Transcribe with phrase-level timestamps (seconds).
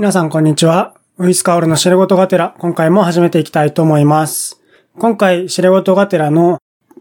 [0.00, 0.94] 皆さんこんにちは。
[1.18, 4.58] ウィスカオルの知れ事がてら、今回も始めていきたいと思います。
[4.98, 6.58] 今回、知れ事がてらの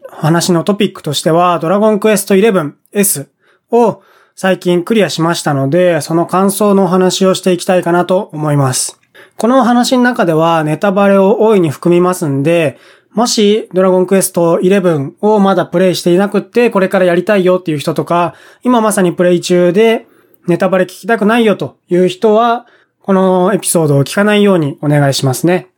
[0.10, 3.30] 話のトピックとしては、ドラゴンクエスト 11S
[3.72, 4.02] を
[4.36, 9.00] 最近クリアしましたので、その感想のお話をしていきたいかなと思います。
[9.38, 12.78] この話の中ではネタバレを大いに含みますんで、
[13.14, 20.06] もし、ドラゴンクエスト11をまだプレイしていなくって、これからやりたいよっていう人とか、今まさにプレイ中で、
[20.48, 22.66] ネタバレ聞きたくないよという人は、
[23.10, 25.70] このエピソードを聞かないようにお願いしますね。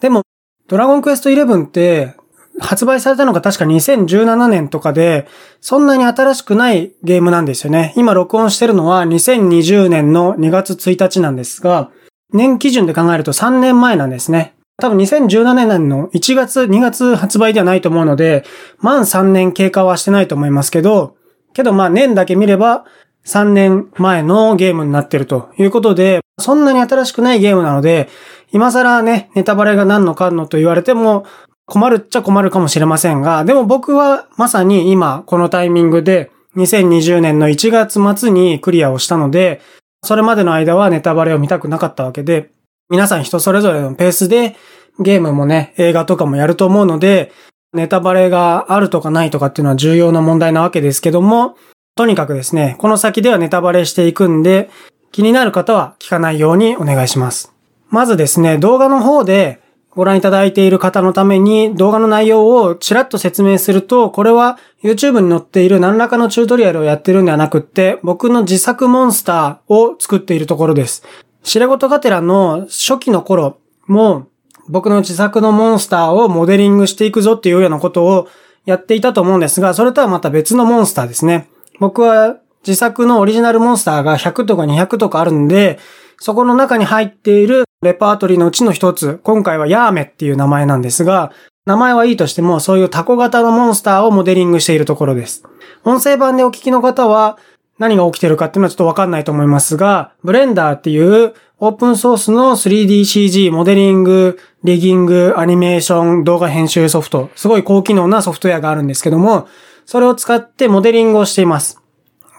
[0.00, 0.22] でも、
[0.66, 2.16] ドラゴンクエスト11って、
[2.58, 5.28] 発売されたのが確か2017年とかで、
[5.60, 7.92] そんなに新しくないゲームなんですよね。
[7.96, 11.92] 今録音してるのは2020年の2月1日なんですが、
[12.32, 14.56] 年基準で考えると3年前なんですね。
[14.78, 18.44] 多分2017年の1月、2月発売ではないと思うので、
[18.80, 21.14] 満3年経過はしてないと思いますけど、
[21.52, 22.86] けどまあ年だけ見れば
[23.28, 28.08] 3年前のゲームになってるということで、そんなに新しくないゲームなので、
[28.52, 31.26] 今更ね、ネタバレが何のかんのと言われても
[31.66, 39.60] 困るっちゃ困るかもしれませんが、でも僕はまさに今このタイミングで2020年の1月末にクリアをしたので、
[40.02, 42.50] それまでの間はネタバレを見たくなかったわけで、
[42.88, 44.56] 皆さん人それぞれのペースで
[44.98, 47.32] ゲームもね、映画とかもやると思うので、
[47.74, 51.56] ネタバレがあるとかないとかっていうのは重要な問題なわけですけども、
[51.98, 54.70] とにかくですね、この先ではネタバレしていくんで、
[55.10, 57.52] 気になる方は聞かないようにお願いします。
[57.90, 59.60] まずですね、動画の方で
[59.96, 71.02] ご覧いただいている方のために動画の内容をちらっと説明すると、これは YouTube に載っている何らかのチュートリアルをやってるんではなくって、僕の自作モンスターを作っているところです。
[71.42, 74.28] 白ごとがてらの初期の頃も、
[74.68, 78.28] 僕の自作のモンスターをモデリングしていくぞっていうようなことを
[78.66, 81.48] やっていたと思うんですが、それとはまた別のモンスターですね。
[81.80, 85.78] 僕は自作のオリジナルモンスターが100とか200とかあるんで、
[86.18, 91.32] そこの中に入っているレパートリーのうちの一つ、今回はヤーメっていう名前なんですが、
[91.64, 95.44] 名前はいいとしても、そういうタコ型のモンスターをモデリングしているところです。
[95.84, 97.38] 音声版でお聞きの方は、
[97.78, 109.46] 何が起きてるかっていうのはちょっとわかんないと思いますが、ブレンダーっていうオープンソースの 3DCG、モデリング、リギング、アニメーション、動画編集ソフト、すごい高機能なソフトウェアがあるんですけども、
[109.88, 111.80] それを使ってモデリングをしています。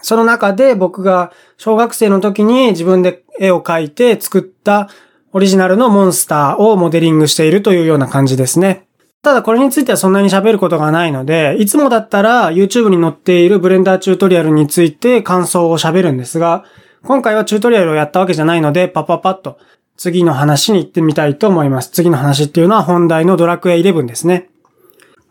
[0.02, 4.88] その中で僕が小学生の時に自分で絵を描いて作った
[5.32, 8.86] オリジナルのモンスターをモデリングしているというような感じですね。
[9.22, 16.62] ただこれについてはそんなに喋ることがないので、いつもだったら YouTube に載っているブレンダーチュートリアルについて感想を喋るんですが、
[17.02, 19.58] 今回はチュートリアルをやったわけじゃないので、パパパッと
[19.96, 21.90] 次の話に行ってみたいと思います。
[21.90, 24.50] 次の話っていうのは本題のドラクエ11ですね。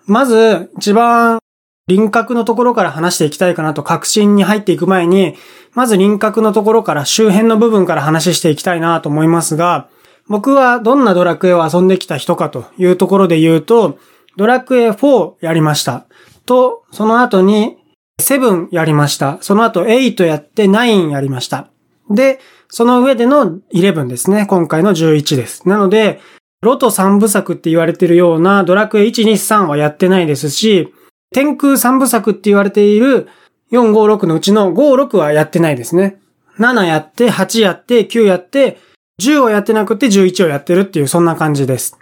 [0.05, 1.39] まず、一番
[1.89, 5.35] 輪郭のところから話していきたいかなと確信に入っていく前に、
[5.73, 9.89] まず輪郭のところから周辺の部分から話していきたいなと思いますが、
[10.27, 13.97] 僕はどんなドラクエを遊んできた人かというところで言うと、
[14.37, 16.05] ドラクエ4やりました。
[16.45, 17.77] と、その後に
[18.21, 19.39] 7やりました。
[19.41, 21.69] その後8やって9やりました。
[22.11, 24.45] で、その上での11ですね。
[24.47, 25.67] 今回の11です。
[25.67, 26.21] なので、
[26.61, 30.93] ロト3部作って言われてるようなドラクエ1、2、3はやってないですし、
[31.31, 33.27] 天空3部作って言われている
[33.71, 36.19] 4、5、6のうちの5、6はやってないですね。
[36.57, 38.79] 7やって、8やって、9やって、
[39.21, 41.97] 10をやってなくて11をやってるっていうそんな感じです。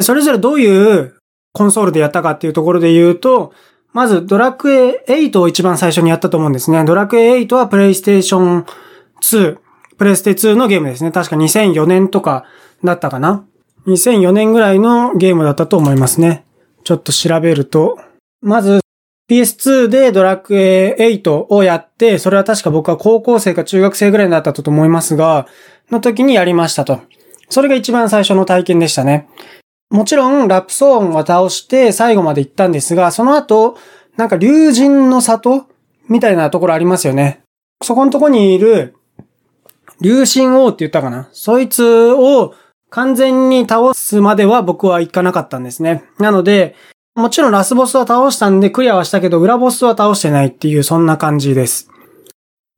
[0.00, 1.14] それぞれどういう
[1.52, 3.52] コンソールでやったかっていうところで言うと、
[3.92, 6.84] まずドラクエ8を一番最初にやったと思うんですね。
[6.84, 8.66] ドラクエ8はプレイステーション
[9.22, 9.58] 2、
[9.96, 11.12] プレイステ2のゲームですね。
[11.12, 12.44] 確か2004年とか
[12.82, 13.44] だったかな。
[13.86, 16.44] 2004年ぐらいのゲームだったと思いますね。
[16.82, 17.98] ちょっと調べると、
[18.44, 18.80] まず
[19.30, 25.46] PS2 でドラクエ8をやって、それは確か僕は高校生か中学生ぐらいだったと思いますが、
[25.90, 27.00] の時にやりましたと。
[27.48, 29.28] それが一番最初の体験でしたね。
[29.88, 33.78] もちろん、ラプソーンは倒して最後まで行ったんですが、その後、
[34.18, 35.66] なんか竜神の里
[36.10, 37.40] みたいなところありますよね。
[37.82, 38.94] そこのとこにいる、
[40.02, 42.54] 竜神王って言ったかなそいつを
[42.90, 46.04] 完全に倒すまでは僕は行かなかったんですね。
[46.18, 46.74] なので、
[47.14, 51.88] もちろんラスボスは倒したんでクリアはしたけど、裏ボスは倒してないっていうそんな感じです。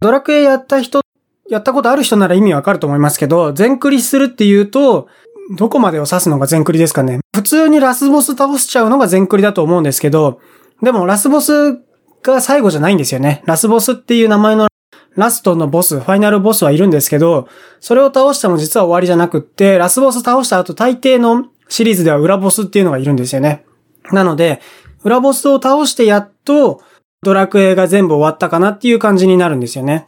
[0.00, 1.00] ドラクエやった人、
[1.48, 5.08] やったことある人なら意味わかると思いますけど、全クリするっていうと、
[5.56, 7.20] どこまでを指すのが全クリですかね。
[7.34, 10.40] 普通にラスボス倒しちゃうのが全クリだと思うんですけど、
[10.82, 11.78] でもラスボス
[12.22, 13.42] が最後じゃないんですよね。
[13.46, 14.66] ラスボスっていう名前の
[15.14, 17.48] ラストのボス、ファイナルボスはいるんですけど、
[17.80, 23.64] それを倒しても実は終わりじゃなくって、ラスボス倒した後大抵のシリーズでは裏ボスっていうのがいるんですよね。
[24.12, 24.60] なので、
[25.04, 26.80] 裏ボスを倒してやっと
[27.22, 30.06] ドラクエが全部終わったかなっていう感じになるんですよね。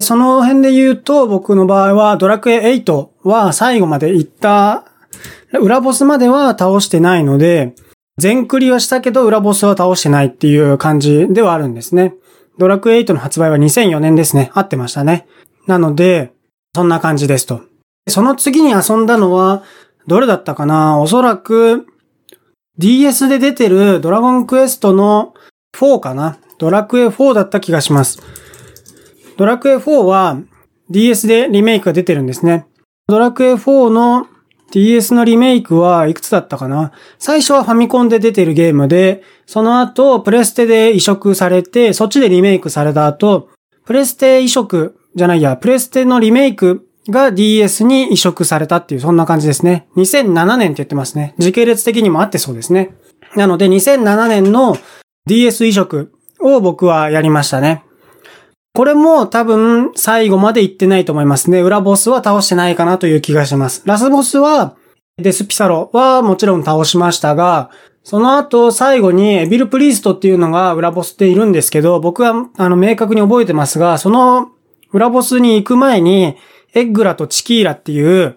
[0.00, 4.84] その辺で言うと、僕の場合はドラクエ8は最後まで行った、
[5.58, 7.74] 裏ボスまでは倒してないので、
[8.18, 12.14] 全クリはしたけど裏ボスは倒してないっていう感じではあるんですね。
[12.58, 14.50] ドラクエ8の発売は2004年ですね。
[14.54, 15.26] 合ってましたね。
[15.66, 16.32] なので、
[16.74, 17.60] そんな感じですと。
[18.08, 19.62] その次に遊んだのは、
[20.06, 20.98] どれだったかな？
[20.98, 21.86] おそらく、
[22.78, 25.34] DS で出てるドラゴンクエストの
[25.74, 28.22] 4かなドラクエ4だった気がします。
[29.36, 30.40] ドラクエ4は
[30.90, 32.66] DS でリメイクが出てるんですね。
[33.08, 34.26] ドラクエ4の
[34.72, 43.48] DS のリメイクはいくつだったかな最初はファミコンで出てるゲームで、その後プレステで移植されて、そっちでリメイクされた後、
[43.84, 49.88] プレステ移植じゃないや、プレステのリメイクが DS に移植されたっていう、そんな感じですね。
[49.96, 51.34] 2007年って言ってますね。
[51.38, 52.94] 時系列的にもあってそうですね。
[53.34, 54.76] なので2007年の
[55.26, 57.82] DS 移植を僕はやりましたね。
[58.74, 61.60] これも多分最後まで行ってないと思いますね。
[61.60, 63.82] 裏ボスは倒してないかなという気がします。
[63.86, 64.76] ラスボスは、
[65.16, 67.70] デスピサロはもちろん倒しましたが、
[68.04, 74.50] その後最後にエビルプリーストっていうのが裏ボスでいるんですけど、僕はあの明確に覚えてますが、その
[74.92, 76.36] 裏ボスに行く前に、
[76.76, 78.36] エッグラとチキーラっていう、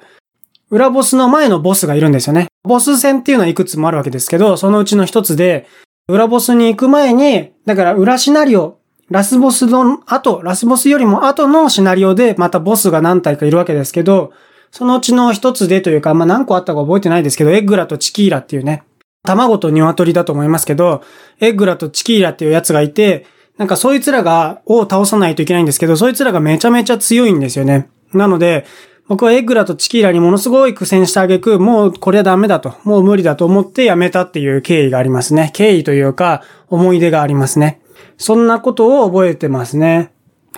[0.72, 2.48] 裏ボスの前のボスがいるんですよね。
[2.64, 5.68] ボス戦っていうのはいくつもあるわけですけど、そのうちの一つで、
[6.08, 14.32] 裏ボスに行く前に、だから裏シナリオラスボスの後、ラスボスよりも後のシナリオでまたボスが何体かいるわけですけど、
[14.72, 18.84] そのうちの一つでというか、まあ、何個あったか覚えてないですけど、エッグラとチキーラっていうね、
[19.26, 21.02] 卵と鶏だと思いますけど、
[21.40, 23.26] エッグラとチキーラっていうやつがいて、
[23.58, 27.90] なんかそいつらが、を倒さないといけないんですけど、そいつらがめちゃめちゃ強いんですよね。
[28.14, 28.66] なので、
[29.08, 35.50] 僕はエッグラとチキーラにものすごい苦戦してあげく、もうこれはダメだと、もう無理だと思ってやめたっていう経緯がありますね。
[35.54, 37.82] 経緯というか、思い出がありますね。
[38.18, 40.12] そんなことを覚えてますね。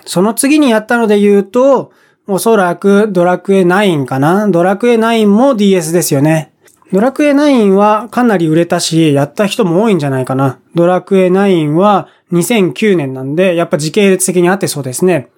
[0.04, 1.92] その次にやったので言うと、
[2.26, 6.52] おそらくドラクエ9かなドラクエ9も DS ですよね。
[6.92, 10.58] ドラクエ9はかなり売れたし、やった人も多いんじゃないかな。
[10.74, 15.30] ドラクエ9は2009年なんで、やっぱ時系列的にあってそうですね。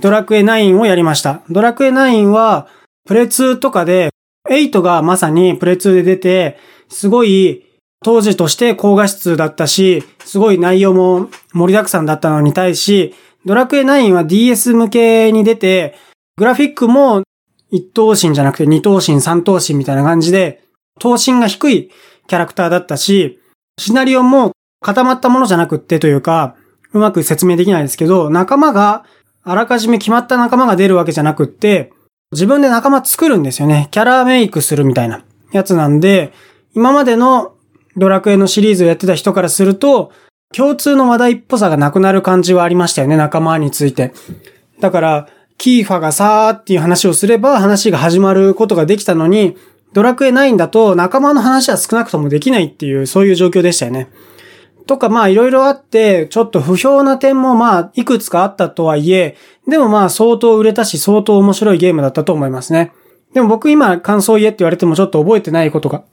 [0.00, 1.42] ドラクエ9をやりました。
[1.50, 2.68] ドラクエ9は、
[3.06, 4.10] プレ2とかで、
[4.48, 6.58] 8がまさにプレ2で出て、
[6.88, 7.64] すごい
[8.04, 13.14] 当時として高画質だったし、すごい内容も盛りだくさんだったのに対し、
[13.44, 15.96] ドラクエ9は DS 向けに出て、
[16.36, 17.22] グラフィックも
[17.70, 20.62] 一等身じゃなくて二等身、三等身みたいな感じで、
[21.00, 21.90] 等身が低い
[22.26, 23.40] キャラクターだったし、
[23.78, 26.54] シナリオも固まったものじゃなくってというか、
[26.92, 29.04] うまく説明できないですけど、仲間が、
[29.48, 31.90] あらかじめ決まった仲間が出るわけじゃなくって、
[32.32, 33.88] 自分で仲間作るんですよね。
[33.90, 36.34] キャラメイクするみたいなやつなんで、
[36.74, 37.54] 今までの
[37.96, 40.12] ドラクエのシリーズをやってた人からすると、
[40.54, 44.12] 共通の話題っぽさがなくなる感じはありましたよね、仲間について。
[44.80, 49.56] だから、キーファがさーっていう話をすれば話が始まることができたのに、
[49.94, 54.10] ドラクエ9だと仲間の話は少なくともできないっていう、そういう状況でしたよね。
[54.88, 59.36] とかまあいろいろあって、ちょっと不評な点もまあいくつかあったとはいえ、
[59.68, 62.92] でもまあ相当売れたし相当面白いゲームだったと思いますね。
[63.34, 66.04] でも僕今感想言えって言われてもちょっと覚えてないことが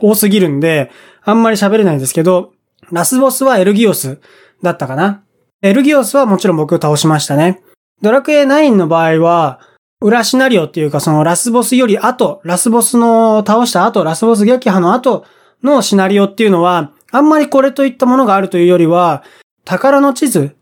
[0.00, 0.90] 多すぎるんで、
[1.24, 2.52] あんまり喋れないんですけど、
[2.92, 4.20] ラスボスはエルギオス
[4.62, 5.24] だったかな。
[5.62, 7.62] エルギオスはもちろん僕を倒しましたね。
[8.02, 9.60] ドラクエ9の場合は、
[10.00, 15.24] 裏シナリオっていうかそのラスボスより後、ラスボスの倒した後、ラスボス撃破の後
[15.62, 19.22] のシナリオっていうのは、あんまりこれといったものがあるというよりは、
[19.64, 20.56] 宝の地図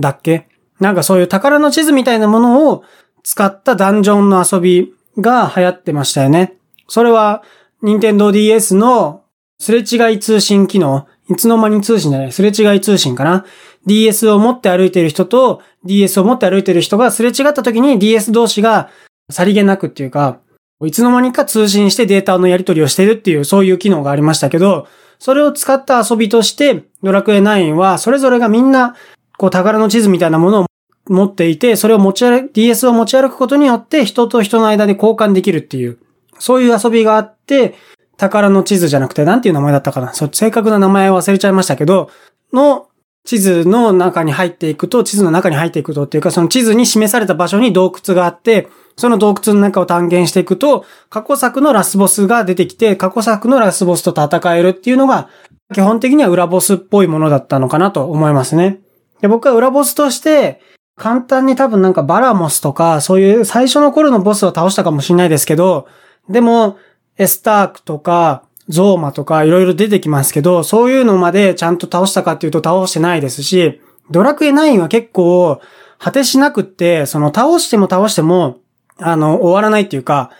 [0.00, 0.48] だっけ？
[0.80, 2.84] なんかそういう宝の地図みたいなものを
[3.24, 6.56] 使ったダンジョンの遊びが流行ってましたよね。
[6.86, 7.42] それは、
[7.82, 9.24] 任天堂 DS の
[9.58, 13.44] すれ違い通信機能、いつの間に通信じゃない、すれ違い通信かな
[13.86, 18.90] ？DS を持って歩いてる人と DS を持って歩いてる人がすれ違った時に DS 同士が
[19.30, 20.40] さりげなくっていうか、
[20.84, 24.86] いつの間にか通信してデータのやり取りをしてるっていうそういう機能がありましたけど、
[25.18, 28.94] それを使った遊びとして、ドラクエ9はそれぞれがみんな、
[29.36, 30.66] こう宝の地図みたいなものを
[31.08, 35.98] 持っていて、それを持ち歩く、DS を持ち歩くことによって人と人の間で交換できるっていう、
[36.38, 37.74] そういう遊びがあって、
[38.16, 40.12] 宝の地図じゃなくて、なんていう名前だったかな。
[40.12, 42.10] そ正確な名前忘れちゃいましたけど、
[42.52, 42.88] の
[43.24, 55.28] 地図の中に入っていくと、地図の中に入っていくとっていうか、その地図に示された場所に洞窟があって、その洞窟の中を探検していくと、過去作のラスボスが出てきて、過去作のラスボスと戦えるっていうのが、
[55.72, 58.80] 基本的には裏ボスっぽいものだったのかなと思いますね。
[59.20, 60.60] で僕は裏ボスとして、
[60.96, 65.86] 簡単に多分なんかバラモスとか、そういう最初の頃のボスを倒したかもしれないですけど、
[66.28, 66.76] でも、
[67.18, 75.60] エスタークとか、ゾーマとかいろいろ出てきますけど、そういうのまでちゃんと倒したかっていうと倒してないですし、ドラクエ9は結構、
[75.98, 78.58] 果てしなくって、その倒しても倒しても、
[78.98, 80.30] あの、終わらないっていうか、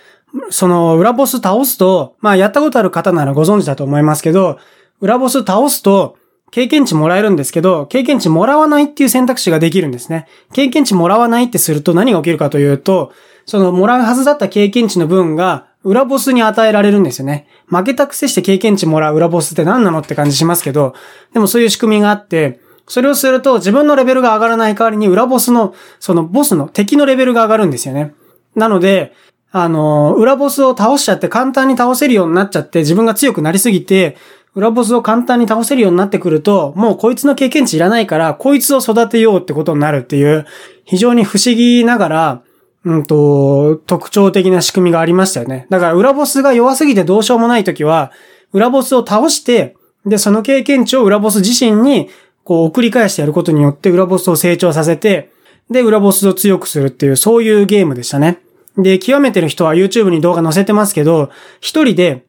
[0.50, 4.58] その裏ボス倒すと、まあやったことある方ならご存知だと思いますけど、
[5.00, 6.16] 裏ボス倒すと、
[6.50, 10.26] 経験値もらえるんですけど、経験値もらわないっていう選択肢ができるんですね。
[10.52, 13.12] 経験値もらわないってすると何が起きるかというと、
[13.44, 17.46] そのもらうはずだった経験値の分が裏ボスに与えられるんですよね。
[17.66, 20.94] 負けたくせして経験値もらう裏ボスって何なのって感じしますけど、
[21.32, 28.14] でもそういう仕組みがあって、それをすると自分のレベルが上がらない代わりに裏ボスの、そのボスの敵のレベルが上がるんですよね。
[28.54, 29.12] なので、
[29.50, 34.16] あの、裏ボスを倒しちゃって簡単に倒せるようになっちゃって自分が強くなりすぎて、
[34.54, 40.46] 裏ボスを簡単に倒せるようになってくると、もうこいつの経験値いらないから、こいつを育てようってことになるっていう、
[40.84, 42.42] 非常に不思議ながら、
[42.84, 45.66] うんと、特徴的な仕組みがありましたよね。
[45.70, 48.12] だから裏ボスが弱すぎてどうしようもないときは、
[48.52, 49.76] 裏ボスを倒して、
[50.06, 52.08] で、その経験値を裏ボス自身に、
[52.44, 55.30] こう送り返してやることによって裏ボスを成長させて、
[55.70, 58.40] で、裏ボスを強くするっていう、そういうゲームでしたね。
[58.76, 62.24] で、極めてる人は YouTube に動画載せてますけど、一人で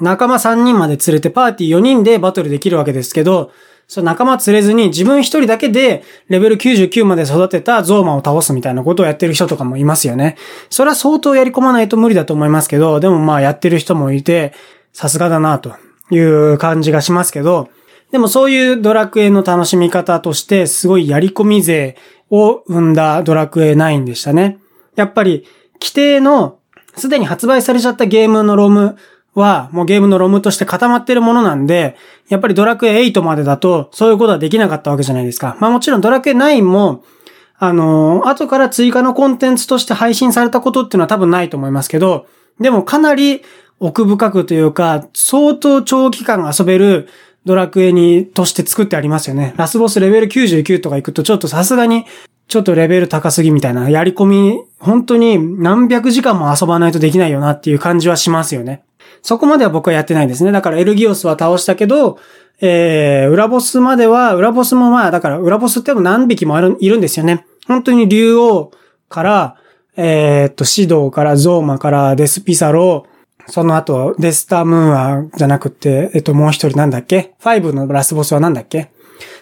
[0.00, 3.50] 仲間3人まで連れてパーティー4人でバトルできるわけですけど、
[3.88, 10.36] その仲間連れずに自分一人だけでレベル99まで育てたゾーマを倒すみたいなことをやってる人とかもいますよね。
[10.70, 14.52] それは相当やり込まないと無理だと思いますけど、でもまあやってる人もいて、
[14.92, 15.74] さすがだなと
[16.10, 17.68] いう感じがしますけど、
[18.10, 21.96] でもそういうドラクエの楽しみ方としてすごいやり込み勢
[22.30, 24.58] を生んだドラクエ9でしたね。
[24.94, 25.44] やっぱり
[25.80, 26.58] 規定の
[26.96, 28.96] すでに発売されちゃったゲームのロム
[29.34, 31.96] はもうゲームのロムとして固まってるものなんで、
[32.28, 35.56] やっぱりドラクエ8までだとそういうことはできなかったわけじゃないですか。
[35.60, 37.04] まあもちろんドラクエ9も、
[37.58, 42.26] あのー、後から追加のコンテンツとして配信されたことっていうのは多分ないと思いますけど、
[42.58, 43.42] でもかなり
[43.78, 47.08] 奥深くというか、相当長期間遊べる
[47.46, 49.54] ドラクエに、として作ってありますよね。
[49.56, 52.04] ラスボスレベル99とか行くとちょっとさすがに
[52.48, 58.82] ちょっとレベル高すぎみたいな、やり込み、本当に何百時間も遊ばないとできないよなっていう感じはしますよね。
[59.22, 60.52] そこまでは僕はやってないですね。
[60.52, 62.18] だからエルギオスは倒したけど、
[62.60, 67.46] えー、裏ボスまでは、裏ボスもまあ、だから裏ボスっても何匹もある、いるんですよね。
[67.66, 68.70] 本当に竜王
[69.08, 69.56] から、
[69.96, 73.06] えー、っと、シドからゾーマからデスピサロ、
[73.48, 78.90] その後、デスタームーアじゃなくて、えっと、もう一人なんだっけ ?5 のラスボスはなんだっけ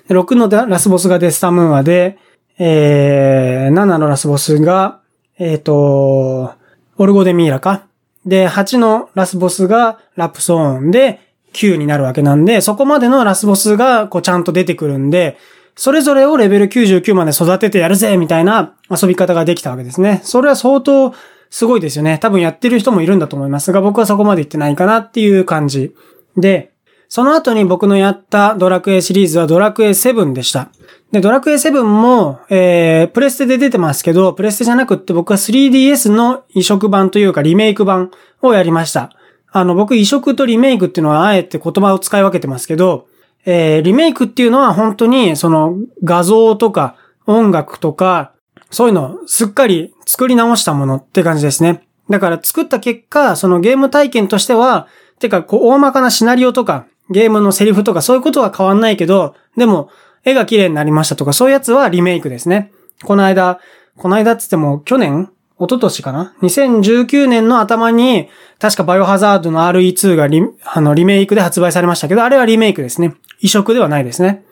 [0.08, 2.18] ?6 のラスボスがデスタームーアで、
[2.58, 5.00] えー、7のラスボスが、
[5.38, 6.54] えっ、と、
[6.96, 7.86] オルゴデミーラか？
[8.24, 11.20] で、8のラスボスがラプソーンで
[11.52, 15.36] 9になるわけなんで、そこまでのラスボスがこうちゃんと出てくるんで、
[15.76, 20.20] それぞれをレベル99まで育ててやるぜみたいな遊び方ができたわけですね。
[20.22, 21.14] それは相当
[21.54, 22.18] すごいですよね。
[22.18, 25.94] 多分やってる人もいるんだと思いますが、僕はそこまで行ってないかなっていう感じ。
[26.36, 26.72] で、
[27.08, 30.70] その後に僕のやったドラクエシリーズはドラクエ7でした。
[31.12, 38.10] で、ドラクエ7も、えー、プレステで出てますけど、プレステじゃなくって僕は 3DS の移植版というかリメイク版
[38.42, 39.12] をやりました。
[39.52, 43.06] あの、僕移植とリメイクっていうのはあえて言葉を使い分けてますけど、
[43.44, 46.96] えー、リメイクっていうのは本当にその画像とか
[47.26, 48.33] 音楽とか、
[48.74, 51.82] そういうのをすっかり作り直したものって感じですね。
[52.10, 54.88] だから作った結果、そのゲーム体験としては、
[55.18, 59.88] てか、こう、大まかなシナリオとか、ゲームのセリフとかそういうことは変わんないけど、でも、
[60.24, 62.72] 絵が綺麗になりましたとか、そういうやつはリメイクですね。
[63.04, 63.60] この間、
[63.96, 65.30] この間って言っても、去年？
[65.56, 68.28] 一昨年かな ?2019 年の頭に、
[68.58, 73.14] 確かバイオハザードの RE2 がリあのリメイクで発売されましたけど、あれはリメイクですね。
[73.40, 74.44] 移植ではないですね。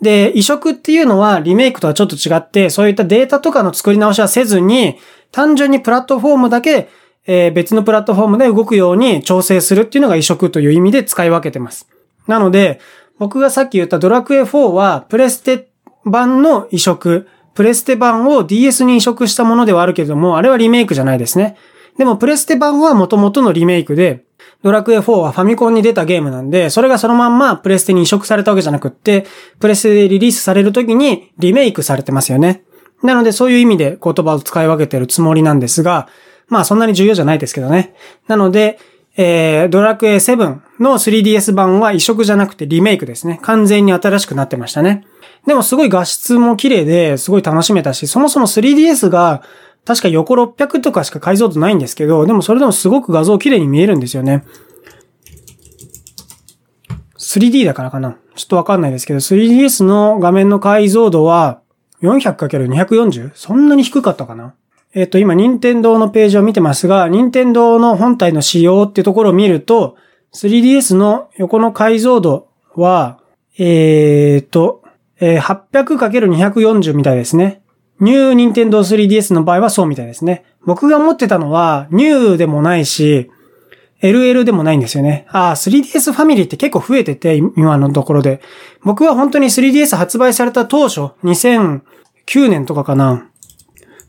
[0.00, 4.98] で、移植っていうのはリメイクとはちょっと違って、そういったデータとかの作り直しはせずに、
[5.32, 6.88] 単純にプラットフォームだけ、
[7.26, 11.88] えー、別のプラットフォームで動くように調整するっていうのが移植という意味で使い分けてます。
[12.26, 12.80] なので、
[13.18, 15.68] 僕がさっき言ったドラクエ4はプレステ
[16.04, 21.56] 版の移植、プレステ版を DS に移植したものではあるけれども、あれはリメイクじゃないですね。
[21.98, 24.24] でもプレステ版は元々のリメイクで、
[24.62, 29.26] ドラクエ4はファミコンに出たゲームなんで、それがそのまんまプレステに移植されたわけじゃなくって、
[29.58, 32.62] プレステでリリースされる時にリメイクされてますよね。
[33.02, 36.08] なのでそういう意味で言葉を使い分けてるつもりなんですが、
[36.48, 37.94] まあそんなに重要じゃないですけどね。
[38.26, 38.78] なので、
[39.16, 43.40] えー、ドラクエ7の 3DS 版は移植じゃなくてリメイクですね。
[43.42, 45.06] 完全に新しくなってましたね。
[45.46, 49.42] でもすごい画質も綺麗ですごい楽しめたし、そもそも 3DS が
[49.84, 54.44] 確か横600とかしか解像度ないんですけど、でもそれでもすごく画像綺麗に見えるんですよね。
[57.18, 61.60] 3D だからかなちょっとわかんないですけど、3DS の画面の解像度は
[62.02, 63.32] 400×240?
[63.34, 64.54] そんなに低かったかな？
[64.92, 69.96] えっ、と、今、任天堂のページを見てますが、任天堂の本体の仕様っていうところを見ると、
[70.34, 73.20] 3DS の横の解像度は、
[73.56, 74.82] えっ、と、
[75.20, 77.59] えー、800×240 みたいですね。
[78.00, 80.44] ニューニンテンドー 3DS の場合はそうみたいですね。
[80.64, 83.30] 僕が持ってたのは、ニューでもないし、
[84.02, 85.26] LL でもないんですよね。
[85.28, 88.40] ああ、3DS ファミリーって結構増えてて、今のところで。
[88.82, 93.28] 僕は本当に 3DS 発売された当初、2009年とかかな、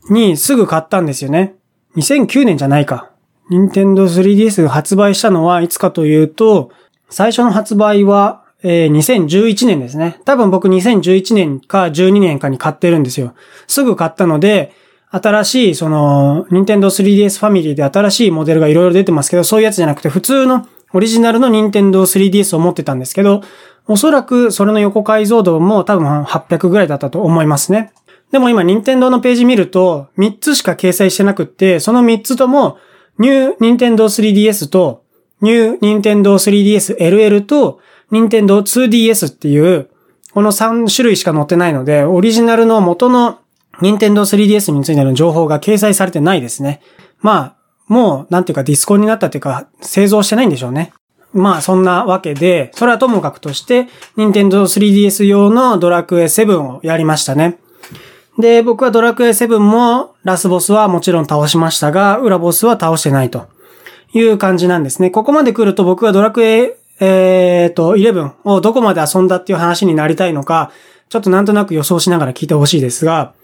[0.08, 1.54] にすぐ買ったんですよね。
[1.96, 3.10] 2009年じゃないか。
[3.50, 6.70] 任天堂 3DS が発売したのはいつかというと、
[7.10, 10.20] 最初の発売は、えー、2011年ですね。
[10.24, 13.34] 多分僕2011年か12年かに買ってるんですよ。
[13.66, 14.72] すぐ買ったので、
[15.10, 23.42] 新しい、その、任天堂 3DS ファミリーで新しいモデルがいろいろ出てますけど、そういうやつじゃなくて、普通のオリジナルの任天堂 3DS を持ってたんですけど、
[23.86, 27.92] おそらくそれの横解像度も多分800ぐらいだったと思いますね。
[28.30, 32.78] でも今、任天堂のページ見ると、3つしか掲載してなくって、その3つとも、
[33.18, 35.04] ニュー任天堂 3DS と、
[35.42, 37.80] ニュー任天堂 3DS LL と、
[38.12, 39.88] 任天堂 2DS っていう、
[40.32, 43.38] この3種類しか載ってないので、オリジナルの元の
[43.80, 46.80] 任天堂 3DS についての情報が掲載されてないですね。
[47.20, 47.56] まあ、
[47.88, 50.92] もう、なんていうかディスコンになったっていうか、製造してないんでしょうね。
[51.32, 57.58] まあ、そんなわけで、それはともかくとして、任天堂 3DS 用のドラクエ7をやりましたね。
[58.38, 63.46] で、僕はドラクエ7もラスボスはもちろん倒しましたが、裏ボスは倒してないと
[64.12, 65.10] いう感じなんですね。
[65.10, 70.70] ここまで来ると僕はドラクエ、えー、と、11をどこまで遊んだっていう話になりたいのか、
[71.08, 73.34] ちょっとなんとなく予想しながら聞いてほしいですが、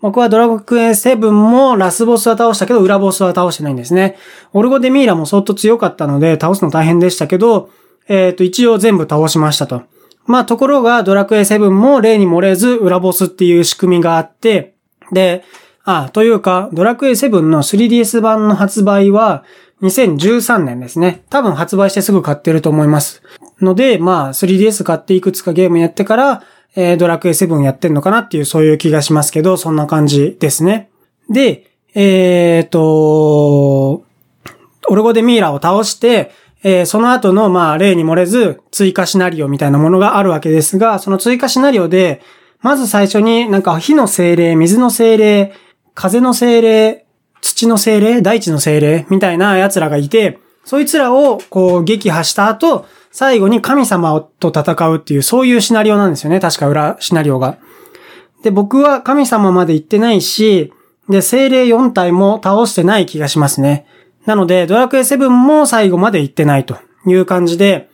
[0.00, 4.16] 僕はドラゴンクエ7もラスボスは倒したけど、裏ボスは倒してないんですね。
[4.52, 7.70] オルゴデミーラも相当強かったので、倒すの大変でしたけど、
[8.08, 9.82] えっ、ー、と、一応全部倒しましたと。
[10.26, 14.74] まあ、ところが、ドラクエ7も例に漏れず、裏ボスっていう仕組みがあって、
[15.12, 15.44] で、
[15.84, 19.44] あ、というか、ドラクエ7の 3DS 版の発売は、
[19.84, 21.22] 2013年ですね。
[21.28, 23.22] 多分発売してすぐ買ってると思います。
[23.60, 26.42] ので、まあ、3DS 買っていくつかゲームやってから、
[26.74, 30.90] えー、ドラクエ7やってんのかなっていう、そういう気がしますけど、そんな感じですね。
[31.30, 34.04] で、えー、と、
[34.88, 42.22] オルゴデミーラを倒して、えー、その後の、まあ、例に漏れず、追加シナリオみたいなものがあるわけですが、その追加シナリオで、
[42.60, 45.52] まず最初になんか火の精霊、水の精霊、
[45.92, 47.03] 風の精霊、
[47.44, 56.40] 土の精霊、大地の精霊みたいな奴らがいて、そいつらをこう撃破した後、最後に神様と戦うっていう、そういうシナリオなんですよね。
[56.40, 57.58] 確か裏シナリオが。
[58.42, 60.72] で、僕は神様まで行ってないし、
[61.10, 63.86] で、精霊4体も倒してない気がしますね。
[64.24, 67.90] なので、ドラクエ7も最後まで行ってないという感じで、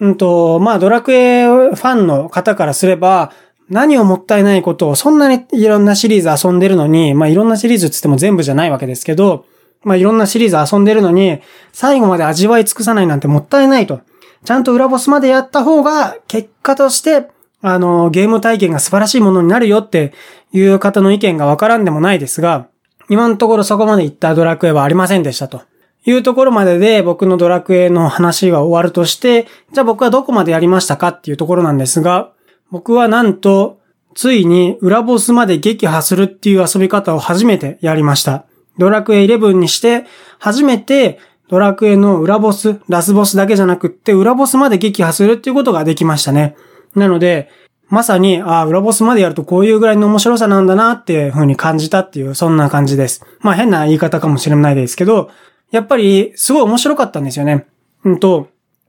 [0.00, 3.32] うんと、まあ、ドラクエファンの方からすれば、
[3.68, 9.44] 何をもったいないことを、そんなにいろんなシリーズ遊んでるのに、まあ、いろんなシリーズつっても全部じゃないわけですけど、
[9.82, 11.40] まあ、いろんなシリーズ遊んでるのに、
[11.72, 14.00] 最後まで味わい尽くさないなんてもったいないと。
[14.44, 17.28] ちゃんと裏ボスまでやった方が、結果として、
[17.62, 20.12] あの、ゲーム体験が素晴らしいものになるよって
[20.52, 22.68] いう方の意見がわからんでもないですが、
[23.08, 25.62] 今のところそこまで行ったドラクエはありませんでしたと。
[26.04, 32.30] いうところまでで僕のドラクエの話が終わるとして、じゃあ僕はどこまでやりましたかっていうところなんですが、
[32.70, 33.80] 僕はなんと、
[34.14, 38.46] ついに裏ボスまで撃破するっていう遊び方を初めてやりました。
[38.78, 40.04] ドラクエ11にして、
[40.38, 46.56] 初めてドラクエの裏ボス、ラスボスだけじゃなくって、裏ボスまで撃破するっていうことができましたね。
[46.94, 47.50] なので、
[47.88, 53.24] まさに、ああ、裏ボスまでやるとこういうぐらいの面白さなんだなっていう風に感じたっていう、そんな感じです。
[53.40, 55.30] まあ変な言い方かもしれないですけど、
[55.70, 57.66] やっぱりすごい面白かったんですよね。
[58.04, 58.48] うんと、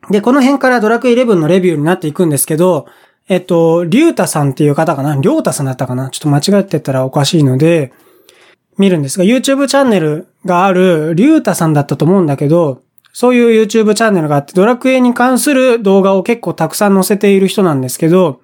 [0.09, 2.87] で、この辺からドラクエ11のレビューになっていくんですけど、
[3.29, 5.15] えっと、リュータさんっていう方かな？
[5.15, 6.09] リョータさんだったかな？
[6.09, 7.91] ちょっと間違ってたらおかしいので、
[8.77, 18.41] 見るんですが、YouTube チャンネルがあるリュータさんだったと思うんだけど、そういう YouTube チャンネルがあって、ドラクエに関する動画を結構たくさん載せている人なんですけど、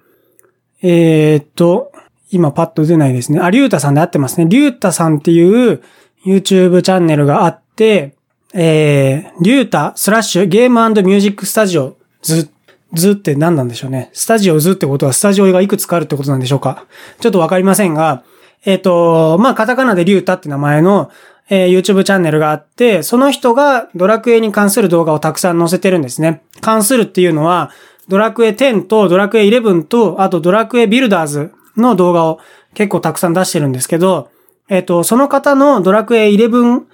[0.82, 1.92] えー、っと、
[2.30, 3.38] 今パッと出ないですね。
[3.38, 4.46] あ、リュータさんで合ってますね。
[4.48, 5.82] リュータさんっていう
[6.26, 8.16] YouTube チャンネルがあって、
[8.52, 12.50] えー、リュータスラッシュゲームミュージックスタジオず、
[12.94, 14.10] ずって何なんでしょうね。
[14.12, 16.86] スタジオずってことはスタジオがいくつかあるってことなんでしょうか。
[17.20, 18.24] ちょっとわかりませんが、
[18.64, 21.10] えっ、ー、と、まあ、カタカナでリュータって名前の、
[21.50, 26.42] えー、YouTube チャンネルがあって、その人がドラクエに関する動画をたくさん載せてるんですね。
[26.60, 27.70] 関するっていうのは、
[28.08, 32.38] ドラクエ10とドラクエ11と、あとドラクエビルダーズの動画を
[32.74, 34.30] 結構たくさん出してるんですけど、
[34.68, 36.84] えっ、ー、と、その方のドラクエ11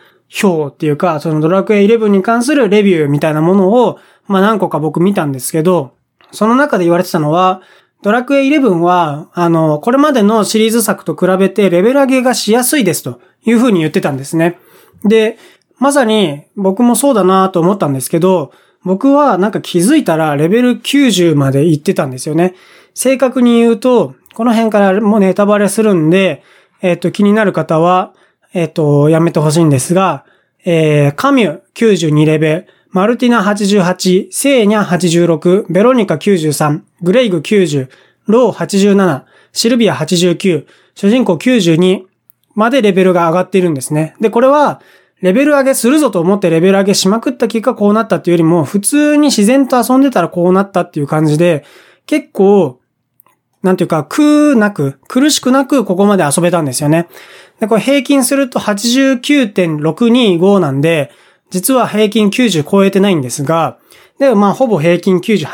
[0.43, 3.99] 表っていうか、そのドラクエ11に関するレビューみたいなものを、
[4.31, 5.93] まあ何個か僕見たんですけど、
[6.31, 7.62] その中で言われてたのは、
[8.03, 14.59] ドラクエ11は、あの、これまでのシリーズ作と比べてレベル上げがしやすいですというふうに言ってたんですね。
[15.05, 15.37] で、
[15.79, 18.53] まさに僕もそうだなと思ったんですけど、
[18.85, 22.55] 僕はなんか気づいたらレベル90まで行ってたんですよね。
[22.95, 26.45] 正確に言うと、この辺からもうネタバレするんで、
[26.83, 28.14] えっ、と、気になる方は、
[28.55, 30.25] えっ、と、やめてほしいんですが、
[30.64, 37.88] えー、カミュ92レベル、マルティナ88、セーニャ86、ベロニカ93、グレイグ90、
[38.26, 39.22] ロー87、
[39.53, 42.03] シルビア89、主人公92
[42.57, 44.16] までレベルが上がっているんですね。
[44.20, 44.81] で、これは、
[45.22, 51.64] レベル上げするぞと思ってレベル上げしまくった結果こうなったっていうよりも、普通に自然と遊んでたらこうなったっていう感じで、
[52.07, 52.81] 結構、
[53.62, 57.07] なんていうか、苦なく、苦しくなくここまで遊べたんですよね。
[57.61, 61.12] で、これ平均すると89.625なんで、
[61.51, 63.79] 実は平均90超えてないんですが、
[64.19, 65.47] で、まあ、ほぼ平均90、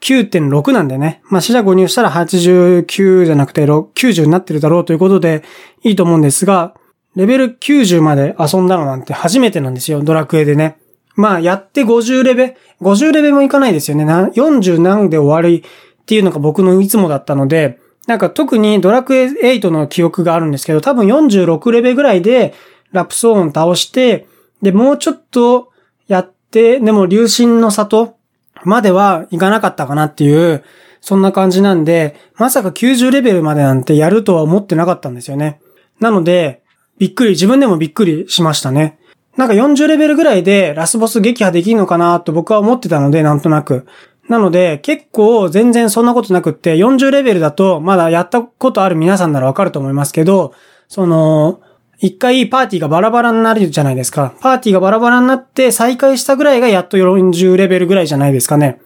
[0.00, 1.22] 89.6なんでね。
[1.30, 5.42] まあ、死者誤入したら89じゃなくて90になってるだろうということで
[5.82, 6.74] いいと思うんですが、
[7.16, 10.76] レベル90まで遊んだのなんて初めてなんですよ、ドラクエでね。
[11.14, 14.04] まあ、やって50レベ、50レベもいかないですよね。
[14.04, 22.54] 40何で終わりっていうのが僕のいつもだったので、なんか特にドラクエ8の記憶があるんですけど、多分46レベぐらいで
[22.92, 24.26] ラプソーン倒して、
[24.62, 25.70] で、もうちょっと
[26.06, 28.16] やって、でも流神の里
[28.64, 30.64] まではいかなかったかなっていう、
[31.00, 35.60] そんな感じなんで、まさか90レベルまでなんてやるとは思ってなかったんですよね。
[35.98, 36.62] なので、
[36.98, 38.98] びっくり、自分でもびっくりしましたね。
[39.36, 43.86] なんか40レベルぐらいでラスボス撃破できるのかなと僕は思ってたので、なんとなく。
[44.28, 50.52] なので、結構全然そんなことなくって、40レベルだとまだやったことある皆さんならわかると思いますけど、
[50.86, 51.60] その、
[52.02, 54.34] 一回パーティーがバラバラになるじゃないですか。
[54.40, 58.80] パーティーがバラバラになって再開したぐらいがやっと40レベルぐらいじゃないですかね。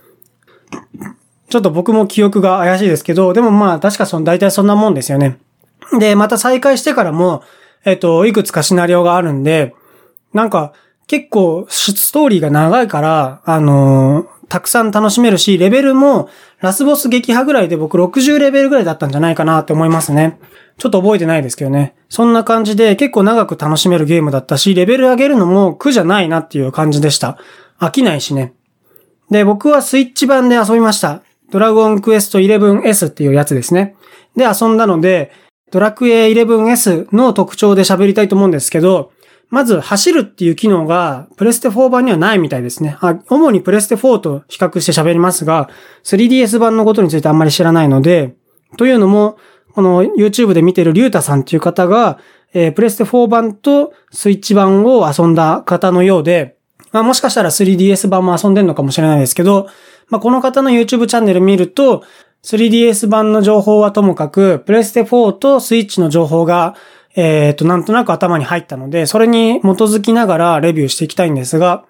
[1.48, 5.38] ちょっと僕も記憶が怪しいですけど、でもまあ確かその大体そんなもんですよね。
[5.98, 7.42] で、また再開してからも、
[7.87, 9.74] えっと、いくつかシナリオがあるんで、
[10.35, 10.74] なんか、
[11.07, 16.28] 結構、ストーリーが長いから、あのー、たくさん楽しめるし、レベルも、
[16.61, 20.38] ラスボス撃破ぐらいで僕60レベルぐらいだったんじゃないかなって思いますね。
[20.78, 21.94] ちょっと覚えてないですけどね。
[22.09, 27.38] そんな感じで結構長く楽しめるゲームだったし、レベル上げるのも苦じゃないなっていう感じでした。
[27.80, 28.54] 飽きないしね。
[29.30, 31.22] で、僕はスイッチ版で遊びました。
[31.50, 33.96] ドラゴンクエスト 11S っていうやつですね。
[34.37, 35.32] で、遊んだので、
[35.72, 39.11] ドラクエ 11S の特徴で喋りたいと思うんですけど、
[39.48, 42.96] まず走るっていう機能がプレステ4版にはないみたいですね。
[43.00, 45.70] あ主にプレステ4と比較して喋りますが、
[46.04, 48.35] 3DS 版のことについてあんまり知らないので、
[48.76, 49.38] というのも、
[49.72, 52.18] この YouTube で見てるリュータさんっていう方が、
[52.54, 56.56] えー、プレステ4版とスイッチ版を遊んだ方のようで、
[56.92, 59.68] まあ、もしかしたら 3DS 版も遊んでるのかもしれないですけど、
[60.09, 62.04] まあ、この方の YouTube チャンネル見ると、
[62.44, 66.74] 3DS 版の情報はともかく、プレステ4とスイッチの情報が、
[67.16, 71.85] えっ、と、なんとなく頭に入ったので、それに基づきながらレビューしていきたいんですが、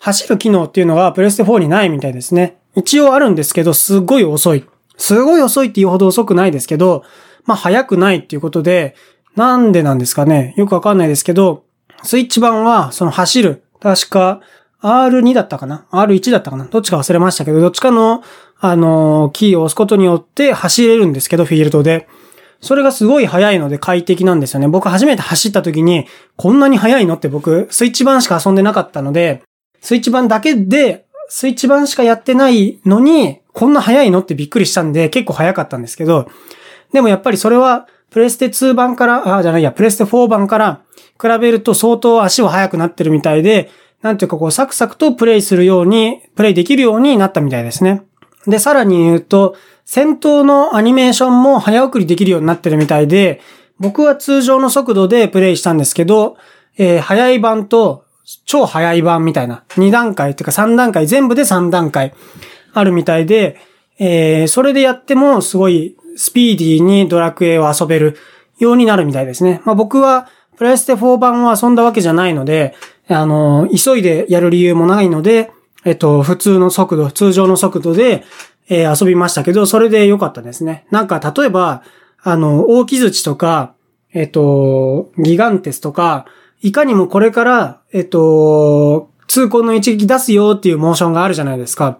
[0.00, 2.56] 走る機能っていうのがプレステ4にないみたいですね。
[2.74, 4.64] 一応あるんですけど、すっごい遅い。
[4.96, 7.04] すごい遅いって言うほど遅くないですけど、
[7.44, 8.96] まあ速くないっていうことで、
[9.36, 10.54] なんでなんですかね。
[10.56, 11.64] よくわかんないですけど、
[12.02, 13.64] スイッチ版はその走る。
[13.80, 14.40] 確か
[14.82, 16.64] R2 だったかな ?R1 だったかな？
[16.64, 18.22] どっちか忘れましたけど、どっちかの
[18.60, 22.08] あの、キーを押すことによって走れるんですけど、フィールドで。
[22.64, 24.68] それがすごい速いので快適なんですよね。
[24.68, 29.42] 僕初めて走った時に、こんなに速いのって僕、スイッチ版しか遊んでなかったので、
[29.80, 36.26] スイッチ版だけで、スイッチ版しかやってないのに、こんな速いのってびっくりしたんで、結構速かったんですけど、
[36.92, 40.80] でもやっぱりそれは、プレステ2版から、あ、じゃないや、プレステ4版から
[41.20, 48.02] 比べると相当足は速くなってるみたいで、なんていうかこうサクサクとプレイするように、プレイできるようになったみたいですね。
[48.46, 53.40] で、さらに言うと、戦闘のアニメーションも早送りできるようになってるみたいで、
[53.78, 56.36] 僕は通常の速度でプレイしたんですけど、
[56.78, 58.04] えー、早い版と
[58.46, 62.14] 超早い版みたいな、2段階っていうか3段階、全部で3段階
[62.72, 63.58] あるみたいで、
[63.98, 68.16] えー、それでやってもすごいスピーディーにドラクエを遊べる
[68.58, 69.60] ようになるみたいですね。
[69.64, 72.74] まあ僕はプレステ4版を遊んだわけじゃないので、
[73.08, 75.50] あの、急いでやる理由もないので、
[75.84, 78.24] えっと、普通の速度、通常の速度で、
[78.68, 80.86] えー、遊びましたけど、それで良かったですね。
[80.90, 81.82] なんか、例えば、
[82.22, 83.74] あの、大木槌とか、
[84.12, 86.26] えっと、ギガンテスとか、
[86.62, 91.98] いかにもこれから、えっと、通行の一撃出すよっていうモーションがあるじゃないですか。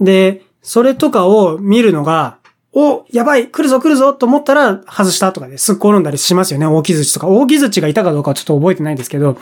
[0.00, 2.38] で、それとかを見るのが、
[2.72, 6.66] お、やばい、来るぞ来るぞと思ったら外したとかですっ転んだりしますよね。
[6.66, 7.26] 大木槌とか。
[7.26, 9.38] 大木槌がいたかどうかはちょっと覚えてないんですけど、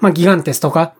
[0.00, 0.94] まあ、ギガンテスとか。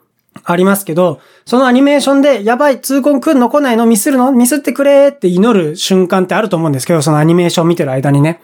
[0.45, 4.33] ありますけど、そのアニメーションで、やばい、痛恨来んの来ないのミスるの？
[4.33, 8.41] ミスってくれって祈る瞬間ってあると思うんですけど、そのアニメーション見てる間にね。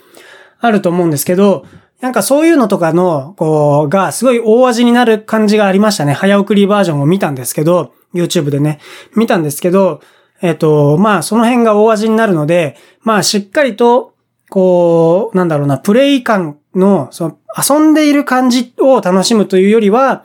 [0.60, 1.66] あると思うんですけど、
[2.00, 6.12] なんかそういうのとかの、こう、がすごい大味になる感じがありましたね。
[6.12, 8.80] 早送りバージョンを見たんですけど、YouTube でね、
[9.16, 10.00] 見たんですけど、
[10.42, 14.14] えっ、と、まあその辺が大味になるので、まあしっかりと、
[14.50, 20.24] こう、なんだろうな、プレイ感の、その、遊んでいる感じを楽しむというよりは、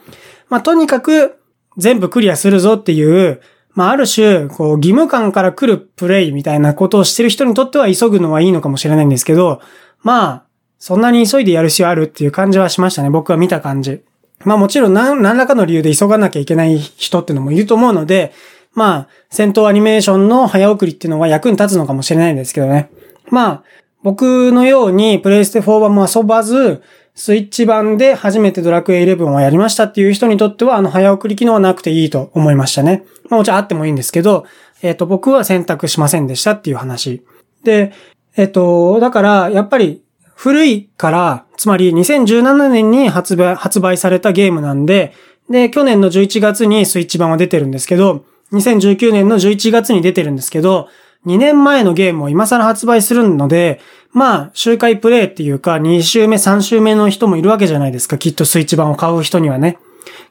[0.50, 1.38] まあ、とにかく
[1.80, 3.42] 全部クリアするぞっていう、
[3.74, 9.62] まあ、ある種、こう、義務感から来るプレイみたいなことをしてる人にとっては急ぐのはいいのかもしれないんですけど、
[10.04, 10.44] まあ、
[10.80, 13.10] そんなに急いでやる必要あるっていう感じはしましたね。
[13.10, 14.02] 僕は見た感じ。
[14.46, 18.32] まあもちろん何何らかの理由で急がなきゃいけない人っていうのもいると思うので、
[18.74, 22.89] まあ、戦闘アニメーションの早送りっていうのは役に立つのかもしれないんですけどね。
[23.30, 23.63] まあ、
[24.04, 26.82] 僕のようにプレイステ4版も遊ばず、
[27.15, 33.04] スイッチ版で初めてドラクエ11をやりましたっていう人にとっては、あの早送り機能はなくていいと思いましたね。
[33.30, 34.45] まあもちろんあってもいいんですけど、
[34.82, 37.26] えっ、ー、と、僕は選択しませんでしたっていう話。
[37.63, 37.91] で、
[38.36, 40.02] えっ、ー、と、だから、やっぱり、
[40.36, 45.13] 古いから、つまり2017年に発売、発売されたゲームなんで、
[45.50, 50.88] で、去年の11月にスイッチ版は出てるんですけど、2019年の11月に出てるんですけど、
[51.26, 58.17] 2年前のゲームを今更発売するので、まあ、周回プレイっていうか、2週目、3週目の人もいるわけじゃないですか。
[58.17, 59.78] きっとスイッチ版を買う人にはね。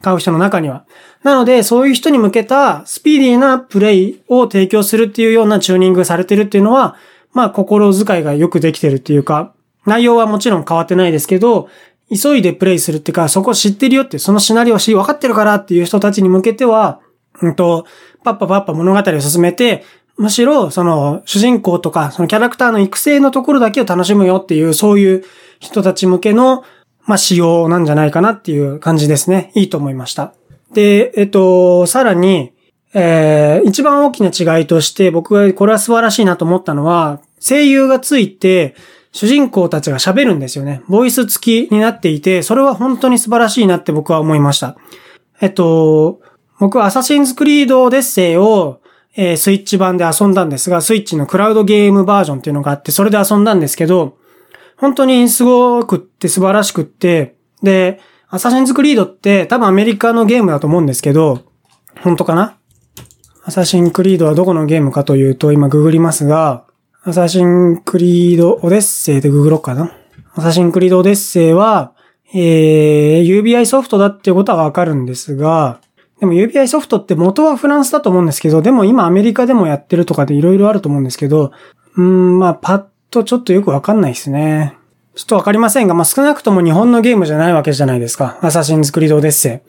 [0.03, 0.85] 買う人の中には。
[1.23, 6.97] なので、そういう人に向けたスピーディーなプレイを提供するっていうようなチューニングされてるっていうのは、
[7.33, 9.55] まあ、心遣いがよくできてるっていうか、
[9.87, 11.69] 内容はもちろん変わってないですけど、
[12.11, 17.01] 急いでプレイするっていうか、そこ知ってるよって、そのシナリオを知り分かってるからっていう人たちに向けては、
[17.41, 17.87] うんと、
[18.25, 19.85] パッパパッパ物語を進めて、
[20.19, 25.25] むしろ、その、主人公とか、そのキャラクターの育成のところだけを楽しむよっていう、そういう
[25.61, 26.65] 人たち向けの、
[27.07, 29.53] まあ、仕様なんじゃないかなっていう感じですね。
[29.55, 30.35] いいと思いました。
[30.75, 32.53] で、えっと、さらに、
[32.95, 38.75] えー、一番大きな違いとして、僕がこれは素晴らしいなと思ったのは、声優がついて、
[39.13, 40.83] 主人公たちが喋るんですよね。
[40.89, 44.77] ボイス付きになっていて、それは本当に素晴らしいなって僕は思いました。
[45.41, 46.21] えっと、
[46.59, 48.81] 僕はアサシンズクリードデッセイを、
[49.21, 54.17] えー、スイッチ版で遊んだんですが、スイッチのクラウドゲームバージョンっていうのがあって、それで遊んだんですけど、
[54.77, 61.43] 本当にすごくって素晴らしくって、で、アサシンズクリードって多分アメリカのゲームだと思うんですけど、
[62.01, 62.57] 本当かな？
[63.43, 66.65] アサシンクリードはどこのゲームかというと、今ググりますが、
[67.03, 69.93] アサシンクリードオデッセイでググろうかな？
[70.35, 71.93] アサシンクリードオデッセイは、
[72.33, 75.81] えー、UBI ソフトだっていうことはわかるんですが、
[76.21, 81.53] でも UBI ソフトって元はフランスだと思うんですけど、でも今アメリカでもやってるとかで色々あると思うんですけど、
[81.97, 84.77] うん、まあパッとちょっとよくわかんないですね。
[85.15, 88.39] ちょっとわかりませんが、まあ少なくとも日本のゲームじゃないわけじゃないですか。
[88.43, 89.63] アサシンズクリードオデッセ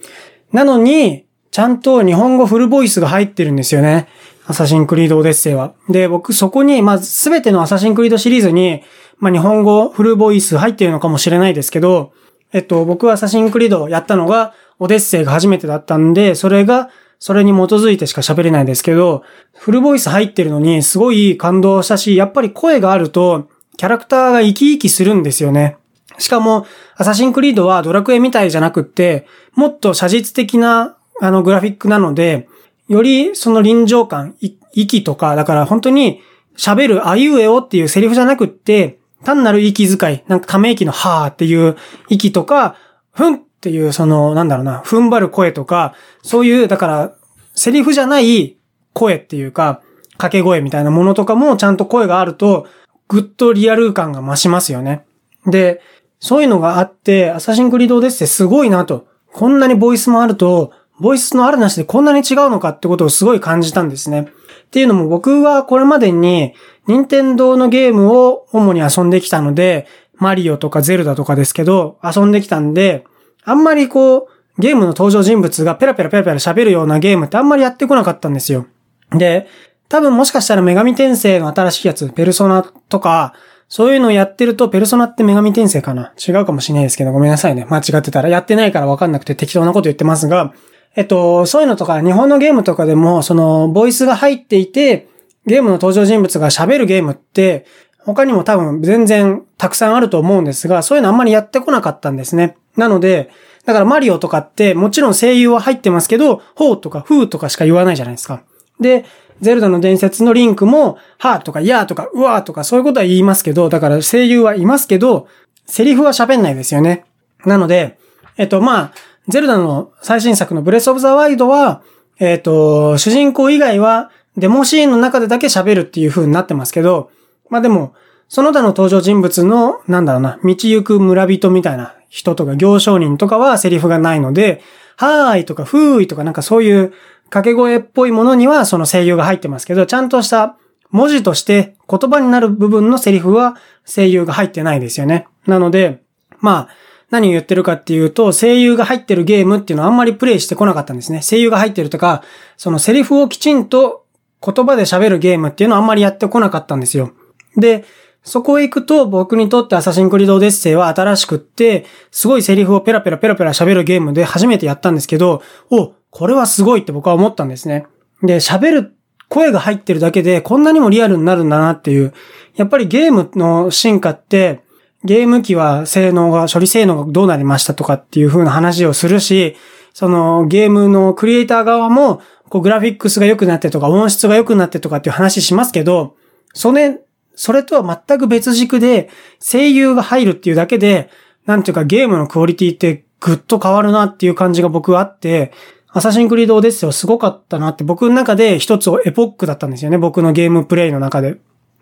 [0.54, 0.56] イ。
[0.56, 4.08] なのに、ちゃんと日本語フルボイスが入ってるんですよね。
[4.46, 5.74] アサシンクリードオデッセイは。
[5.90, 8.84] で、僕そこに、まあすべてのアサシンクリードシリーズに、
[9.18, 12.14] まあ日本語フルボイス入ってるのかもしれないですけど、
[12.52, 16.90] えっと、僕はアサシンクリードをやったのが、オデッセイが初めてだったんで、それが、
[17.20, 25.78] それに基づいてしか喋れないですけど、フルボイス入ってるのにすごい感動したし、やっぱり声があると、キャラクターが生き生きするんですよね。
[26.18, 26.66] しかも、
[26.96, 32.48] アサシンクリードはドラクエみたいじゃなくって、もっと写実的な、あの、グラフィックなので、
[32.88, 34.36] よりその臨場感、
[34.74, 36.22] 息とか、だから本当に
[36.58, 41.78] 喋るあいうえおっていうセリフじゃなくって、単なる息遣い、なんかため息のはーっていう
[42.10, 42.76] 息とか、
[43.12, 45.94] ふんっていう、その、なんだろうな、踏ん張る声とか、
[46.24, 47.12] そういう、だから、
[47.56, 48.56] セリフじゃない
[48.94, 52.68] 声っていうか、掛け声みたいなものとかもちゃんと声があると、
[53.10, 55.04] ぐっとリアル感が増しますよね。
[55.46, 55.82] で、
[56.22, 59.08] そういうのがあって、アサシンクリードデッセすごいなと。
[59.34, 64.28] こんなにボイスもあると、ボイスのあるなしでこんなに違うのかってことをすごい感じたんですね。
[64.68, 66.54] っていうのも僕はこれまでに、
[66.88, 73.06] 任天堂のゲームを主に遊んできたので、マリオとかゼルダとかですけど、遊んできたんで、
[73.44, 78.68] あんまりこう、ゲームの登場人物がペラペラペラペラ喋るようなゲームってあんまりやってこなかったんですよ。
[79.12, 79.48] で、
[79.88, 83.34] 多分もしかしたら女神転生の新しいやつ、ペルソナとか、
[83.70, 87.66] そういうのをやってると、ペルソナって女神転生かな違うかもしれないですけど、ごめんなさいね。
[87.70, 88.30] 間違ってたら。
[88.30, 90.54] やってないからわかんなくて適当なこと言ってますが、
[90.96, 95.08] えっと、そういうのとか、日本のゲームとかでも、その、ボイスが入っていて、
[95.46, 97.66] ゲームの登場人物が喋るゲームって、
[98.00, 102.58] 他にも多分全然たくさんあると思うんですが、そういうのあんまりやってこなかったんですね。
[102.80, 103.30] なので、
[103.66, 108.42] だからマリオとかってもちろん声優は入ってますけど、ほうとかふうとかしか言わないじゃないですか。
[108.80, 109.06] で、
[109.42, 115.28] ゼルダの伝説のリンクも、はーとかやーとかうわーとかそういうことは言いますけど、だから声優はいますけど、
[115.66, 117.06] セリフは喋んないですよね。
[117.46, 118.00] なので、
[118.38, 118.94] えっと、まあ、
[119.28, 121.84] ゼルダの最新作のブレスオブザワイドは、
[122.20, 127.12] えっと、主人公以外はデモシーンの中でだけ喋るっていう風になってますけど、
[127.50, 127.94] まあでも、
[128.28, 134.62] その他の登場人物の、なんだろうな、道行く村人みたいな人とか行商人とかはセリフがないので、
[134.98, 136.94] はーいとかふーいとかなんかそういう
[137.26, 140.58] 掛け声っぽいものにはその声優が入ってますけど、ちゃんとした
[140.92, 145.28] 文字として言葉になる部分のセリフは声優が入ってないですよね。
[145.46, 146.02] なので、
[146.40, 146.70] まあ、
[147.12, 151.22] 何を言ってるかっていうと、声優が入ってるゲームっていうのはあんまりプレイしてこなかったんですね。
[151.22, 152.24] 声優が入ってるとか、
[152.58, 154.06] そのセリフをきちんと
[154.44, 157.12] 言葉で喋るゲームっていうのはあんまりやってこなかったんですよ。
[157.58, 157.86] で、
[158.24, 167.86] そこへ行くと僕にとってアサシンクリードオデッセイは新しくって、すごいセリフをペラペラペラペラ喋るゲームで初めてやったんですけど、お、これはすごいって僕は思ったんですね。
[168.22, 168.96] で、喋る
[169.30, 172.14] 声が入ってるだけでこんなにもリアルになるんだなっていう。
[172.56, 174.62] やっぱりゲームの進化って、
[175.04, 179.56] ゲーム機は性能が、処理性能がどうなりましたとかっていう風な話をするし、
[179.94, 186.16] そのゲームのクリエイター側も、こうグラフィックスが良くなってとか音質が良くなってとかっていう話しますけど、
[186.54, 187.00] それ、
[187.40, 191.10] それとは全く別軸で声優が入るっていうだけで、
[191.46, 195.52] なんていうかゲームのクオリティってぐっと変わるなっていう感じが僕はあって、
[195.92, 199.98] アサシンクリードオデッセイはすごかったなって僕の中で一つエポックだったんですよね。
[199.98, 201.38] 僕のゲームプレイの中で。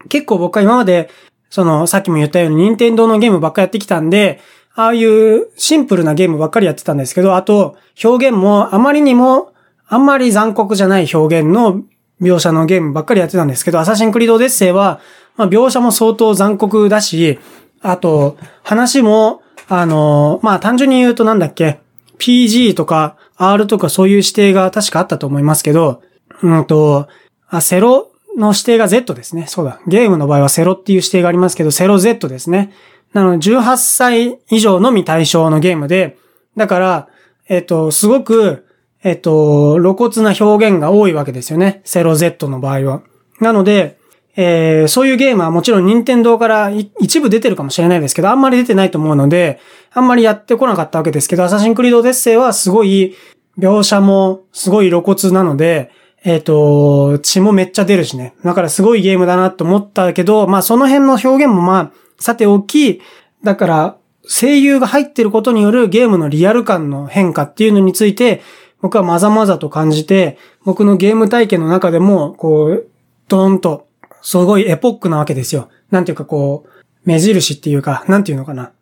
[0.10, 1.10] 結構僕は今まで
[1.50, 4.40] その、さっきも言ったように、任天堂のゲームばっかやってきたんで、
[4.76, 9.54] ああいうシンプルなゲームばっかりやってたんですけど、あと、表現もあまりにも、
[9.88, 11.82] あんまり残酷じゃない表現の
[12.22, 15.00] 描写のゲームばっかりやってたんですけど、アサシンクリードオデッセイは、
[15.38, 17.40] まあ、描写も相当残酷だし、
[17.82, 21.80] あと、話も、あの、まあ、単純に言うとなんだっけ、
[22.20, 26.02] PG とか R とかそういう指定が確かあったと思いますけど、
[26.42, 27.08] うんと、
[27.48, 29.46] あ、セロの指定が Z ですね。
[29.48, 29.80] そうだ。
[29.88, 32.74] ゲームの場合はセロっていう指定がありますけど、セロ Z ですね。
[33.14, 36.18] なので、18歳以上のみ対象のゲームで、
[36.56, 37.08] だから、
[37.48, 38.66] えっ、と、すごく、
[39.04, 41.82] えっ、と、露骨な表現が多いわけですよね。
[41.86, 43.02] セロ Z の場合は。
[43.40, 43.97] なので、
[44.40, 49.60] えー、そういうゲームはもちろん任天堂から一部出てるかもしれないですけど、あんまり出てないと思うので、
[49.92, 53.16] あんまりやってこなかったわけですけど、アサシンクリードデッセイはすごい、
[53.58, 55.90] 描写もすごい露骨なので、
[56.24, 58.36] えっ、ー、と、血もめっちゃ出るしね。
[58.46, 63.02] だからすごいゲームだなと思ったけど、まあその辺の表現もまあ、さておき、
[63.44, 63.98] だから
[64.28, 68.42] 声優が入ってることによるゲームのリアル感の変化っていうのについて、
[68.82, 72.88] 僕はまざまざと感じて、僕のゲーム体験の中でも、こう、
[73.28, 73.87] ドーンと、
[74.28, 75.70] すごいエポックなわけですよ。
[75.90, 76.70] なんていうかこう、
[77.06, 78.74] 目印っていうか、なんていうのかな。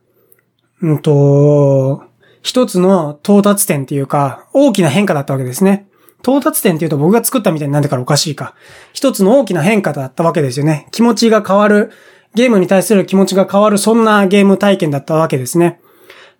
[0.81, 2.01] うんと、
[2.41, 5.85] 一つの到達点っていうか、大きな変化だったわけですね。
[6.23, 8.55] 到達点っていうと僕が作ったみたいになんでからおかしいか。
[8.91, 10.87] 一つの大きな変化だったわけですよね。
[10.89, 11.91] 気持ちが変わる。
[12.33, 15.79] ゲームに対する気持ちが変わる、そんなゲーム体験だったわけですね。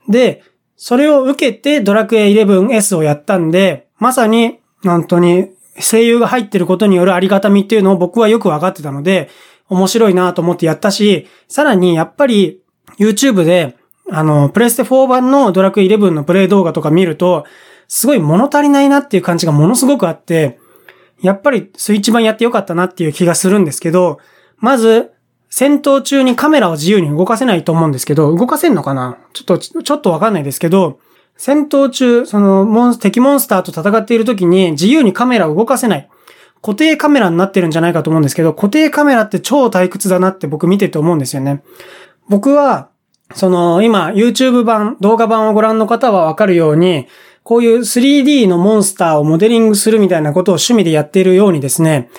[0.09, 0.41] で、
[0.77, 9.29] それを受けてドラクエ 11S をやったんで、まさに、本当に声優が入ってることによるありがたみっていうのを僕はよくわかってたので、
[9.67, 12.61] 面白いなと思ってやったし、さらにやっぱり
[12.99, 13.75] YouTube で、
[14.11, 17.45] あの、プレステ4版のドラクエ11のプレイ動画とか見ると、
[17.88, 20.59] すごい物足りないなっていう感じがものすごくあって、
[21.21, 24.19] やっぱりスイッチ版やってよかったなっていう気がするんですけど、
[24.57, 25.11] まず、
[25.49, 29.17] 戦闘中にカメラを自由に動かせないと思うんですけど、動かせんのかな？
[29.33, 30.99] ちょっと、ちょっとわかんないですけど、
[31.37, 36.09] 戦闘中、その、モン、敵モンスターと戦っている時に自由にカメラを動かせない。
[36.61, 41.61] 固定カメラになってるんじゃないかと思うんですけど、固定カメラって超退屈だなって僕見てて思うんですよね。
[42.27, 42.89] 僕は、
[43.33, 47.07] その、今、YouTube 版、動画版をご覧の方はわかるように、
[47.43, 52.09] こういう 3D のモンスターをモデリングするみたいなことを趣味でやっているようにですね、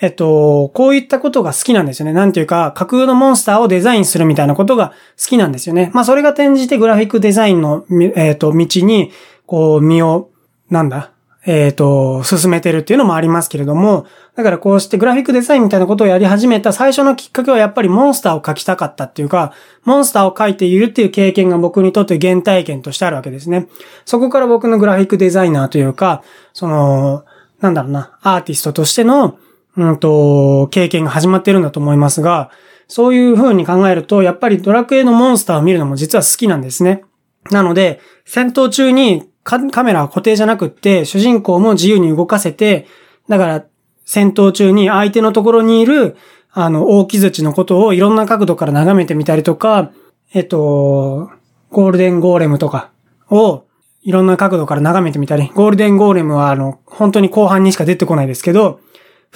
[0.00, 2.12] えっと、こういったことが好きなんですよね。
[2.12, 5.90] なんていうか、架空のモンスターをデザインするみたいなことが好きなんですよね。
[5.94, 9.10] まあ、それが転じてグラフィックデザインの、えっと、道に、
[9.46, 10.30] こう、身を、
[10.68, 11.12] なんだ、
[11.46, 19.52] えっ、と、進めてるっていうのもありますけれども、だからこうしてグラフィックデザインみたいなことをやり始めた最初のきっかけはやっぱりモンスターを描きたかったっていうか、
[19.84, 23.68] モンスターを描いているっていう経験が僕にとって原体験としてあるわけですね。
[24.04, 27.24] そこから僕のグラフィックデザイナーというか、その、
[27.60, 29.38] なんだろうな、アーティストとしての、
[29.76, 32.50] うんと、経験が始まってるんだと思いますが、
[32.88, 37.02] そういう風に考えると、やっぱりドラクエのモンスターを見るのも実は好きなんですね。
[37.50, 42.86] なので、戦闘中にカメラは固定じゃなくって、主人公も自由に動かせて、
[43.28, 43.64] だから
[44.04, 46.16] 戦闘中に相手のところにいる、
[46.52, 49.90] あの、大木槌のことをいろんな角度から眺めてみたりとか、
[50.32, 51.30] えっと、
[51.70, 52.90] ゴールデンゴーレムとか
[53.30, 53.64] を
[54.02, 58.80] いろんな角度から眺めてみたり、ゴールデンゴーレムはあの、本当に後半にしか出てこないですけど、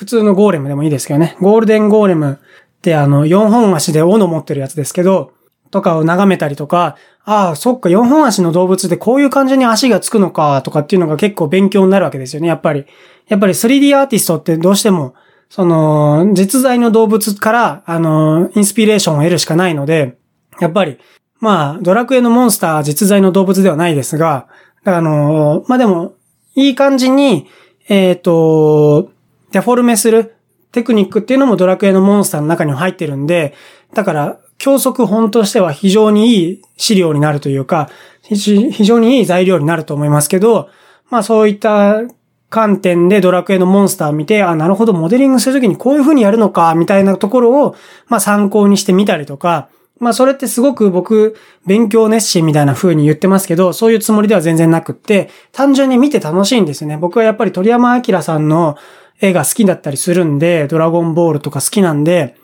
[0.01, 1.37] 普通のゴーレムでもいいですけどね。
[1.43, 5.35] ゴールデンゴーレムってあの、4本足で斧持ってるやつですけど、
[5.71, 6.97] とかを眺めたりとか、
[7.27, 12.87] ああ、そっか、4本足の動物でこういう感じに足がつくのか、とかっていうのが結構勉強になるわけですよね、やっぱり。
[13.29, 15.13] やっぱり 3D アーティストってどうしても、
[15.51, 20.17] その、実在の動物から、あの、インスピレーションを得るしかないので、
[20.61, 20.97] やっぱり、
[21.41, 24.49] まあ、ドラクエのモンスターは実在の動物ではないですが、
[24.85, 26.15] あの、まあでも、
[26.55, 27.49] いい感じに、
[27.91, 29.11] えっ、ー、と、
[29.53, 30.37] デフォルメする
[30.73, 33.55] テクニックっていうのもドラクエのモンスターの中に入ってるんで、
[33.95, 37.89] だから、教則本としては非常にいい資料になるというか、
[38.23, 40.69] 非常にいい材料になると思いますけど、
[41.09, 42.03] まあそういった
[42.51, 47.75] 観点でドラクエのモンスターを見て、あ、なるほど、モデリングするときにこういう風にやるのか、みたいなところを、
[48.07, 51.37] まあ参考にしてみたりとか、まあそれってすごく僕、
[51.67, 56.97] 勉強熱心みたいな風に言ってますけど、そういうつもりでは全然なくって、単純に見て楽しいんですよね。
[56.97, 58.77] 僕はやっぱり鳥山明さんの
[59.21, 62.37] 絵が好きだったりするんで、ドラゴンボールとか好きなんで、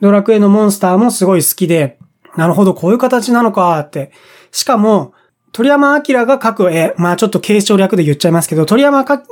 [0.00, 1.98] ドラクエのモンスターもすごい好きで、
[2.36, 4.12] なるほど、こういう形なのかって。
[4.50, 5.14] しかも、
[5.52, 9.22] 鳥山明が描く絵、まあちょっと継承略で言っちゃいますけど、鳥山明が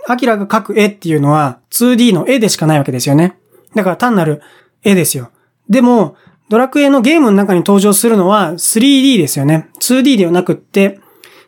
[0.47, 3.37] 描く絵っていうのは 2D の絵でしかないわけですよね。
[3.75, 4.41] だから単なる
[4.83, 5.31] 絵ですよ。
[5.69, 6.17] でも、
[6.49, 9.69] ドラクエのゲームの中に登場するのは 3D ですよね。
[9.81, 10.99] 2D ではなくって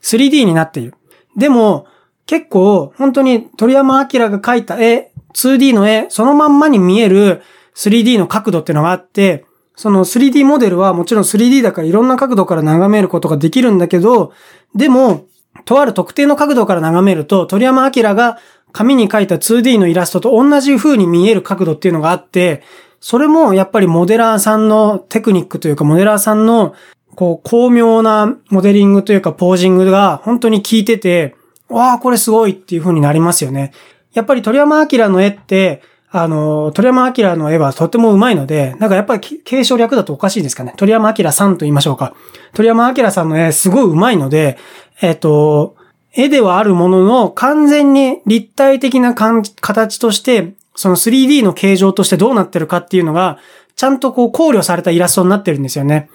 [0.02, 0.94] 3D になっている。
[1.36, 1.86] でも、
[2.26, 7.42] 結構、本当に鳥山明が描いた絵、2D の絵、そのまんまに見える
[7.76, 9.44] 3D の角度っていうのがあって、
[9.76, 14.32] その 3D モデルはもちろん 3D だからいろんな角度から眺めることができるんだけど、
[14.74, 15.26] でも、
[15.66, 18.38] とある特定の角度から眺めると、鳥山明が
[18.72, 22.62] 紙に描いた 2D のイラストと同じ風に見える角度っていうのがあって、
[23.00, 26.74] それもやっぱりモデラーさんのテクニックというか、モデラーさんの
[27.14, 31.36] こう巧妙なモデリングというかポージングが本当に効いてて、
[31.68, 33.72] わあ、これすごいっていう風になりますよね。
[34.16, 40.72] やっぱり鳥山明の絵って、あの、鳥山明の絵はとても上手いので、なんかやっぱり継承略だとおかしいですかね。
[40.78, 42.14] 鳥山明さんと言いましょうか。
[42.54, 44.56] 鳥山明さんの絵すごい上手いので、
[45.02, 45.76] えっ、と、
[46.14, 53.38] 絵ではあるものの完全に立体的な形として、その 3D の形状としてどうなってるかっていうのが、
[53.74, 56.08] ちゃんとこう考慮されたイラストになってるんですよね。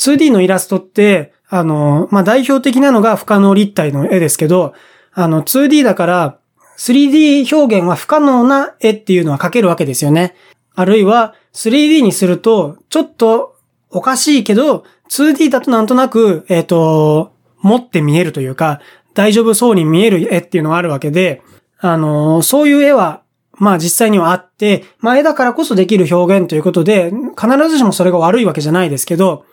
[0.00, 4.74] 2D のイラストって、あの、まあ、代表的なのが不可能立体の絵ですけど、
[5.12, 6.38] あの、2D だから、
[6.80, 10.34] 3D 表現は不可能な絵っていうのは描けるわけですよね。
[10.74, 13.54] あるいは 3D にすると、ちょっと
[13.90, 18.80] おかしいけど、2D だとなんとなく、えっ、ー、と、持って見えるというか、
[19.12, 21.42] 大丈夫そうに見える絵っていうのがあるわけで、
[21.80, 23.24] あの、そういう絵は、
[23.58, 29.44] まあ実際にはあって、まあ絵だからこそできる表現ということで、必ずしもそれが悪いわけじゃないですけど、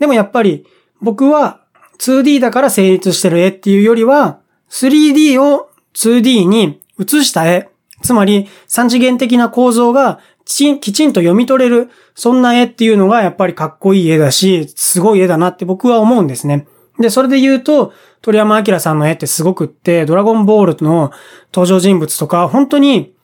[0.00, 0.66] でもやっぱり
[1.00, 1.60] 僕は
[2.00, 7.70] 2D だから成立してる絵っていうよりは、3D を 2D に映した絵、
[8.02, 16.66] つまり三次元的な構造がきちんと読み取れる、そんな絵っていうのがやっぱりかっこいい絵だし、すごい絵だなって僕は思うんですね。
[16.98, 21.10] で、それで言うと、鳥山明さんの絵ってすごくって、ドラゴンボールの
[21.52, 23.14] 登場人物とか、本当に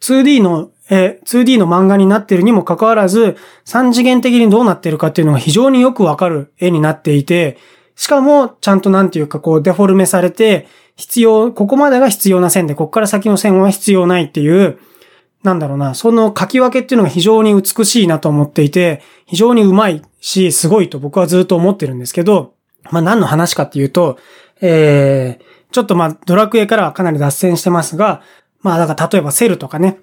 [0.00, 7.58] 2D の絵、2D の漫画になってるにもかかわらず、三次元的にどうなってるかっていうのが非常によくわかる絵になっていて、
[7.96, 14.78] しかも、ちゃんとなんていうかこうデフォルメされて、必要、ここまでが必要な線で、ここから先の線は必要ないっていう、
[15.42, 22.54] なんだろうな、その書き分けっていうのが非常に美しいなと思っていて、非常にうまいし、すごいと僕はずっと思ってるんですけど、
[22.90, 24.18] まあ何の話かっていうと、
[24.60, 28.22] えー、ちょっとまあドラクエからはかなり脱線してますが、
[28.62, 30.00] まあだから例えばセルとかね、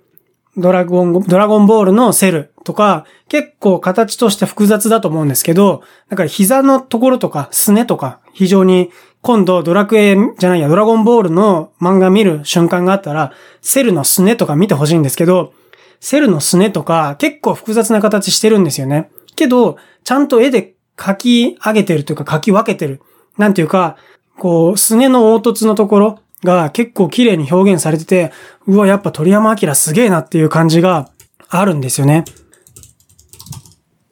[0.56, 8.91] ドラゴン、ドラゴンボールのセルとか、結構形として複雑だと思うんですけど、だから膝のところとか、すねとか、非常に
[9.24, 15.53] 今度ドラクエじゃないや、ドラゴンボールの漫画見る瞬間があったら、セルのすねとか見てほしいんですけど、
[16.01, 19.09] セルのすねとか結構複雑な形してるんですよね。
[19.38, 23.01] けど、ちゃんと絵で描き上げてるというか描き分けてる。
[23.38, 23.95] なんていうか、
[24.38, 28.34] こう、すねの凹凸のところが結構綺麗に表現されてて、
[28.67, 31.09] うわ、やっぱ鳥山明すげえなっていう感じが
[31.47, 32.26] あるんですよね。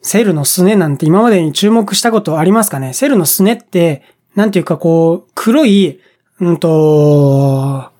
[0.00, 2.92] セルのすねなんて今までに注目したことありますかね？
[2.92, 4.02] セルのすねって
[4.34, 6.00] なんていうかこう、黒い、
[6.40, 7.90] うんと、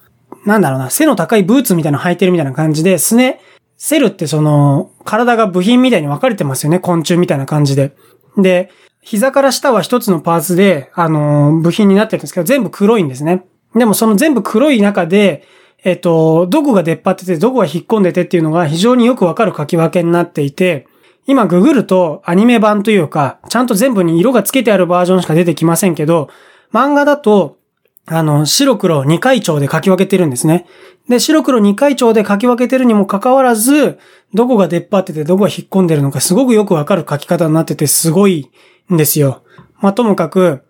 [0.45, 3.41] なんだろうな、背の高いブーツみたいなの履いてるみたいな感じで、すね、
[3.77, 7.95] セルってその、体が部品みたいに分かれてますよね、昆虫みたいな感じで。
[8.37, 8.71] で、
[9.03, 13.45] 膝から下は一つのパーツで、あの、部品になってるんですけど、全部黒いんですね。
[13.75, 15.45] でもその全部黒い中で、
[15.85, 20.87] えっと、どこが出っ張ってて、どこが引っ込んでてっていうのが非常によくわかる書き分けになっていて、
[21.27, 26.29] 今ググるとアニメ版というか、ちゃんと全部に色がつけてあるバージョンしか出てきませんけど、
[26.73, 27.59] 漫画だと、
[28.07, 30.67] あの、白黒2回調で書き分けてるんですね。
[31.09, 33.99] で、白黒2回調で書き分けてるにもかかわらず、
[34.35, 38.51] どこが出っ張っててどこが引っ込んでるのかすごくよくわかる書き方になっててすごい
[38.93, 39.45] んですよ。
[39.81, 40.63] まあ、ともかく、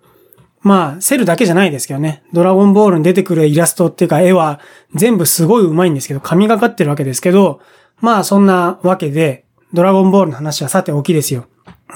[0.61, 2.23] まあ、セルだけじゃないですけどね。
[2.33, 4.61] ドラゴンボールに出てくるイラストっていうか絵は
[4.95, 7.61] 全部すごい上手いんですけど、神がかってるわけですけど、
[8.01, 11.47] まあそんなわけで、ドラゴンボールの話はさておきですよ。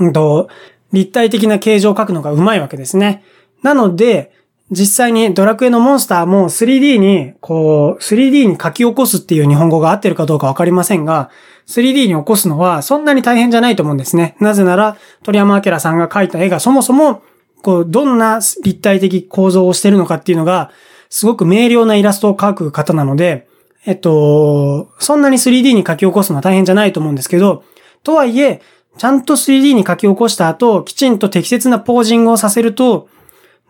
[0.00, 0.48] うんと、
[0.92, 3.22] 立体的な形状を描くのが上手いわけですね。
[3.62, 4.32] なので、
[4.70, 11.30] 実際にドラクエのモンスターも 3D に、こう、3D に書き起こすっていう日本語が合ってるかどうかわかりませんが、
[11.68, 14.36] 3D に起こすのはそんなに大変じゃないと思うんですね。
[14.40, 17.22] なぜなら、鳥山明さんが描いた絵がそもそも、
[17.62, 20.70] こう、どんな立体的構造をしてるのかっていうのが、
[21.10, 23.45] すごく明瞭なイラストを描く方なので、
[23.86, 27.62] えっと、そんなに 3D に書き起こすのは大変じゃないと思うんですけど、
[28.02, 28.60] とはいえ、
[28.98, 33.08] ちゃんと 3D に書き起こした後、きちんと適切なポージングをさせると、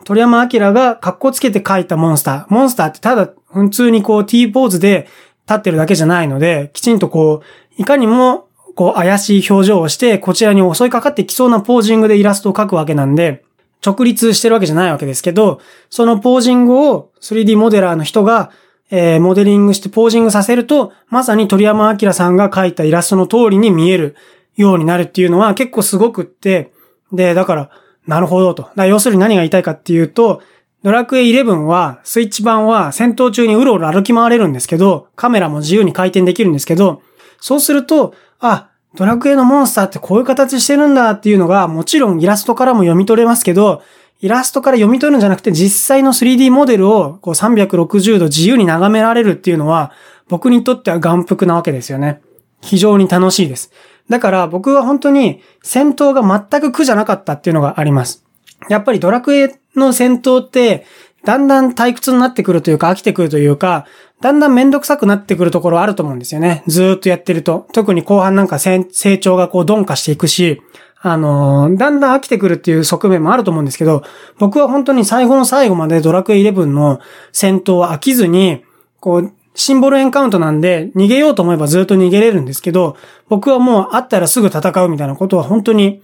[0.04, 2.54] 鳥山明が格好つけて描いたモンスター。
[2.54, 5.08] モンスターってただ普通にこう T ポーズで
[5.46, 7.42] 立ってるだけじゃないので、きちんとこ
[7.78, 13.44] う、いかにもこう怪しい表情をして、こちらに襲いかかってきそうなポージングでイラストを描くわけなんで、
[13.84, 15.60] 直立してるわけじゃないわけですけど、
[15.90, 18.50] そのポージングを 3D モデラーの人が、
[18.90, 24.16] えー、モデリングしてポージングさせると、まさに鳥山明さんが描いたイラストの通りに見える
[24.56, 26.72] ようになるっていうのは結構すごくって、
[27.12, 27.70] で、だから、
[28.06, 28.70] なるほどと。
[28.84, 30.42] 要するに何が言いたいかっていうと、
[30.82, 37.02] ドラクエ11は、スイッチ版は戦闘中にうろうろ歩き回れるんですけど、カメラも自由に回転できるんですけど、
[37.40, 43.82] そうすると、あ、ドラクエのモンスターってこういう形してるんだっていうのが、もちろんイラストからも読み取れますけど、
[44.20, 49.92] イラストから読み取るんじゃなくて実際の 3D モデルをこう360度自由に眺められるっていうのは、
[50.28, 52.20] 僕にとっては眼福なわけですよね。
[52.62, 53.70] 非常に楽しいです。
[54.08, 58.24] だから僕は本当に戦闘が全く苦じゃなかったっていうのがあります。
[58.68, 60.86] やっぱりドラクエの戦闘って、
[61.24, 63.86] だんだん退屈になってくるというか飽きてくるというか、
[64.20, 66.62] だんだんめんどくさくなってくるところあると思うんですよね。
[66.66, 67.66] ずーっとやってると。
[67.72, 68.84] 特に後半なんか成
[69.18, 70.62] 長がこう鈍化していくし、
[71.08, 74.02] あの、だんだん飽きてくるっていう側面もあると思うんですけど、
[74.38, 76.98] 僕は本当に最後の最後までドラクエ11の
[77.30, 78.64] 戦闘は飽きずに、
[78.98, 82.96] こう、シンボルエンカウントなんで、逃げようと思えばずっと逃げれるんですけど、
[83.28, 86.02] 僕はもう会ったらすぐ戦うみたいなことは本当に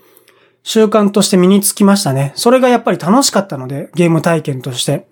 [0.62, 2.32] 習慣として身につきましたね。
[2.36, 5.09] それがやっぱり楽しかったので、ゲーム体験として。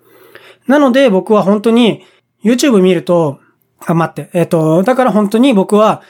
[0.67, 2.05] なので僕は本当に
[2.45, 3.41] YouTube 見ると、
[3.85, 6.01] あ、待って、えっ、ー、と、だから本当に僕は、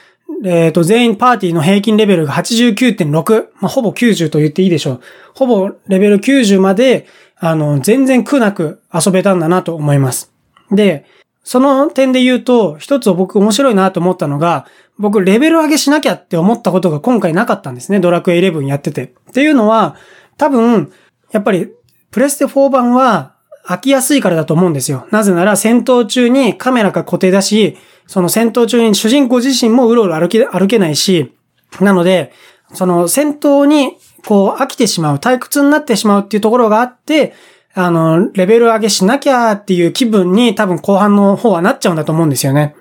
[0.44, 5.00] えっ、ー、と、全員パーティーの平均レベルが89.6、まあ、ほぼ90と言っていいでしょう。
[5.34, 7.06] ほぼレベル90まで、
[7.36, 10.32] あの、全然苦なく遊べたんだなと思います。
[10.70, 11.04] で、
[11.44, 14.66] その点で言うと、一つ僕面白いなと思ったのが、
[14.98, 17.98] 僕レベル上げしなきゃって思ったことが今回なかったんですね。
[18.00, 19.04] ドラクエ11やってて。
[19.04, 19.96] っていうのは、
[20.36, 20.92] 多分、
[21.32, 21.72] やっぱり、
[22.10, 23.34] プレステ4版は
[23.66, 25.06] 飽きやすいからだと思うんですよ。
[25.10, 31.32] なぜなら戦闘中にカメラが固定だし、その戦闘中に主人公自身もうろうろ歩け、歩けないし、
[31.80, 32.32] なので、
[32.74, 33.96] その戦闘に
[34.26, 37.34] こう飽きてしまう、退屈になってしまうっていうところがあって、
[37.74, 42.74] あの、レベル上げしなきゃっていう気分に多分後半の方はなっちゃうんだと思うんですよね。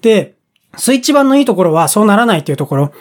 [0.00, 0.36] で、
[0.76, 2.92] スイッチ版のいいところはそうならないっていうところ。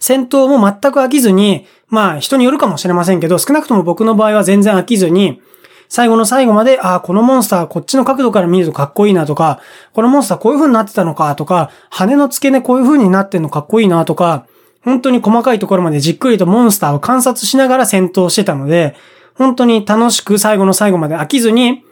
[0.00, 5.40] 戦闘も全く飽きずに、まあ人によるかもしれませんけど、少なくとも僕の場合は全然飽きずに、
[5.94, 9.60] 最後の最後まで、ああ、このモンスターこっちの角度から見るとかっこいいなとか、
[9.92, 14.44] このモンスターこういう風になってたのかとか、羽の付け根こういう風になってんのかっこいいなとか、
[14.82, 18.96] 本当に細かいところまでじっくりとモンスターを観察しながら戦闘してたので、
[19.36, 21.84] 本当に楽しく最後の最後まで飽きずに、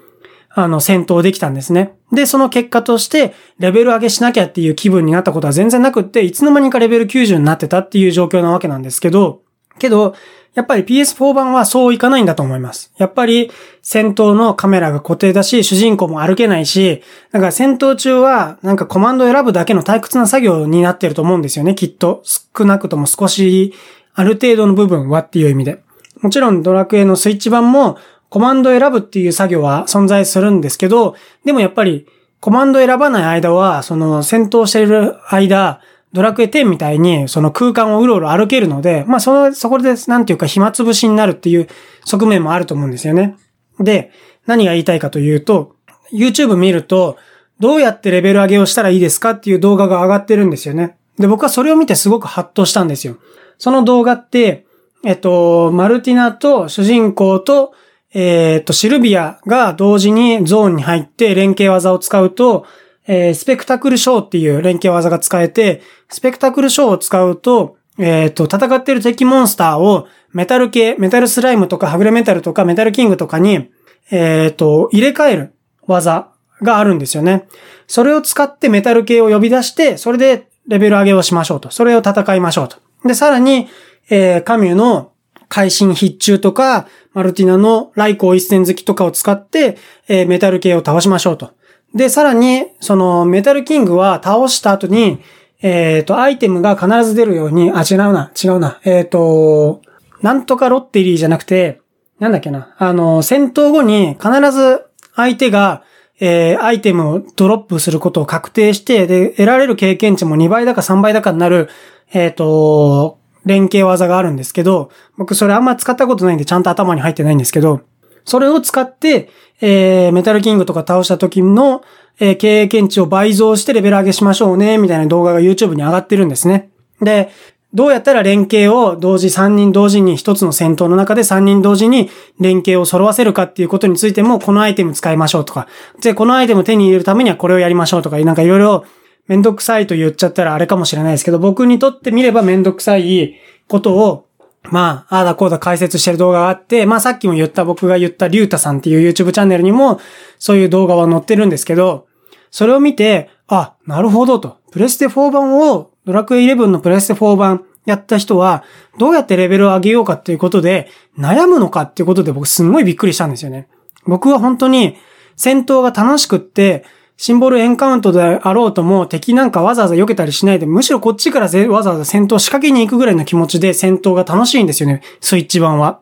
[0.50, 1.94] あの、戦闘できたんですね。
[2.11, 9.42] で、その結果として、レベル上げしなきゃっていう気分になったことは全然なくって、いつの間にかレベル90になってたっていう状況なわけなんですけど、
[9.78, 10.16] けど、
[10.55, 12.92] やっぱり PS4 版はそういかないんだと思います。
[12.98, 13.50] やっぱり
[13.80, 22.22] 戦闘のカメラが固定だし、主人公も歩けないし、だから戦闘中はなんかコマンド選ぶだけの退屈な作業になってると思うんですよね、きっと。
[22.24, 23.72] 少なくとも少し、
[24.14, 25.82] ある程度の部分はっていう意味で。
[26.20, 27.96] もちろんドラクエのスイッチ版も
[28.28, 32.07] コマンド選ぶっていう作業は存在するんですけど、でもやっぱり
[32.40, 35.80] コマンド選ばない間は、その戦闘している間、
[36.12, 41.68] ドラクエ10みたいにその空間をうろうろ歩けるので、まあその、そこでなんていうか暇つぶしになるっていう
[42.04, 43.36] 側面もあると思うんですよね。
[43.80, 44.10] で、
[44.46, 45.76] 何が言いたいかというと、
[46.12, 47.16] YouTube 見ると、
[47.60, 50.96] どうやってレベル上げをしたらいいですかっていう動画が上がってるんですよね。
[51.18, 53.16] で、僕はそれを見てすごくハッとしたんですよ。
[53.58, 54.66] その動画って、
[55.04, 57.72] えっと、マルティナと主人公と、
[58.14, 62.66] えっと、シルビアが同時にゾーンに入って連携技を使うと、
[63.07, 73.70] えー、スペクタクルショーっていう連携技が使えて、スペクタクルショーを使うと、えっ、と、戦ってる敵モンスターをメタル系、メタルスライムとかハグレメタルとかメタルキングとかに、
[74.11, 75.55] えっ、と、入れ替える
[75.86, 76.32] 技
[76.62, 77.46] があるんですよね。
[77.86, 81.70] それを使ってメタル系を呼び出して、それでレベル上げをしましょうと。
[81.70, 82.76] それを戦いましょうと。
[83.07, 83.68] で、さらに、
[84.09, 85.12] えー、カミュの
[85.48, 89.76] 会心必中とか、マルティナのライコー一戦好きとかを使って、
[90.09, 91.50] えー、メタル系を倒しましょうと。
[91.95, 95.20] で、さらに、その、メタルキングは倒した後に、
[95.61, 98.80] えっ、ー、と、アイテムが必ず出るように、あ、違うな、違うな。
[98.84, 99.82] えっ、ー、と、
[100.20, 101.80] なんとかロッテリーじゃなくて、
[102.18, 104.84] なんだっけな、あの、戦闘後に必ず
[105.14, 105.82] 相手が、
[106.20, 111.68] えー、アイテムをドロップすることを確定して、で、得られる経験値も2倍だか3倍だかになる、
[112.12, 117.80] えっ、と、連携技があるんですけど、僕それあんま使ったことないんでちゃんと頭に入ってないんですけど、
[118.24, 119.30] それを使って、
[119.62, 121.82] えー、メタルキングとか倒した時の、
[122.18, 126.70] えー、経験値を倍増してレベル上げしましょうね、みたいな動画が YouTube に上がってるんですね。
[127.00, 127.30] で、
[127.72, 135.68] どうやったら連携を同時3人同時に1つの戦闘の中で3人同時に連携を揃わせるかっていうことについても、このアイテム使いましょうとか、
[136.02, 138.84] で、このアイテム手に入れるためにはこれをやりましょうとか、なんかいろいろ
[139.28, 143.36] めんどくさいと言っちゃったらあれかもしれないですけど、僕にとってみればめんどくさい
[143.68, 144.26] ことを、
[144.72, 150.00] まあ、ああだこうだ解説してる動画があって、まあさっきも言った僕が言ったリュウタさんっていう YouTube チャンネルにも
[150.38, 152.06] そういう動画は載ってるんですけど、
[152.50, 154.56] それを見て、あ、なるほどと。
[154.70, 158.64] プレステ4版を、ドラクエ11のプレステ4版やった人は、
[158.98, 163.68] どうやってレベルを上げようかっていうことで、悩むのかっていうことで僕すんごいびっくりしたんですよね。
[164.06, 164.96] 僕は本当に
[165.36, 166.84] 戦闘が楽しくって、
[167.22, 175.02] シンボルエンカウントであろうとも敵なんかわざわざ避けたりしないで、むしろこっちからわざわざ戦闘仕掛けに行くぐらいの気持ちで戦闘が楽しいんですよね。
[175.20, 176.00] スイッチ版は。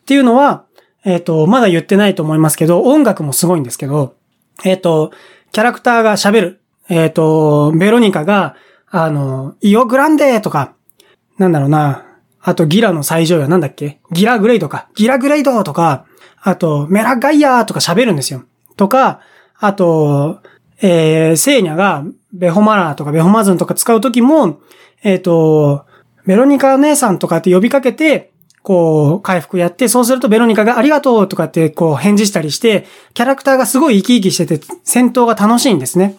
[0.00, 0.64] っていうのは、
[1.04, 4.14] えっ、ー、と、まだ言ってないと思いますけど、音楽もすごいんですけど、
[4.64, 5.12] えっ、ー、と、
[5.52, 6.60] キャラクターが喋る。
[6.88, 10.72] えっ、ー、と、ベロニカが、あの、イオグランデとか、
[11.36, 12.06] なんだろうな。
[12.40, 14.00] あと、ギラの最上位はなんだっけ？
[14.12, 14.88] ギラグレイドか。
[14.94, 16.06] ギラグレイドとか、
[16.40, 18.44] あと、メラガイアとか喋るんですよ。
[18.78, 19.20] とか、
[19.60, 20.40] あと、
[20.80, 24.60] えー、セーニャが、ベホマラーとかベホマズンとか使うときも、
[25.02, 25.86] えっ、ー、と、
[26.26, 28.32] ベロニカ姉さんとかって呼びかけて、
[28.62, 36.16] こう、回復やって、そうするとベロニカがありがとうとかってこう返事したりして、キャラクターがすごい生き生きしてて、戦闘が楽しいんですね。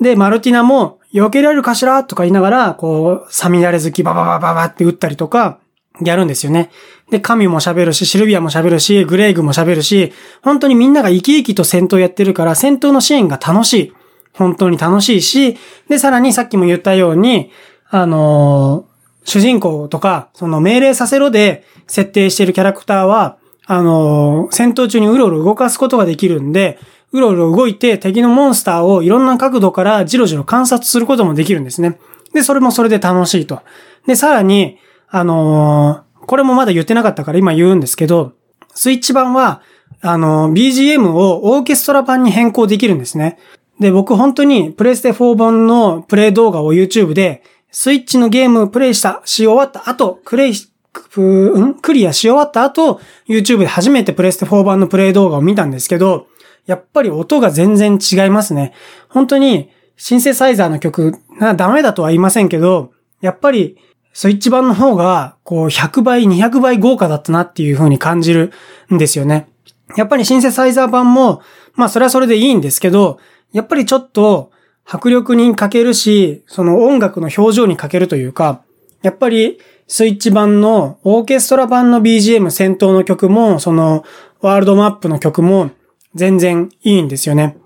[0.00, 5.58] で、マルティナも、避けられるかしらとか言いながら、こう、サミダレ好きバババババって撃ったりとか、
[6.02, 6.70] やるんですよね。
[7.10, 13.92] で、神も喋るし、シルビアも喋るし、グレイグも喋るし、本当にみんなが生き生きと戦闘やってるから、戦闘のシーンが楽しい。
[14.32, 15.56] 本当に楽しいし、
[15.88, 17.50] で、さらにさっきも言ったように、
[17.88, 26.78] あのー、主人公とか、その命令させろで設定してるキャラクターは、あのー、戦闘中にうろうろ動かすことができるんで、
[27.12, 31.98] うろうろ動いて敵のモンスターをいろんな角度からじろじろ観察することもできるんですね。
[32.34, 33.62] で、それもそれで楽しいと。
[34.06, 34.78] で、さらに、
[35.18, 38.32] あのー、これもまだ言ってなかったから今言うんですけど、
[38.74, 39.62] スイッチ版は、
[40.02, 43.38] あのー、BGM をオーケストラ版に変更できるんですね。
[43.80, 50.54] で、僕本当にプレイステ4版のプレイ動画を YouTube で、スイッチのゲームプレイした、し終わった後、クレイ、
[50.92, 56.26] クリアし終わった後、YouTube で初めてプレステ4版のプレイ動画を見たんですけど、
[56.66, 58.72] やっぱり音が全然違いますね。
[59.08, 63.78] 本当に、シンセサイザーの曲、な、ダメだとは言いませんけど、やっぱり、
[64.16, 68.50] スイッチ版の方が、こう、100倍、200倍豪華だったなっていう風に感じる
[68.90, 69.46] んですよね。
[69.94, 71.42] やっぱりシンセサイザー版も、
[71.74, 73.18] まあそれはそれでいいんですけど、
[73.52, 74.50] やっぱりちょっと
[74.86, 78.62] 迫力に欠けるし、その音楽の表情に欠けるというか、
[79.02, 84.02] やっぱりスイッチ版のオーケストラ版の BGM 戦闘の曲も、その
[84.40, 85.72] ワールドマップの曲も、
[86.14, 87.58] 全然いいんですよね。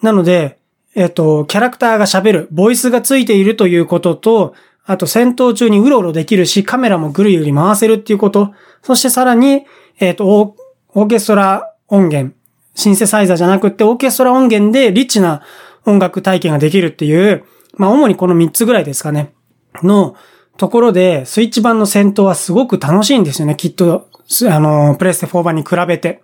[0.00, 0.56] なので、
[0.94, 4.54] えっ、と、キャラクターが喋る、ボイスがついているということと、
[4.86, 9.64] あと戦闘中にうろうろできるし、カメラもぐるぐる回せるっていうこと、そしてさらに、
[9.98, 10.56] えっ、と、
[10.94, 12.34] オーケストラ音源、
[12.74, 15.42] シンセサイザーじゃなくてオーケストラ音源でリッチな
[15.86, 17.44] 音楽体験ができるっていう、
[17.76, 19.32] まあ主にこの3つぐらいですかね、
[19.82, 20.16] の
[20.56, 24.08] ところで、スイッチ版の戦闘はすごく楽しいんですよね、きっと、
[24.50, 26.22] あの、プレステ4版に比べて。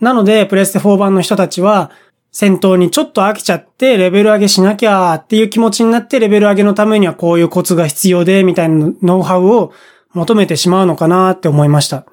[0.00, 1.90] なので、プレステ4版の人たちは、
[2.36, 9.72] 戦闘にちょっと飽きちゃってレベル上げしなきゃっていう気持ちになってレベル上げのためにはこういうコツが必要でみたいなノウハウを
[10.14, 12.04] 求めてしまうのかなって思いました。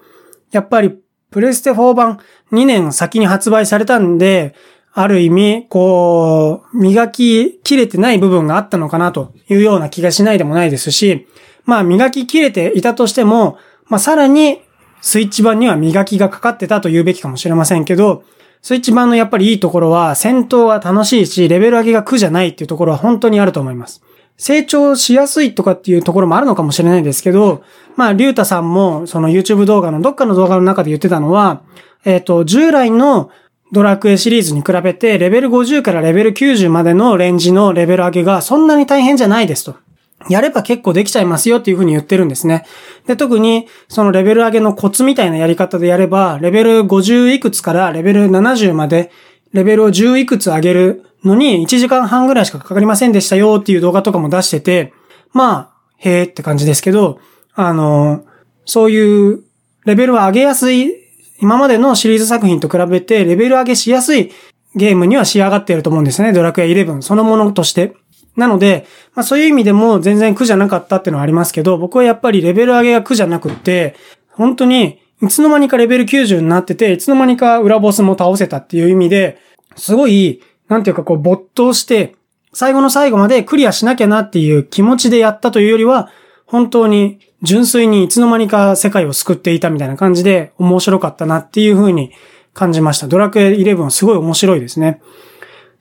[0.52, 0.96] やっぱり
[1.32, 2.20] プレステ4版
[2.52, 4.54] 2年先に発売されたんで、
[4.94, 11.28] ある意味、こう、磨ききれてない部分があったのかなというような気がしないでもないですし、
[11.66, 13.58] まあ磨ききれていたとしても、
[13.88, 14.62] まあさらに
[15.02, 18.24] スイッチ版には磨きがかかってたと言うべきかもしれませんけど、
[18.62, 24.04] スイッチ版のやっぱりいいところは、戦闘が楽しいし、レベル上げが苦じゃないっていうところは本当にあると思います。
[24.38, 27.64] 成長しやすいとかっていうところもあるのかもしれないですけど、
[27.96, 31.62] まあ、リュウタさんも、その YouTube 動画のどっかの動画の中で言ってたのは、
[32.06, 33.32] えっ、ー、と、従来の
[33.72, 39.76] ドラクエシリーズに比べて、レベル50からレベル90までのレンジのレベル上げがそんなに大変じゃないですと。
[40.30, 42.66] やれば結構できちゃいますよっていうふうに言ってるんですね。
[43.08, 49.12] で、特にそのレベル上げのコツみたいなやり方でやれば、レベル50いくつからレベル70まで、
[49.54, 54.94] レベルを10いくつ上げるのに1時間半ぐらいしかかかりませんでしたよっていう動画とかも出してて、
[55.34, 57.20] まあ、へーって感じですけど、
[57.54, 58.26] あの、
[58.66, 59.44] そういう
[59.86, 60.94] レベルは上げやすい、
[61.42, 64.32] 今までのシリーズ作品と比べてレベル上げしやすい
[64.76, 66.34] ゲームには仕上がっていると思うんですね。
[66.34, 67.94] ドラクエ11そのものとして。
[68.36, 73.96] なので、まあそういう意味でも全然苦じゃなかったっていうのはありますけど、僕はやっぱりレベル上げが苦じゃなくって、
[74.30, 79.38] 本当にいつの間にかレベル90になってて、いつの間にか裏ボスも倒せたっていう意味で、
[79.76, 82.16] すごい、なんていうかこう没頭して、
[82.54, 86.10] 最後の最後までクリアしなきゃなっていう気持ちでやったというよりは、
[86.46, 92.12] 本当に純粋にいつの間にか世界を救っていたみたいな感じで面白かったなっていう風に
[92.54, 93.08] 感じました。
[93.08, 95.02] ドラクエ11はすごい面白いですね。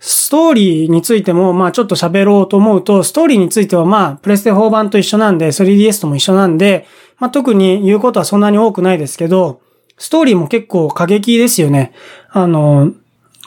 [0.00, 6.86] ストーリーについても、まあちょっと喋ろうと思うと、ストーリーについてはまあ、プレステ4版と一緒なんで、3DS とも一緒なんで、
[7.18, 9.60] まあ特に言うことはそんなに多くないですけど、
[9.98, 11.92] ストーリーも結構過激ですよね。
[12.30, 12.92] あの、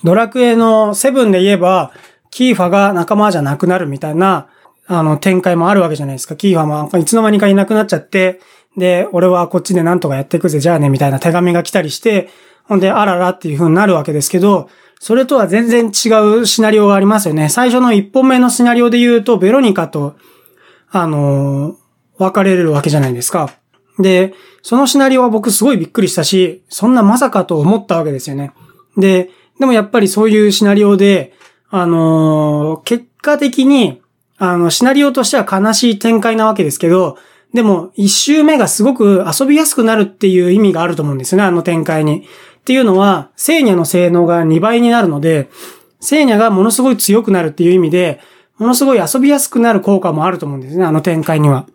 [0.04, 1.92] ドラクエの7で言えば、
[2.30, 4.48] キーファが仲間じゃなくなるみたいな、
[4.86, 6.36] あの、展開もあるわけじゃないですか。
[6.36, 8.42] キーファもいつの間にかいなくなっちゃって、
[8.78, 12.30] で、俺はこっちでなんとかやっていくぜ、じゃあね、みたいな手紙が来たりして、
[12.66, 14.70] ほんで、あららっていう風になるわけですけど、
[15.04, 16.08] それとは全然違
[16.40, 17.50] うシナリオがありますよね。
[17.50, 20.16] 最初の一本目のシナリオで言うと、ベロニカと、
[20.92, 21.76] あのー、
[22.20, 23.54] 別れるわけじゃないですか。
[24.00, 28.54] で、そのシナリオは僕すごいびっくりしたし、そんなまさかと思ったわけですよね。
[28.96, 29.30] で、
[29.60, 31.34] でもやっぱりそういうシナリオで、
[31.70, 34.02] あのー、結果的に、
[34.38, 37.18] あの、シナリオとしては悲しい展開なわけですけど、
[37.54, 42.26] でも、一周目がすごく遊びやすくなるっていう意味があると思うんですよね、あの展開に。
[42.64, 45.50] っていうのは、聖ニャの性能が2倍になるので、
[46.00, 48.22] 聖ニャがものすごい強くなるっていう意味で、
[48.58, 51.68] ものすごい遊びやすくなる効果もあると思うんですね、あの展開には。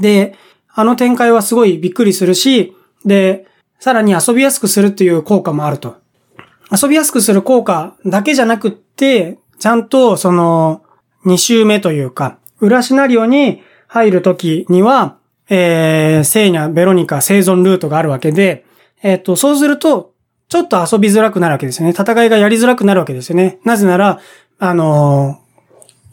[0.00, 0.34] で、
[0.72, 2.74] あの展開はすごいびっくりするし、
[3.04, 3.46] で、
[3.78, 5.96] さらに遊びやすくするっていう効果もあると。
[6.70, 10.82] 遊びやすくする効果だけじゃなくって、ちゃんとその、
[11.26, 15.18] 2周目というか、裏シナリオに入るときには、
[15.50, 18.64] えー、聖ニャ、ベロニカ生存ルートがあるわけで、
[19.02, 20.11] えっ、と、そうすると、
[20.52, 21.94] ちょっと遊びづらくなるわけですよね。
[21.98, 23.58] 戦いがやりづらくなるわけですよね。
[23.64, 24.20] なぜなら、
[24.58, 25.40] あの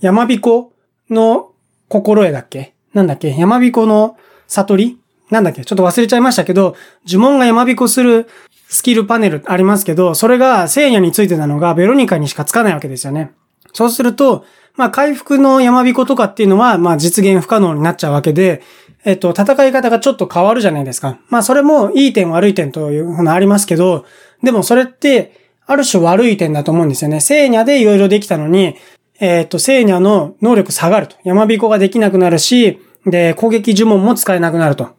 [0.02, 0.72] ー、山彦
[1.10, 1.52] の
[1.90, 2.74] 心得だっけ？
[2.94, 3.36] なんだっけ？
[3.36, 4.18] 山彦の
[4.48, 4.98] 悟り？
[5.30, 5.66] なんだっけ？
[5.66, 8.30] ちょっと忘れちゃいましたけど、呪文が山彦する
[8.70, 13.34] スキルパネルありますけど、それが聖夜についてたのがベロニカにしかつかないわけですよね。
[13.74, 14.46] そうすると、
[14.78, 18.62] まあ回復の山彦とかっていうのは、まあ実現不可能になっちゃうわけで、
[19.04, 21.20] えっと、戦い方がちょっと変わるじゃないですか。
[21.28, 24.06] まあそれもいい点悪い点というのありますけど、
[24.44, 25.34] でもそれって、
[25.66, 27.20] ある種悪い点だと思うんですよね。
[27.20, 28.76] 聖ニャでいろいろできたのに、
[29.20, 31.16] えっ、ー、と、聖ニャの能力下がると。
[31.24, 34.90] 山彦ができなくなるし、で、攻撃呪文も使えなくなると。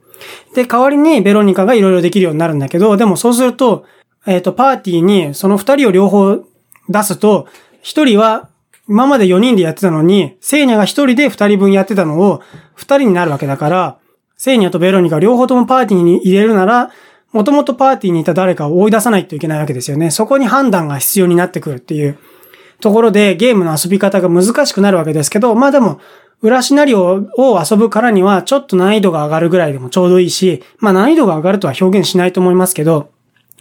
[0.54, 3.84] で、代わりにベロニカがいろいろできるようになるんだけど、でもそうすると、
[4.26, 6.38] えっ、ー、と、パーティーにその二人を両方
[6.88, 7.48] 出すと、
[7.82, 8.50] 一人は
[8.88, 12.42] 今まで4人でやってたのに、聖ニャが一人で二人分やってたのを
[12.74, 13.98] 二人になるわけだから、
[14.36, 16.90] 聖ニャとベロニカ両方ともパーティーに入れるなら、
[17.32, 20.10] もともとパーティーにいた誰かを追い出さないといけないわけですよね。
[20.10, 22.18] そこに判断が必要になってくるっていう
[22.80, 26.00] ところでゲームの遊び方が難しくなるわけですけど、まあでも、
[26.42, 33.12] 裏シナリオを遊ぶからにはちょっと難易度が上がるぐらいでもちょうどいいし、まあ難易度が上がるとは表現しないと思いますけど、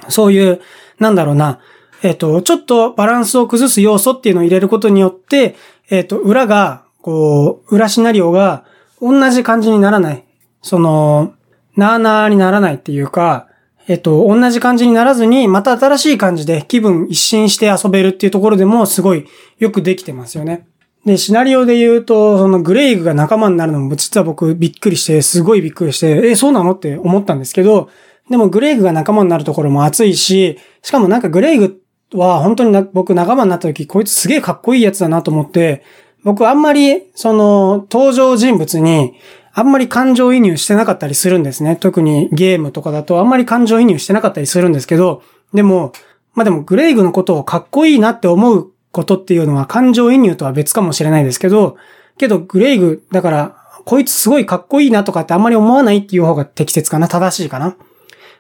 [0.08, 0.62] そういう、
[0.98, 1.60] なんだろうな、
[2.02, 5.56] えっ、と、ちょっとバランスを崩す要素っていうのを入れることによって、
[5.90, 8.64] えっ、と、裏が、こう、裏シナリオが
[9.02, 10.24] 同じ感じにならない。
[10.62, 11.34] その、
[11.76, 13.49] なーなーにならないっていうか、
[13.90, 19.26] えっと、同じ感じにならずに、また新しい感じで気分一新して遊べるっていうところでもすごい
[19.58, 20.68] よくできてますよね。
[21.06, 26.74] で、シナリオで言うと、そのグレイグが仲間になるのも実は僕びっくりして、すごいびっくりして、え、そうなの？
[26.74, 27.90] って思ったんですけど、
[28.30, 31.82] でもグレイグが仲間になるところも熱いし、しかもなんかグレイグ
[32.14, 35.82] は本当に僕仲間になった時、こいつすげえかっこいいやつだなと思って、
[36.24, 39.14] 僕あんまり、その、登場人物に、
[39.54, 41.76] あんまり感情移入してなかったりするんですね。
[41.76, 45.24] 特にゲームとかだとあんまり感情移入してなかったりするんですけど、
[45.54, 45.92] でも、
[46.34, 51.78] まあでもグレイグのことをかっこいいなって思うことっていうのは感情移入とは別かもしれないですけど、
[52.18, 57.76] けどグレイグ、だから、こいつすごいかっこいいなとかってあんまり思わないっていう方が適切かな正しいかな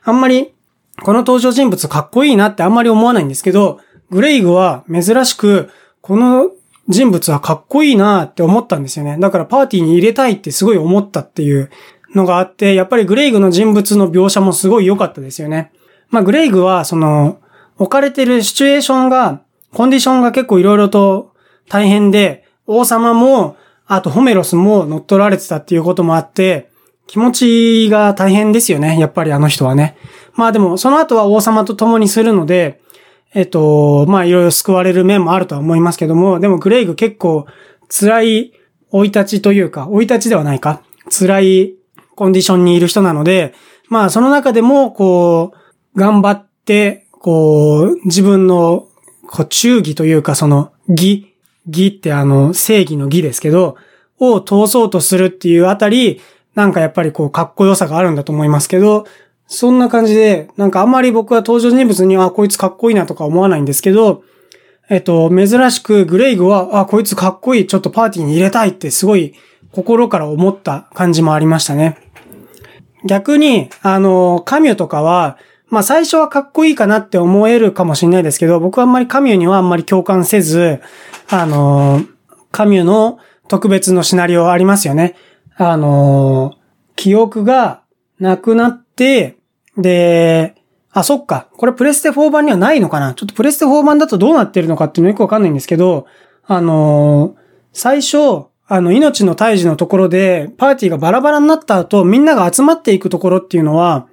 [0.04, 0.54] あんまり、
[1.02, 3.80] この登場人物かっこいいなってあんまり思わないんですけど、
[4.12, 5.70] グレイグは珍しく、
[6.02, 6.52] この
[6.90, 9.18] 人物はかっこいいなって思ったんですよね。
[9.20, 11.70] だからパーティーに入れたいってすごい思ったっていう
[12.16, 15.72] のがあって、やっぱりグレイグの人物の描写もすごい良かったですよね。
[16.10, 17.40] まあグレイグはその
[17.78, 19.42] 置かれてるシチュエーションが、
[19.74, 21.34] コンディションが結構色々と
[21.70, 26.70] 大変で、王様も、あとホメロスも乗っ取られてたっていうこともあって、
[27.08, 29.00] 気持ちが大変ですよね。
[29.00, 29.96] やっぱりあの人はね。
[30.34, 32.82] まあでも、その後は王様と共にするので、
[33.34, 37.46] えっと、まあいろいろ救われる面もあるとは思いますけども、でもグレイグ結構
[37.88, 38.54] 辛い
[38.92, 40.82] 追い立ちというか、追い立ちではないか。
[41.10, 41.76] 辛い
[42.16, 43.54] コンディションにいる人なので、
[43.88, 45.54] まあその中でも、こ
[45.96, 48.88] う、頑張って、こう、自分の、
[49.28, 51.36] こう、忠義というかその、義、
[51.68, 53.76] 義ってあの、正義の義ですけど、
[54.20, 56.20] を通そうとするっていうあたり、
[56.56, 59.06] なんかやっぱりこう、かっこよさがあるんだと思いますけど、
[59.52, 64.24] そんな感じで、なんかあんまり僕は登場人物に、あ、こいつかっこいいなとか思わないんですけど、
[64.90, 69.34] えっと、珍しくグレイグは、あ、こいつかっこいい、ちょっとパーティーに入れたいってすごい
[69.72, 71.98] 心から思った感じもありましたね。
[73.06, 75.38] 逆に、あの、カミュとかは、
[75.68, 80.80] まあ最初はかっこいいかなって思えるかもしれないですけど、僕はあんまりカミュにはあんまり共感せず、
[81.30, 82.02] あの、
[82.52, 85.16] カミュの特別のシナリオありますよね。
[85.56, 86.56] あの、
[86.96, 87.82] 記憶が
[88.20, 89.39] なくなって、
[89.82, 90.56] で、
[90.92, 91.50] あ、そっか。
[91.58, 93.14] これプレステ4版にはないのかな？
[93.14, 96.08] ちょっとプレステ4版だとどうなってるのかっていうのよくわかんないんですけど、
[96.46, 97.36] あの
[97.74, 104.08] 最初、あの、命の退治のところで、パーティーがバラバラになった後、みんなが集まっていくところっていうのは、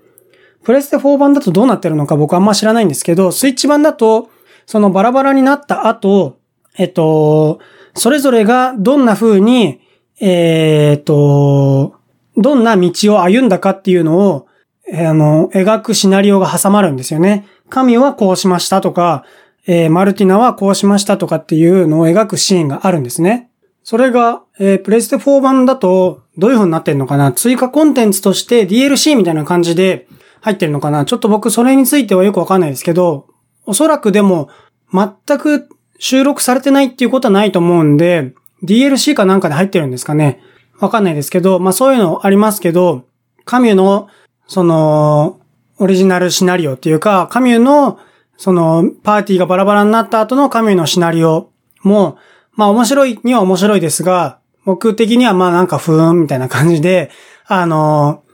[0.64, 4.30] プレステ4版だとどうなってるのか僕あんま知らないんですけど、スイッチ版だと、
[4.64, 6.38] そのバラバラになった後、
[6.78, 7.60] えっと、
[7.94, 9.80] それぞれがどんな風に、
[10.20, 11.94] えー、っと、
[12.36, 14.45] どんな道を歩んだかっていうのを、
[14.92, 17.46] えあの、描くシナリオが挟まるんですよね。
[17.68, 19.24] 神はこうしましたとか、
[19.66, 23.50] えー、マルティナはこうしましたとかっていうのを描くシーンがあるんですね。
[23.82, 30.06] それが、えー、プレステ4版だと、どういう風になってんのかな追加コンテンツとして DLC みたいな感じで
[30.40, 33.26] 入ってるのかなちょっと僕それについてはよくわかんないですけど、
[33.64, 34.48] おそらくでも、
[34.92, 35.68] 全く
[35.98, 40.40] 収録されてないっていうことはないと思うんで、DLC かなんかで入ってるんですかね
[40.78, 43.04] わかんないですけど、まあそういうのありますけど、
[43.44, 44.08] カミュの、
[44.46, 45.40] その、
[45.78, 47.98] オリジナルシナリオっていうか、カミューの、
[48.36, 51.50] その、パーティーがバラバラになった後のカミューのシナリオ
[51.82, 52.18] も、
[52.54, 57.10] まあ面白いには面白いですが、僕的にはまあなんかふーんみたいな感じで、
[57.46, 58.24] あの、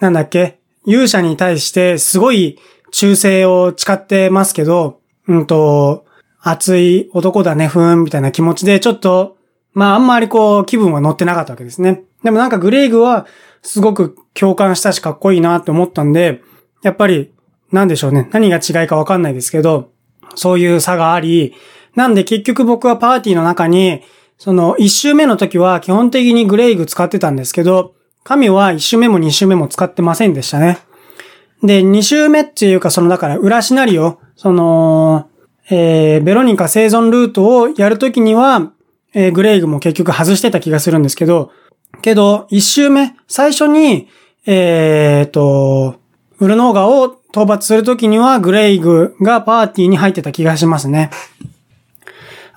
[0.00, 2.58] なんだっけ、勇者に対してすごい
[2.92, 6.06] 忠誠を誓ってますけど、うんと、
[6.40, 9.36] 熱い男だね、ふーんみたいな気持ちで、ちょっと、
[9.72, 12.04] まああんまりこう気分は乗ってなかったわけですね。
[12.22, 13.26] でもなんかグレイグは
[13.66, 16.40] すごく共感したしかっこいいなって思ったんで、
[16.82, 17.32] やっぱり、
[17.72, 18.28] なんでしょうね。
[18.32, 19.90] 何が違いかわかんないですけど、
[20.36, 21.52] そういう差があり、
[21.96, 24.02] なんで結局僕はパーティーの中に、
[24.38, 30.78] その一周目の時は基本的にグレイグ使ってたんですけど、神は一周目も二周目も使ってませんでしたね。
[31.62, 35.28] で、二周目っていうかそのだから裏シナリオ、その、
[35.70, 38.72] えー、ベロニカ生存ルートをやるときには、
[39.12, 41.50] えー、グレイグも結局外してた気がするんですけど、
[42.02, 44.08] けど、一周目、最初に、
[44.46, 45.96] えー、と、
[46.38, 51.10] ウルノーガを討伐するときには、グレイグがパーティーに入ってた気がしますね。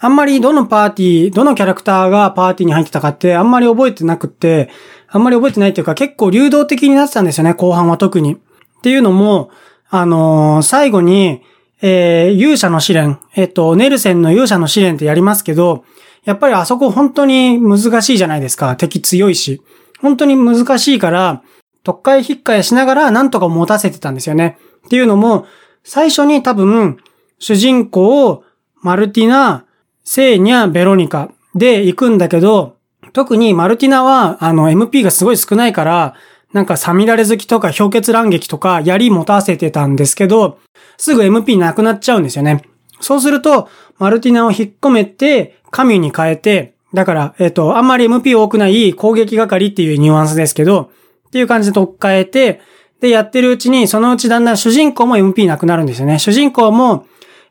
[0.02, 4.70] あんまりどのパーティー、どのキャラクターがパーティーに入ってたかってあんまり覚えてなくって、
[5.10, 8.36] あんまり覚えてないっていうか結構流動的になってたんですよね、後半は特に。
[8.36, 8.38] っ
[8.82, 9.52] ていうのも、
[9.90, 11.42] あのー、最後に、
[11.82, 15.84] えー、勇者の試練、えっ、と、ネルセンの勇者の試練ってやりますけど、
[16.26, 18.76] やっぱりあそこ本当に難しいじゃないですか。
[18.76, 19.61] 敵強いし。
[20.01, 21.43] 本当に難しいから、
[21.84, 24.57] 特会引っかえしながらなんとか持たせてたんですよね。
[24.86, 25.45] っていうのも、
[25.84, 26.97] 最初に多分、
[27.39, 28.43] 主人公、
[28.82, 29.65] マルティナ、
[30.03, 32.78] セーニャ、ベロニカで行くんだけど、
[33.13, 36.15] 特にマルティナは、あの、MP がすごい少ないから、
[36.53, 40.57] なんかサミダレ好きとか氷結乱撃とか槍持たせてたんですけど、
[40.97, 42.63] すぐ MP なくなっちゃうんですよね。
[43.00, 50.91] そうすると、マルティナを引っ込めて、神に変えて、だから、えっ、と、あんまり MP 多くない攻撃係っていうニュアンスですけど、
[51.28, 52.62] っていう感じで取っ替えて、
[53.02, 56.20] で、やってるうちに、そのうちだんだん主人公も MP なくなるんですよね。
[56.20, 57.06] 主人公も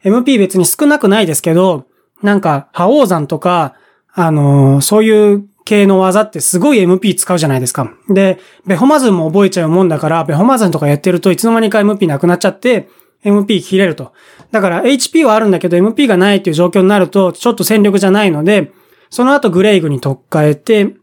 [0.05, 1.86] MP 別に少なくないですけど、
[2.22, 3.74] なんか、覇王山とか、
[4.12, 7.92] あのー、そういう系の技ってすごい MP 使うじゃないですか。
[8.09, 12.88] で、ベホマズンも覚えちゃうもんだから、ベホマズンとかやってるといつの間にか MP なくなっちゃって、
[13.24, 14.12] MP 切れると。
[14.50, 18.72] だから HP はあるんだけど MP がないっていう状況になると、ちょっと戦力じゃないので、
[19.10, 20.94] その後グレイグに取っ替えて、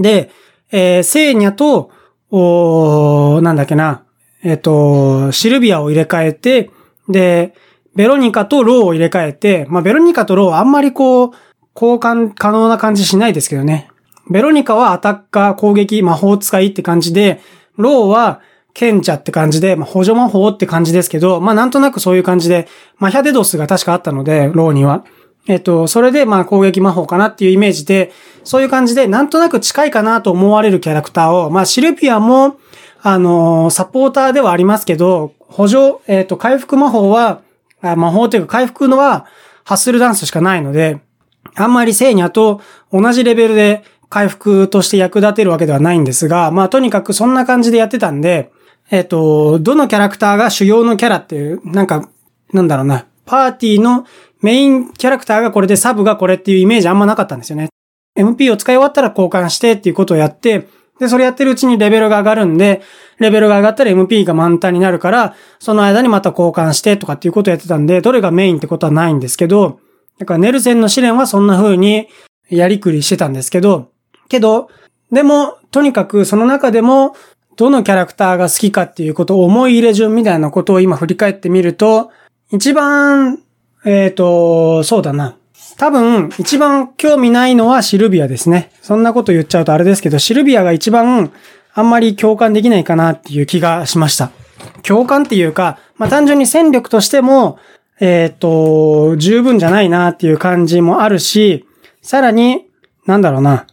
[0.00, 0.30] で、
[0.70, 1.90] えー、セーニャと、
[2.30, 4.04] おなんだっけな、
[4.42, 6.70] えっ、ー、と、シルビアを入れ替えて、
[7.08, 7.54] で、
[7.94, 11.30] ベロニカとローを入れ替えて、まあ、ベロニカとローはあんまりこう、
[11.74, 13.88] 交換可能な感じしないですけどね。
[14.30, 17.40] ベロニカはアタッカー、攻撃、魔法使いって感じで、
[17.76, 18.40] ローは
[18.74, 22.68] 賢者って感じで、まあ、補助魔法って感じですけど、まあ、なんとなくそういう感じで、
[22.98, 25.04] マヒャデドスが確かあったので、ローには。
[25.46, 28.12] えっと、それで、まあ、攻撃魔法かなっていうイメージで、
[28.42, 32.56] そういう感じで、なんとなく近いかなと思われるキャラクターを、まあ、シルピアも、
[33.02, 37.42] あのー、サポーターではありますけど、補助、えっと、回復魔法は、
[37.80, 39.26] 魔法というか回復のは、
[39.64, 41.00] ハッスルダンスしかないので、
[41.54, 42.60] あんまりセーニャと
[42.92, 48.50] 同じレベルで回復として役立てるわけではないんですが、まあとにかくそんな感じでやってたんで、
[48.90, 52.08] えっ、と、どのキャラクターが主要のキャラっていう、なんか、
[52.52, 54.06] なんだろうな、パーティーの
[54.42, 57.68] メインキャラクターがこれでサブがこれっていうイメージあんまなかったんですよね。
[58.16, 60.68] MP を使い終わったら交換してっていうことをやって、
[61.00, 62.82] で、それやってるうちにレベルが上がるんで、
[63.18, 69.80] レベルが上がったら MP が満タンになるから、その間にまた交換してとかっていうことをやってたんで、どれがメインってことはないんですけど、
[70.18, 72.08] だからネルセンの試練はそんな風に
[72.48, 73.90] やりくりしてたんですけど、
[74.28, 74.68] けど、
[75.10, 77.16] でも、とにかくその中でも、
[77.56, 82.10] どのキャラクターが好きかっていうことを思い入れ順みたいなことを今振り返ってみると、
[82.52, 83.40] 一番、
[83.84, 85.36] えっ、ー、と、そうだな。
[85.76, 88.70] 多分、一番興味ないのはシルビアですね。
[88.82, 91.32] そんなこと言っちゃうとあれですけど、シルビアが一番
[91.74, 94.30] あんまり共感できないかなっていう気がしました。
[94.82, 97.58] 共感っていうか、まあ、単純に戦力としても、
[98.00, 101.66] えっ、ー、と、十分じゃないなっていう感じもあるし、
[102.02, 102.66] さらに、
[103.06, 103.66] なんだろうな。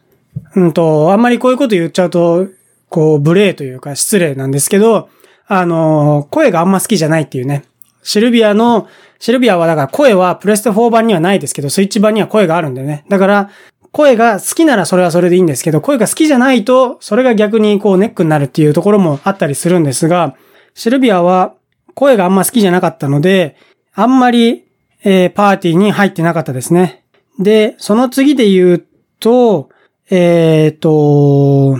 [0.56, 2.48] うんと、あんまりこういうこと言っちゃうと、
[2.92, 5.10] こう、無礼というか失礼なんですけど、
[5.48, 7.64] あの、声があんま好きじゃないっていうね。
[8.04, 8.88] シルビアの
[9.22, 13.06] シルビアはだから声はプレステ4版にはないですけど、スイッチ版には声があるんでね。
[13.08, 13.50] だから、
[13.92, 20.36] 声が好きならそれはそれでいいんですけど、声が好きじゃないと、それが逆にこうネックになるっていうところもあったりするんですが、
[20.74, 21.54] シルビアは
[21.94, 23.58] 声があんま好きじゃなかったので、
[23.94, 24.66] あんまり、
[25.04, 27.04] えー、パーティーに入ってなかったですね。
[27.38, 28.86] で、その次で言う
[29.20, 29.70] と、
[30.10, 31.80] えっ、と、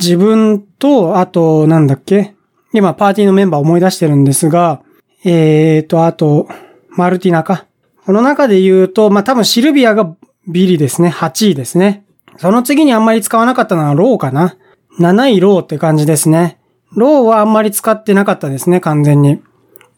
[0.00, 2.34] 自分と、あと、なんだっけ？
[2.72, 4.82] 今、パーティーのメンバー思い出してるんですが、
[5.24, 6.48] えーと、あと、
[6.88, 7.66] マルティナか？
[8.06, 10.16] この中で言うと、まあ、多分シルビアが
[10.48, 11.10] ビリですね。
[11.10, 12.04] 8位ですね。
[12.38, 14.56] その次にあんまり使わなかったのはローかな
[14.98, 16.58] ？7位ローって感じですね。
[16.96, 19.42] ローはあんまり使ってなかったですね、完全に。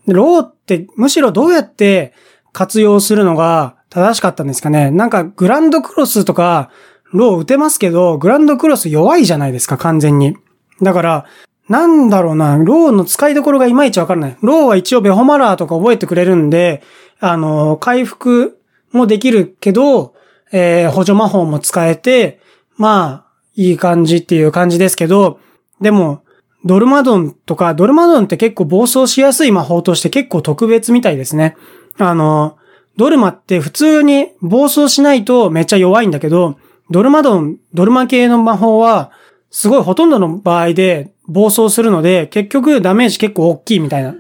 [0.07, 2.13] ローってむしろどうやって
[2.53, 4.91] 活用するのが正しかったんですかね？
[4.91, 6.71] なんかグランドクロスとか
[7.13, 10.37] ロー打てますけど、グランドクロス弱いじゃないですか、完全に。
[10.81, 11.25] だから、
[11.69, 14.37] なんだろうな、ローの使いどころがいまいちわからない。
[14.43, 16.83] ローは一応ベホマラーとか覚えてくれるんで、
[17.21, 18.59] あの、回復
[18.93, 20.15] もできるけど、
[20.53, 22.41] えー、補助魔法も使えて、
[22.77, 25.39] まあ、いい感じっていう感じですけど、
[25.81, 26.23] でも、
[26.65, 31.57] ドルマドンとか、ドルマドンって結構暴走しやすい魔法として結構特別みたいですね。
[31.99, 32.57] あの、
[32.97, 36.57] ドルマって普通に暴走しないとめっちゃ弱いんだけど、
[36.93, 39.11] ドルマドン、ドルマ系の魔法は、
[39.51, 44.15] すごいほとんどの場合で暴走するので、結局ダメージ結構大きいみたいな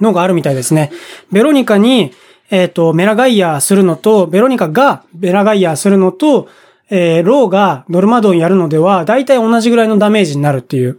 [0.00, 0.90] のがあるみたいですね。
[1.30, 2.12] ベロニカに、
[2.50, 6.48] えっ、ー、と、メラガイアするのと、ベロニカがベラガイアするのと、
[6.90, 10.98] えー、ローがノルマドンやるのでは、だいたい同じぐらいのダメージになるっていう。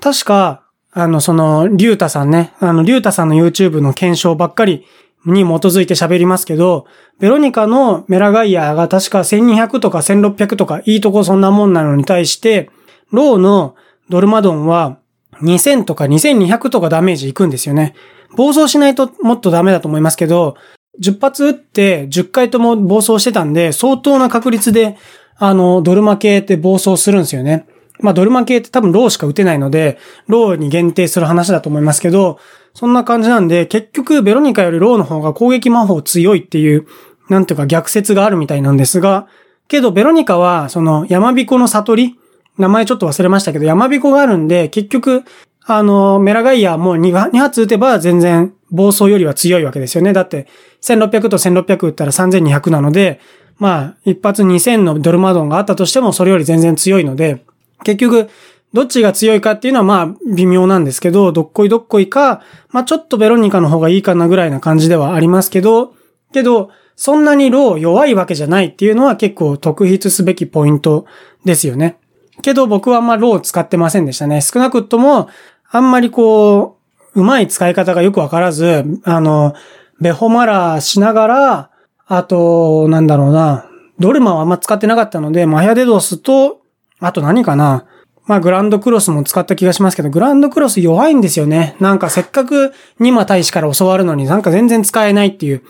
[0.00, 4.86] 確か、あの、その、リュータさんね、あの、リュータさんの YouTube の検証ばっかり
[5.32, 6.86] に基づいて喋りますけど、
[7.20, 12.70] ベロニカのメラガイアが確か1200とか1600とかいいとこそんなもんなのに対して、
[13.10, 13.76] ローの
[14.08, 14.98] ドルマドンは
[15.42, 17.94] 2000とか2200とかダメージいくんですよね。
[18.36, 20.56] 暴走しないともっとダメだと思いますけど、
[21.00, 24.96] 10発撃って10回とも暴走してたんで、相当な確率で、
[25.36, 27.66] あの、ドルマ系って暴走するんですよね。
[28.00, 32.38] まあ、ドルマ系って多分ローしか撃てないので、ローに限定する話だと思いますけど、
[32.74, 36.86] そんな感じなんで、結局、ベロニカよりローの方が攻撃魔法強いっていう、
[37.28, 39.26] なんていうか逆説があるみたいなんですが、
[39.68, 42.18] けど、ベロニカは、その、山彦の悟り
[42.58, 45.24] 名前ちょっと忘れましたけど、山彦があるんで、結局、
[45.64, 50.12] あの、メラガイアも 2, 2発撃てば全然暴走よりは強いわけですよね。
[50.12, 50.46] だって、
[50.82, 53.20] 1600と1600撃ったら3200なので、
[53.58, 57.44] まあ、一発2000のドルマドンがあったとしても、それより全然強いので、
[57.84, 58.28] 結局、
[58.72, 65.94] どっちが強いかっていうのはまあ微妙なんですけど、どっこいどっこいか、まあちょっとベロニカの方がいいかなぐらいな感じではありますけど、
[66.32, 71.06] けど、そんなにロー弱いわけじゃないっていうのは結構特筆すべきポイント
[71.44, 71.98] ですよね。
[72.42, 74.40] けど僕はあんまロー使ってませんでしたね。
[74.40, 75.28] 少なくとも、
[75.70, 76.78] あんまりこ
[77.14, 79.54] う、うまい使い方がよくわからず、あの、
[80.00, 81.70] ベホマラーしながら、
[82.06, 83.66] あと、なんだろうな、
[83.98, 86.62] ドルマはあんま使ってなかったので、マヤデドスと、
[87.00, 87.86] あと何かな、
[88.28, 91.74] まあグランドクロスも使った気がしますけど、グランドクロス弱いんですよね。
[91.80, 95.62] なんかせっかくニマ大使から教わるのになんか全然使えないっていう。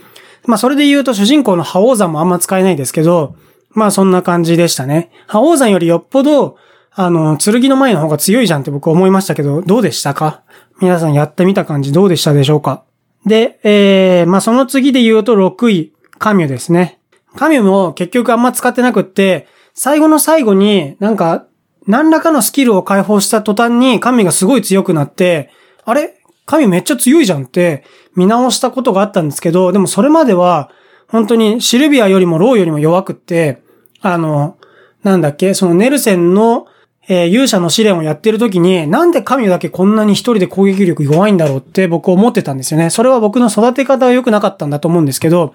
[0.45, 3.37] まあそれで言うと主人公の覇王山もあんま使えないですけど、
[3.71, 5.11] まあそんな感じでしたね。
[5.27, 6.59] 覇王山よりよっぽど、
[6.91, 10.43] あの、剣の前の方が強いじゃんって僕思いましたけど、どうでしたか？
[10.81, 12.83] 皆さんやってみた感じどうでしたでしょうか？
[13.25, 16.99] で、えー、まあその次で言うと6位、カミュですね。
[17.37, 21.47] カミュも結局あんま使ってなくって、最後の最後になんか、
[21.89, 25.51] 何らかのスキルを解放した途端に神がすごい強くなって、
[25.85, 26.15] あれ？
[26.47, 27.85] 神めっちゃ強いじゃんって
[28.17, 30.71] 見直したことがあったんですけど、でもそれまでは
[31.09, 33.63] 本当にシルビアよりもローよりも弱くって、
[34.01, 34.57] あの、
[35.03, 36.67] なんだっけ、そのネルセンの、
[37.07, 42.91] えー、勇者の試練をやってる時に、なんで神だけこんなに一人で攻撃力弱いんだろうって僕思ってたんですよね。
[42.91, 45.55] それは僕の育て方が良くなかったんだと思うんですけど、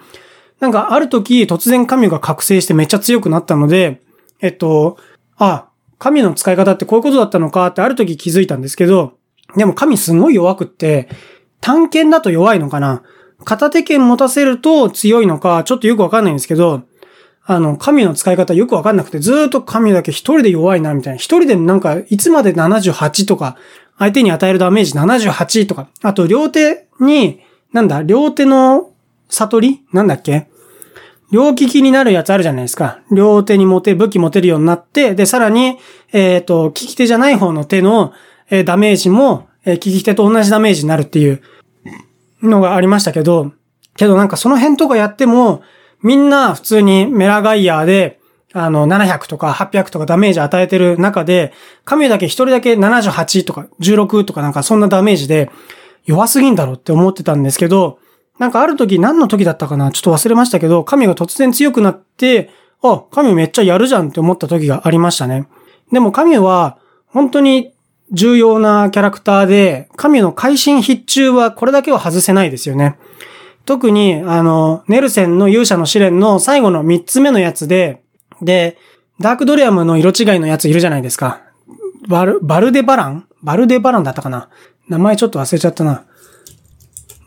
[0.59, 3.99] なんかある時突然神が覚醒してめっちゃ強くなったので、
[4.41, 4.97] えっと、
[5.37, 5.69] あ、
[6.03, 9.13] 神の使い方ってこういうことだったのかってある時気づいたんですけど、
[9.55, 11.07] でも神すごい弱くって、
[11.61, 13.03] 探検だと弱いのかな？
[13.45, 16.81] 片手剣持たせると強いのか、ちょっとよくわかんないんですけど、
[17.45, 21.17] あの、神の使い方よくわかんなくて、ずっと神だけ一人で弱いな、みたいな。
[21.17, 23.55] 一人でなんか、いつまで78とか、
[23.97, 27.39] 相手に与えるダメージ78とか、あと両手に、
[27.71, 28.91] なんだ、両手の
[29.29, 29.85] 悟り？
[29.93, 30.49] なんだっけ？
[31.33, 32.99] 両利きになるやつあるじゃないですか。
[33.11, 35.79] 両手に持て、武器持てるようになって、で、さらに、
[36.11, 38.13] えっ、ー、と、利き手じゃない方の手の、
[38.51, 41.41] えー、ダメージも、えー、利き手と同じダメージになるっていう
[42.43, 43.51] のがありましたけど、
[43.95, 45.63] けどなんかその辺とかやっても、
[46.03, 48.19] みんな普通にメラガイヤーで、
[48.53, 51.51] あの、700とか800とかダメージ与えてる中で、
[51.83, 55.49] 神だけ一人だけ78とか16とかなんかそんなダメージで
[56.05, 57.97] 弱すぎんだろうって思ってたんですけど、
[58.39, 59.91] なんかある時何の時だったかな？
[59.91, 62.49] ちょっと忘れましたけど、神が突然強くなって、
[62.81, 65.47] あ、神めっちゃやるじゃんって思った時がありましたね。
[65.91, 67.73] でも神は本当に
[68.11, 72.97] 重要なキャラクターで、神の会心必中はこれだけは外せないですよね。
[73.65, 78.03] 特に、あの、ネルセンの勇者の試練の最後の3つ目のやつで、
[78.41, 78.77] で、
[79.19, 81.43] ダークドレアムの色違いのやついるじゃないですか。
[82.09, 83.25] バル、バルデバラン？
[83.41, 84.49] バルデバランだったかな？
[84.89, 86.03] 名前ちょっと忘れちゃったな。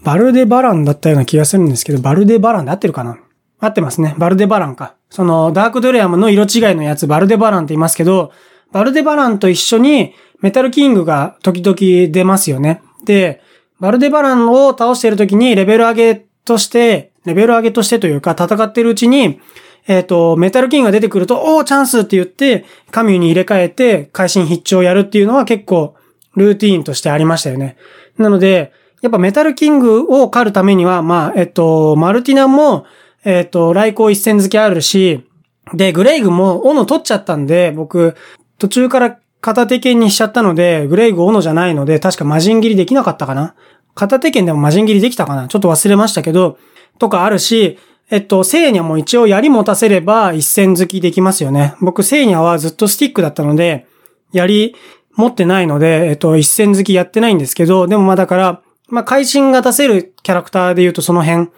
[0.07, 3.18] バルデバランだったような気がするんですけど、バルデバランで合ってるかな？
[3.59, 4.14] 合ってますね。
[4.18, 4.94] バルデバランか。
[5.11, 8.30] その、ダークドレアムの色違いのやつ、バルデバランって言いますけど、
[8.70, 12.82] バルデバランと一緒にメタルキングが時々出ますよね。
[13.04, 13.42] で、
[13.80, 19.40] バルデバランを倒している時にレベル上げとして、レベル上げとしてというか戦ってるうちに、
[19.88, 25.96] えっ、ー、と、メタルキングが出てくると、おーチャンスって言って、神に入れ替えて、会心必聴をやるっていうのは結構、
[26.36, 27.76] ルーティーンとしてありましたよね。
[28.18, 28.72] なので、
[29.03, 32.86] やっぱメタルキングを狩るためには、まあ、えっと、マルティナも、
[33.24, 35.28] えっと、来光一戦付きあるし、
[35.74, 38.14] で、グレイグも斧取っちゃったんで、僕、
[38.59, 43.55] 途中から片手剣にしちゃったので、グレイグ斧じゃないので、確か魔人切りできなかったかな？
[43.94, 45.49] 片手剣でも魔人切りできたかな？
[45.49, 46.59] ちょっと忘れましたけど、
[46.99, 47.78] とかあるし、
[48.11, 51.74] えっと、聖ニャも一応槍持たせれば一戦好きできますよね。
[51.80, 53.86] 僕、聖ニャはずっとスティックだったので、
[54.32, 54.74] 槍
[55.14, 61.49] 持ってないので、えっと、一戦好きやってないんですけど、でもまあだから、まあ、会心が出せるキャラクターで言うとその辺っ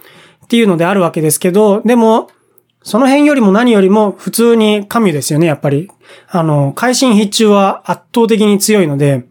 [0.49, 2.31] ていうのであるわけですけど、でも、
[2.83, 5.91] その辺よりも何よりも普通に神ですよね、やっぱり。
[6.29, 9.27] あの、会心必中は圧倒的に強いので、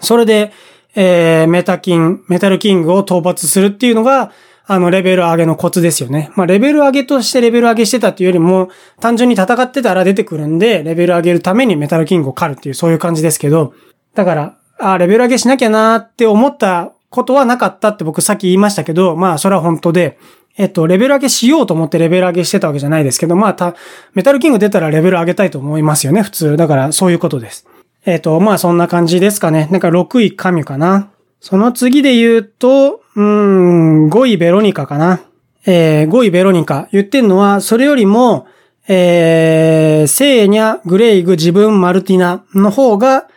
[0.00, 0.52] それで、
[0.96, 4.32] えー、メタキン、メタルキングを討伐するっていうのが、
[4.68, 6.30] あの、レベル上げのコツですよね。
[6.34, 13.74] まあ、レベル上げとしてレベル上げしてたっていうよりも、単純に戦ってたら出てくるんで、レベル上げるためにメタルキングを狩るっていう、そういう感じですけど、
[14.14, 20.18] だから、あレベル上げしなきゃなーって思ったことはなかったって僕さっき言いましたけど、まあ、それは本当で、
[20.56, 23.74] えっと、レベル上げしようと思ってレベル上げしてたわけじゃないですけど、まあ、た、
[24.14, 26.56] メタルキング出たらレベル上げたいと思いますよね、普通。
[26.56, 27.66] だから、そういうことです。
[28.04, 29.68] えっと、まあ、そんな感じですかね。
[29.70, 31.10] なんか6位神かな。
[31.40, 35.20] その次で言うと、うん、5位ベロニカかな。
[35.66, 36.88] えー、5位ベロニカ。
[36.92, 38.46] 言ってんのは、それよりも、
[38.88, 43.28] えー、セーニャ、グレイグ、自分、マルティナの方が好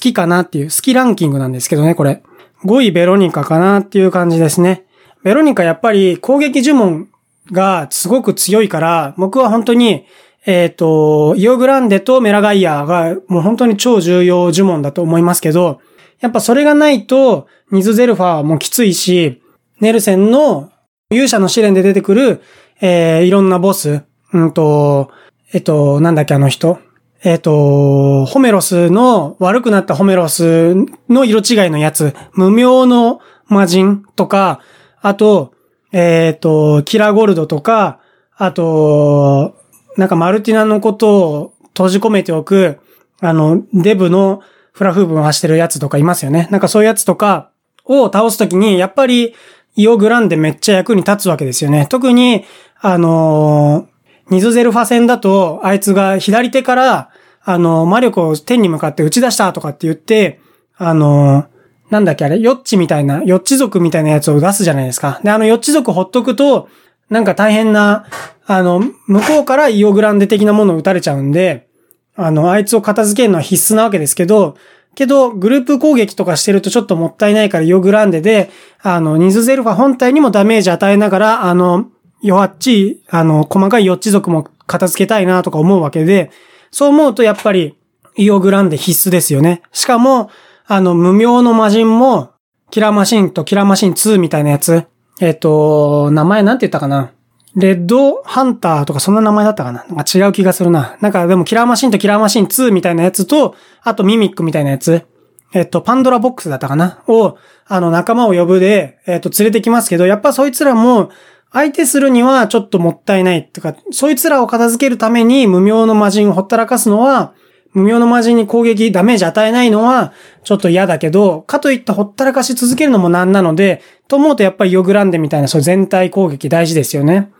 [0.00, 2.22] きかなっていう、好きランキングなんですけどね、これ。
[2.64, 4.86] 5位ベロニカかなっていう感じですね。
[5.22, 7.08] ベロニカやっぱり攻撃呪文
[7.52, 10.06] がすごく強いから、僕は本当に、
[10.46, 15.80] えっ、ー、と、イオグランデとメラガイアがもう本当に超重要呪文だと思いますけど、
[16.20, 19.42] やっぱそれがないと、ニズゼルファーもきついし、
[19.80, 20.70] ネルセンの
[21.10, 22.42] 勇者の試練で出てくる、
[22.80, 24.02] えー、いろんなボス、
[24.32, 25.10] うんと、
[25.52, 26.78] えっと、なんだっけあの人。
[27.26, 30.76] えっと、ホメロスの、悪くなったホメロス
[31.08, 34.60] の色違いのやつ、無名の魔人とか、
[35.02, 35.52] あと、
[35.90, 37.98] えっと、キラゴルドとか、
[38.36, 39.56] あと、
[39.96, 42.78] なんかマルティナのことを閉じ込めておく、
[43.20, 44.40] あの、デブの
[44.70, 46.46] フラフープをしてるやつとかいますよね。
[46.52, 47.50] なんかそういうやつとか
[47.84, 49.34] を倒すときに、やっぱり、
[49.74, 51.88] イオグランでめっちゃ役に立つわけですよね。
[51.90, 52.44] 特に、
[52.80, 57.10] あのー、ニズゼルファ戦だと、あいつが左手から、
[57.48, 60.40] あの、魔力を天に向かって打ち出したとかって言って、
[60.76, 61.46] あの、
[61.90, 65.20] なんだっけあれ、ヨッチみたいな、ヨッチ族みたいなやつを出すじゃないですか。
[65.22, 66.68] で、あのヨッチ族ほっとくと、
[67.08, 68.06] なんか大変な、
[68.46, 71.68] あの、向こうからイオグランデ的なものを撃たれちゃうんで、
[72.16, 74.56] あの、あいつを片付けるのは必須なわけですけど、
[74.96, 78.50] けど、グループ攻撃とかしてるとちょっともったいないからイオグランデで、
[78.82, 81.90] あの、ニズゼルファ本体にもダメージ与えながら、あの、
[82.22, 86.32] 弱っちい、あの、細かいヨッチ族も片付けたいなとか思うわけで、
[86.70, 87.76] そう思うとやっぱり、
[88.16, 89.62] イオグランデ必須ですよね。
[89.72, 90.30] しかも、
[90.66, 92.32] あの、無名の魔人も、
[92.70, 94.84] キラーマシンとキラーマシン2みたいなやつ。
[95.20, 97.12] えっ、と、名前なんて言ったかな
[97.54, 100.98] レッドハンターとかそんな名前だったかななんか違う気がするな。
[101.00, 105.06] なんかでもキラーマシンとキラーマシン2みたいなやつと、あとミミックみたいなやつ。
[105.54, 111.10] えっと、パンドラボックスだったかなを、あの、仲間を呼ぶで、えっと、連れてきますけど、やっぱそいつらも、
[111.52, 117.32] 相手するにはちょっともったいないってか、そいつらを片付けるために無名の魔人をほったらかすのは、
[117.72, 120.12] 無名の魔人に攻撃、ダメージ与えないのは、
[120.44, 127.30] ちょっと嫌だけど、かといってほったらかし続けるのもなんなので、と思うとやっぱりヨグランデみたいなそう全体攻撃大事ですよね。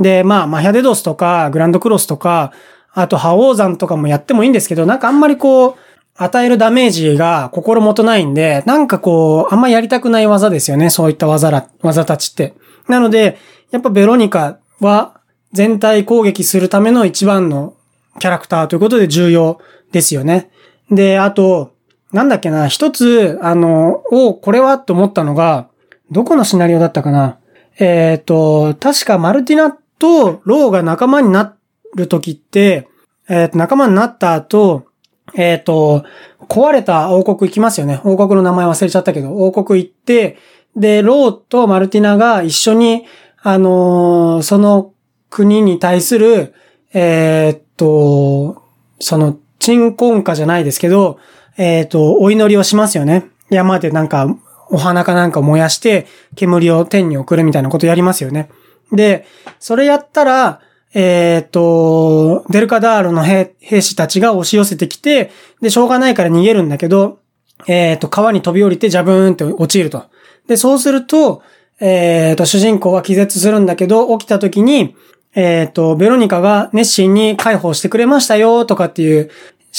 [0.00, 2.52] で、まあ、マヒャデドスとか、グランドクロスとか、
[2.92, 5.74] あと、覇王山とかもやってもいいんですけど、なんかあんまりこう、
[6.16, 10.90] 与えるダメージが心もとないんで、なんかこう、あんまやりたくない技ですよね。
[10.90, 12.54] そういった技ら、技たちって。
[12.88, 13.38] なので、
[13.70, 15.20] やっぱベロニカは
[15.52, 17.74] 全体攻撃するための一番の
[18.18, 19.60] キャラクターということで重要
[19.92, 20.50] ですよね。
[20.90, 21.74] で、あと、
[22.12, 25.68] なんだっけな、一つ、あの、おこれはと思ったのが、
[26.10, 27.38] どこのシナリオだったかな。
[27.78, 31.56] えっ、ー、と、確かマルティナとローが仲間にな
[31.96, 32.88] るときって、
[33.28, 34.86] えっ、ー、と、仲間になった後、
[35.34, 36.04] えっ、ー、と、
[36.40, 38.00] 壊れた王国行きますよね。
[38.04, 40.36] 王国の名前忘れちゃったけど、王国行って、
[40.76, 43.06] で、ローとマルティナが一緒に、
[43.42, 44.92] あのー、その
[45.30, 46.54] 国に対する、
[46.92, 48.62] えっと、
[49.00, 51.18] その、鎮魂歌じゃないですけど、
[51.56, 53.26] えっと、お祈りをしますよね。
[53.50, 54.36] 山でなんか、
[54.70, 58.50] お花かなんか燃やして、煙を天に送るみたいなことやりますよね。
[58.92, 59.26] で、
[59.60, 60.60] それやったら、
[60.94, 67.18] えっ、と、デルカダールの兵士たちが押し寄せてきて、で、しょうがないから逃げるんだけど、
[67.66, 70.04] えっ、と、川に飛び降りてジャブーンって落ちると。
[70.46, 71.42] で、そうすると、
[71.80, 74.94] えっ、ー、と、主人公は気絶するんだけど、起きた時に、
[75.34, 79.30] えっ、と、ベロニカが熱心に解放してくれましたよ、とかっていう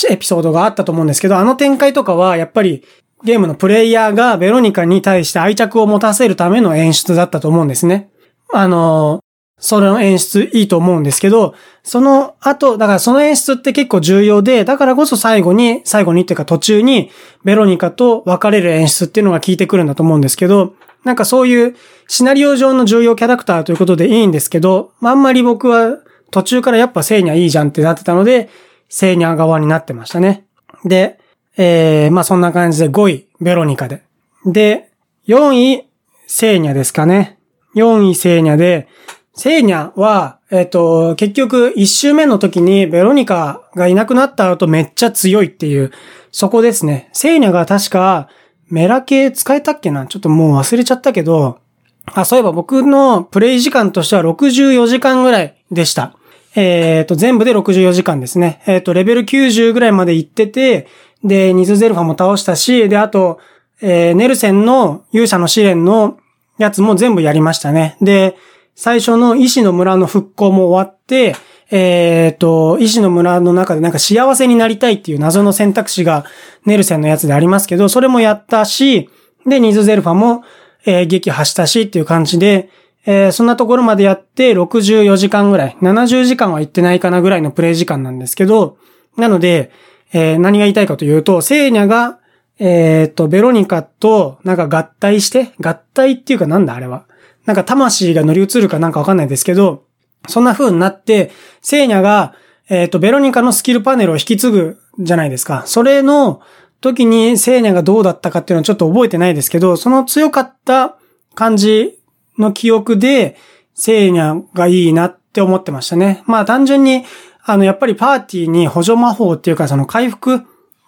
[0.09, 2.83] エピソードがあったと思うんですけど、あの展開とかは、やっぱり、
[3.23, 8.09] ゲームのプレイヤーがベロニカに対して愛着を持たせるための演出だったと思うんですね。
[8.53, 9.21] あの、
[9.57, 17.09] それの演出いいと思うんですけど、その後、だからその演出って結構重要で、だからこそ最後に、最後にっていうか途中に
[17.43, 20.75] ベロニカと別れる演出っていうのが効いてくるんだと思うんですけど、
[21.05, 21.75] なんかそういう
[22.07, 25.99] シナリオ上の重要キャラクターということでいいんですけど、あんまり僕は
[26.31, 28.49] 途中からやっぱセーニャいいじゃんってなってたので、
[28.89, 30.45] セーニャ側になってましたね。
[30.83, 31.19] で、
[31.57, 34.03] えー、まあそんな感じで5位、ベロニカで。
[34.45, 34.89] で、
[35.27, 35.87] 4位、
[36.27, 37.37] セーニャですかね。
[37.75, 38.87] 4位セーニャで、
[39.35, 45.91] セーニャは、えっ、ー、と、結局一周目の時にベロニカがいなくなった後めっちゃ強いっていう、
[46.31, 47.09] そこですね。
[47.13, 48.29] セーニャが確か
[48.69, 50.07] メラ系使えたっけな？
[50.07, 51.59] ちょっともう忘れちゃったけど、
[52.05, 56.15] あ、そういえば僕のプレイ時間としては64時間ぐらいでした。
[56.55, 58.61] えっ、ー、と、全部で64時間ですね。
[58.65, 60.87] えっ、ー、と、レベル90ぐらいまで行ってて、
[61.23, 63.39] で、ニズゼルファも倒したし、で、あと、
[63.81, 66.17] えー、ネルセンの勇者の試練の
[66.57, 67.97] やつも全部やりましたね。
[68.01, 68.37] で、
[68.75, 71.35] 最初の医師の村の復興も終わって、
[71.71, 76.25] えっ、ー、と、医師の村の中でなんか幸せになりたいっていう謎の選択肢が
[76.65, 79.09] ネルセンのやつでありますけど、それもやったし、
[79.47, 80.43] で、ニズゼルファも、
[80.85, 82.69] えー、撃破したしっていう感じで、
[83.05, 88.77] えー、そんなところまでやって64時間ぐらい、70時間は行ってないかなぐらいのプレイ時間なんですけど、
[89.17, 89.71] なので、
[90.11, 92.19] えー、何が言いたいかというと、セーニャが、
[92.59, 97.05] えっ、ー、と、ベロニカとなんか合体して、合体っていうかなんだあれは。
[97.45, 99.85] なんか魂が乗り移るかなんかわかんないですけど、
[100.27, 101.31] そんな風になって、
[101.61, 102.33] セーニャが、
[102.69, 105.63] えっ、ー、と、ベロニカのスキルパネルを引き継ぐじゃないですか。
[105.67, 106.41] それの
[106.81, 110.97] 時にセーニャがどうだったかっていうのはちょっと覚えてないですけど、その強かった
[111.35, 111.99] 感じ
[112.37, 113.37] の記憶で、
[113.75, 116.23] セーニャがいいなって思ってましたね。
[116.25, 117.03] まあ単純に、
[117.43, 120.41] あの、やっぱりパーティーに補助魔法っていうかその回復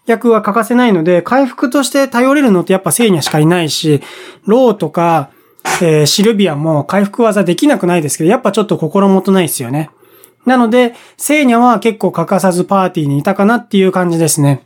[0.08, 4.02] 役は欠かせないので、回復として頼れるのってやっぱセーニャしかいないし、
[4.46, 5.30] ローとか、
[5.82, 9.90] えー、シルビアも回復技できなくないですけど、やっぱちょっと心もとないですよね。
[10.46, 14.64] なので、セーニャは結構欠かさずパーティーにいたかなっていう感じですね。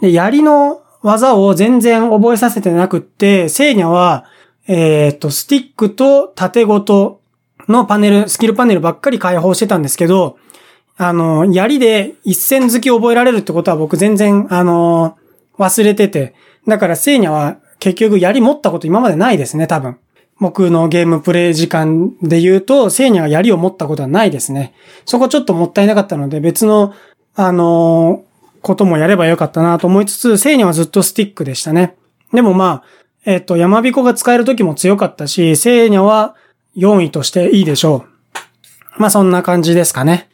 [0.00, 4.24] で、槍の技を全然覚えさせてなくって、セーニャは、
[4.66, 7.20] えっ、と、スティックと縦ごと
[7.68, 10.36] のパネル、スキルパネルばっかり解放してたんですけど、
[10.96, 15.16] あの、槍で一戦好き覚えられるってことは僕全然、あの、
[15.58, 16.34] 忘れてて。
[16.66, 19.96] だからセーニャは結局槍持ったこと今までないですね、多分。
[20.40, 24.72] 僕のゲームプレイ時間で言うと、セーニャが槍を持ったことはないですね。
[25.04, 26.94] そこちょっともったいなかったので、別の、
[27.34, 31.96] あのー、こともやればよかったなと思いつつ、セーニャはずっとスティックでしたね。
[32.32, 32.84] でもまあ、
[33.24, 36.36] えっ、ー、と、山彦が使える時も強かったし、セーニャは
[36.76, 38.04] 4位としていいでしょ
[38.96, 39.00] う。
[39.00, 40.28] まあそんな感じですかね。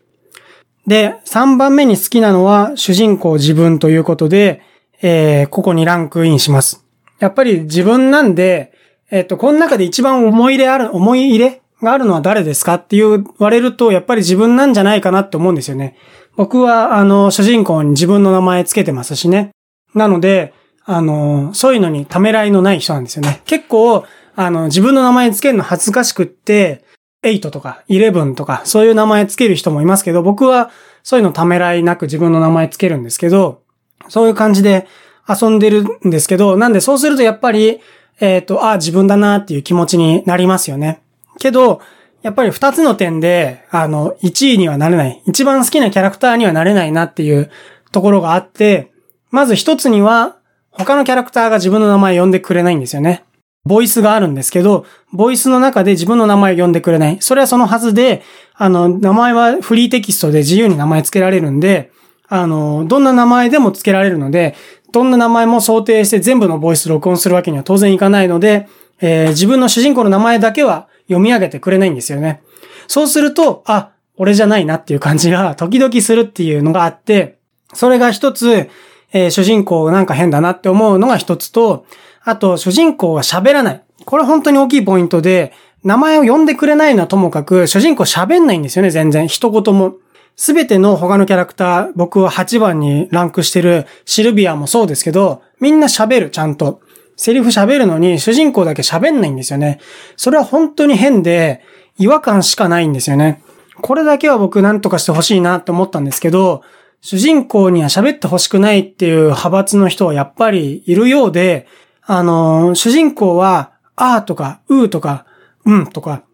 [0.86, 4.62] で、3番目に好きなのは主人公自分ということで、
[5.00, 6.84] えー、ここにランクインします。
[7.20, 8.73] やっぱり自分なんで、
[9.14, 15.96] えっ、と、この中で一番思い入れある、思い入れがあるのは誰ですかって言われると、やっぱり自分なんじゃないかなって思うんですよね。
[16.34, 19.52] 僕は、あの、主人公に自分の名前つけてますしね。
[19.94, 20.52] なので、
[20.84, 23.40] あの、そういうのにためらいのない人なんですよね。
[23.44, 24.04] 結構、
[24.34, 26.84] あの、自分の名前つけるの恥ずかしくって、
[27.22, 30.72] 8とか11とか、そういう名前つける人もいますけど、僕は
[31.04, 33.62] そういうのためらいなく自分の名前つけるんですけど、
[34.08, 34.88] そういう感じで
[35.28, 37.80] 遊んでるんですけど、なんでそうするとやっぱり、
[38.20, 41.00] えっ、ー、と、ああ、自分だなっていう気持ちになりますよね。
[41.38, 41.80] けど、
[42.22, 45.22] やっぱり二つの点で、あの、1位にはなれない。
[45.26, 47.50] 一番好きなキャラクターにはなれないなっていう
[47.92, 48.92] ところがあって、
[49.30, 50.36] まず一つには、
[50.70, 53.24] 他のキャラクターが自分の名前を呼んでくれないんですよね。
[53.64, 57.18] ボイスがあるんですけど、ボイスの中で自分の名前を呼んでくれない。
[57.20, 58.22] それはそのはずで、
[58.54, 61.90] あの、名前はフリーテキストで自由に名前付けられるんで、
[62.28, 64.54] あの、どんな名前でも付けられるので、
[64.94, 68.68] どんな名前も想定して全部のボイス録音するわけには当然いかないので、
[69.00, 72.42] えー、自分の主人公の名前だけは読み上げてくれないんですよね。
[72.86, 77.38] そうすると、あ、俺じゃないなっていう感じが時々するっていうのがあって、
[77.72, 78.70] それが一つ、
[79.12, 81.86] えー、主人公なんか変だなって思うのが一つと、
[82.22, 83.82] あと、主人公は喋らない。
[84.04, 85.52] これ本当に大きいポイントで、
[85.82, 89.26] 名前を呼んでくれないのはともかく、主人公喋んないんですよね、全然。
[89.26, 89.96] 一言も。
[90.36, 96.80] すべての他のキャラクター、僕は8番にランクしてるシルビアもそうですけど、みんな喋る、ちゃんと。
[97.16, 99.78] セリフ喋るのに、主人公だけ喋んないんですよね。
[100.16, 101.62] それは本当に変で、
[101.96, 103.42] 違和感しかないんですよね。
[103.80, 106.62] これだけは僕何とかしてほしいなって思ったんですけど、
[107.00, 111.68] 主人公には喋ってほしくないっていう派閥の人はやっぱりいるようで、
[112.02, 115.26] あの、主人公は、あーとか、うーとか、
[115.64, 116.24] うんとか、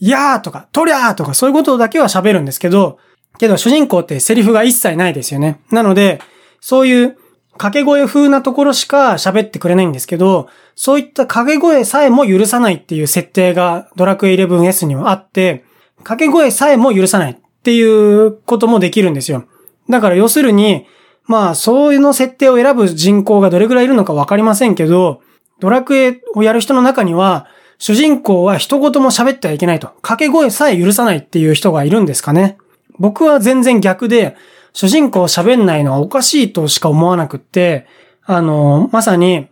[0.00, 2.98] やーとか、とりゃーとか、そういうことだけは喋るんですけど、
[3.38, 5.60] けど主人公ってセリフが一切ないですよね。
[5.70, 6.20] なので、
[6.60, 7.16] そういう
[7.52, 15.64] 掛け声風なところしか喋ってくれないんですけど、そういった掛け声さえも許さないっていう設定がドラクエ 11S にはあって、
[15.98, 19.44] 掛け声さえも許さないっていうこともできるんですよ。
[19.88, 20.86] だから要するに、
[21.26, 25.22] まあ、そういうの設定を選ぶ人口がどれくらいいるのかわかりませんけど、
[25.60, 27.46] ドラクエをやる人の中には、
[27.78, 29.88] 主人公は一言も喋ってはいけないと。
[30.02, 32.58] 掛け声さえ許さないっていう人がいるんですかね。
[32.98, 34.36] 僕は全然逆で、
[34.72, 37.86] 主人公喋んないのはおかしいとしか思わなくって、
[38.24, 39.48] あの、まさに、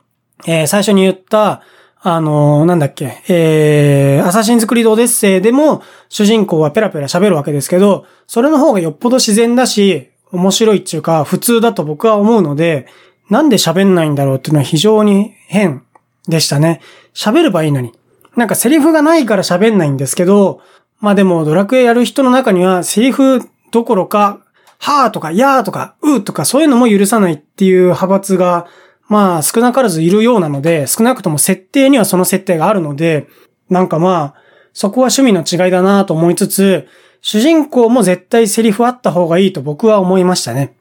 [0.47, 1.63] えー、最初に言った、
[2.05, 12.87] あの、なんだっけ、えー、アサシンズクリードオデッセイでも主人公はペラペラ喋るわけですけど、それの方がよっぽど自然だし、面白いっていうか、普通だと僕は思うので、
[13.31, 15.85] なんで喋んないんだろうっていうのは非常に変
[16.27, 16.81] でしたね。
[17.15, 17.93] 喋ればいいのに。
[18.35, 20.61] なんかセリフがないから喋んないんですけど、
[21.03, 23.43] まあでもドラクエやる人の中にはセリフ
[23.73, 24.41] どころか、
[24.79, 28.67] はーとか、やーとか、うーとかそういうのも許さないっていう派閥が、
[29.09, 33.27] まあ少なからずいるようなので、少なくとも設定にはその設定があるので、
[33.69, 34.43] なんかまあ、
[34.73, 36.87] そこは趣味の違いだなと思いつつ、
[37.21, 40.75] 主人公も絶対セリフあった方がいいと僕は思いましたね。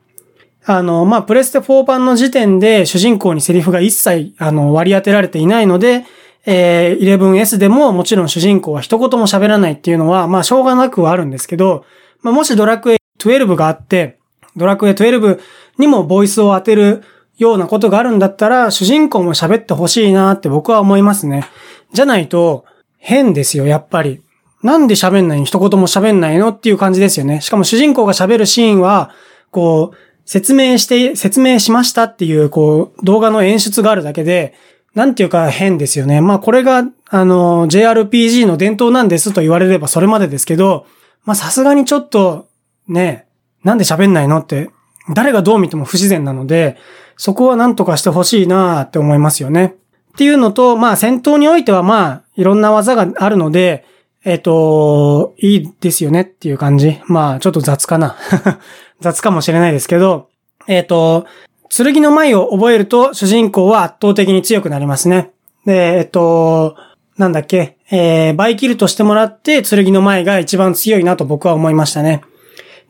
[0.66, 6.06] あの、まあ、プレステ4版の時点で主人公にセリフが一切、あの、割り当てられていないので、
[6.46, 11.86] えー、11S でももちろん主人公は一言も喋らないっていうのは、まあ、しょうがなくはあるんですけど、
[12.22, 14.18] まあ、もしドラクエ12があって、
[14.56, 15.40] ドラクエ12
[15.78, 17.04] にもボイスを当てる
[17.38, 21.46] ようなことがあるんだったら、主人公も喋ってほしいなって僕は思いますね。
[21.94, 22.66] じゃないと、
[22.98, 24.22] 変ですよ、やっぱり。
[24.62, 25.46] なんで喋んないの？
[25.46, 26.50] 一言も喋んないの？
[26.50, 27.42] っていう感じですよね。
[27.42, 29.12] しかも主人公が喋るシーンは、
[29.50, 34.54] こう、説明して、説明しましたっていう、こう、動画の演出があるだけで、
[34.96, 36.22] なんていうか変ですよね。
[36.22, 40.86] まあこれが、あの、JRPG の伝統なんですと言われればそれまでですけど、
[41.24, 42.48] まあさすがにちょっと、
[42.88, 43.28] ね、
[43.64, 44.70] なんで喋んないのって、
[45.14, 46.78] 誰がどう見ても不自然なので、
[47.18, 49.76] そこはなんとかしてほしいなって思いますよね。
[50.14, 53.86] っていうのと、まあ戦闘においてはまあ、いろんな技があるので、
[54.24, 57.00] えっ、ー、と、いいですよねっていう感じ。
[57.08, 58.16] まあ、ちょっと雑かな。
[59.02, 60.28] 雑かもしれないですけど、
[60.68, 61.26] えっ、ー、と、
[61.74, 65.32] 剣の舞を覚えると主人公は圧倒的に強くなりますね。
[65.66, 66.76] で、えっ、と、
[67.18, 72.22] なんだっけ、えー、バイキルとしてもらって、剣の舞が一番強いなと僕は思いましたね。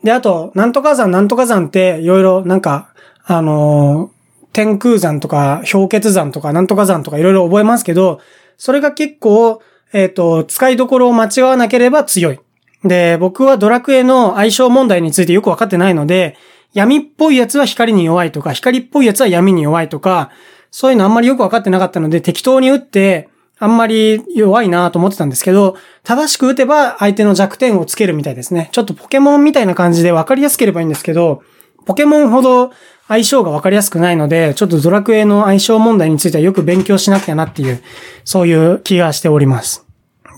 [0.02, 2.92] で、あと、なんとか山、なんとか山って、いろいろ、なんか、
[3.24, 4.10] あの
[4.52, 8.20] 天空山とか、氷結山とか、なんとか山とかいろいろ覚えますけど、
[8.58, 12.40] それが結構、えっ、ー、と、使いどころを間違わなければ強い。
[12.84, 16.36] で、僕はドラクエの相性問題についてよくわかってないので、
[16.74, 20.30] 闇っぽいやつは光に弱いとか、光っぽいやつは闇に弱いとか、
[20.70, 23.28] そういうのあんまりよくわかってなかったので、適当に打って、
[23.58, 28.70] あんまり弱いなと思ってたんですけど、正しく打てば相手の弱点をつけるみたいですね。
[28.72, 31.42] ちょっとポケモンみたいな感じで分かりやすければいいんですけど、
[31.86, 32.72] ポケモンほど
[33.06, 37.82] 相性が分かりやすくないので、ちょっとドラクエの相性問題についてはよく勉強しなきゃなっていう、
[38.24, 39.86] そういう気がしております。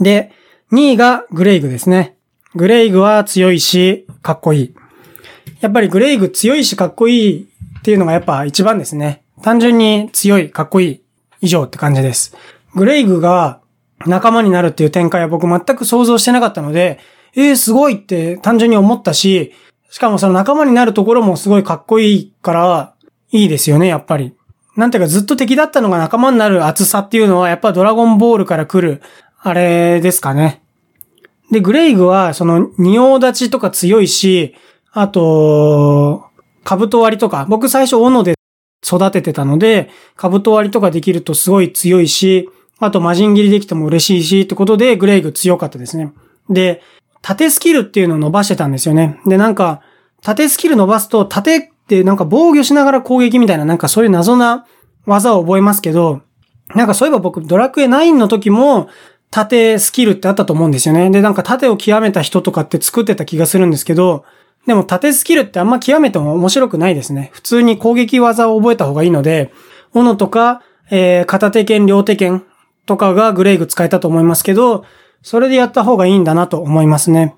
[0.01, 0.33] で、
[0.73, 2.17] 2位がグレイグですね。
[2.55, 4.75] グレイグは強いし、かっこいい。
[5.65, 9.25] やっぱりグレイグ強いしかっこいいっていうのがやっぱ一番ですね。
[9.41, 11.03] 単純に強い、かっこいい、
[11.41, 12.37] 以上って感じです。
[12.75, 13.61] グレイグが
[14.05, 17.01] 仲間になるっていう展開は僕全く想像してなかったので、
[17.35, 19.55] えー、すごいって単純に思ったし、
[19.89, 22.95] しかもその仲間になるところもすごいかっこいいから、
[23.33, 24.35] いいですよね、やっぱり。
[24.77, 29.01] なんていうかずっと敵だったのが仲間になる熱さっていうのはやっぱドラゴンボールから来る、
[29.41, 30.61] あれですかね。
[31.51, 34.55] で、グレイグはその仁王立ちとか強いし、
[34.95, 36.25] あと、
[36.65, 38.35] 兜割りとか、僕最初斧で
[38.87, 42.49] 育ててたので、兜割りとかできるとすごい強いし、
[42.79, 46.13] あと魔人切りできても嬉しいし、ってことでグレイグ強かったですね。
[46.49, 46.81] で、
[47.23, 49.21] 縦スキルっていうのを伸ばしてたんですよね。
[49.27, 49.81] で、なんか、
[50.23, 54.67] 縦スキル伸ばすと、縦ってなんか防御しながら攻撃みたいな、なんかそういう謎な
[55.07, 56.23] 技を覚えますけど、
[56.75, 58.89] なんかそういえば僕、ドラクエ9の時も、
[59.31, 61.11] 縦スキルってあったと思うんですよね。
[61.11, 64.25] で、なんか縦を極めた人とかって作ってた気がするんですけど、
[64.67, 67.31] でも縦スキルってあんま極めても面白くないですね。
[67.33, 69.53] 普通に攻撃技を覚えた方がいいので、
[69.93, 72.45] 斧とか、えー、片手剣、両手剣
[72.87, 74.85] とかがグレイグ使えたと思いますけど、
[75.23, 77.35] それでやった方がいいんだなと思いますね。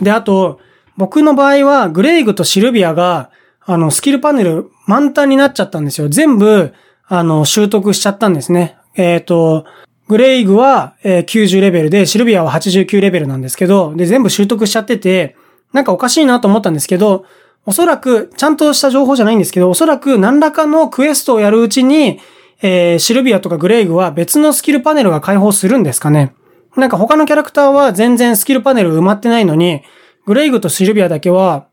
[0.00, 0.60] で、あと、
[0.96, 3.30] 僕の場合は、グレイグとシルビアが、
[3.64, 6.08] あの、スキルパネル満タンになっちゃったんですよ。
[6.08, 6.74] 全部、
[7.06, 8.76] あの、習得しちゃったんですね。
[8.94, 9.64] えっ、ー、と、
[10.08, 15.36] グレイグは、90レベルで、シルビアは89レベルなんですけど、で、全部習得しちゃってて、
[15.72, 17.24] なんかおかしいなと思ったんですけど、
[17.66, 22.20] おそらく、ちゃんとした情報じゃないんですけど、おそらく何らかのクエストをやるうちに、
[22.62, 26.34] えー、シルビアとかグレイグは別のスキルパネルが開放するんですかね。
[26.76, 29.82] なんか他のキャラクターは全然スキルパネル埋まってないのに、
[30.26, 31.66] グレイグとシルビアだけは、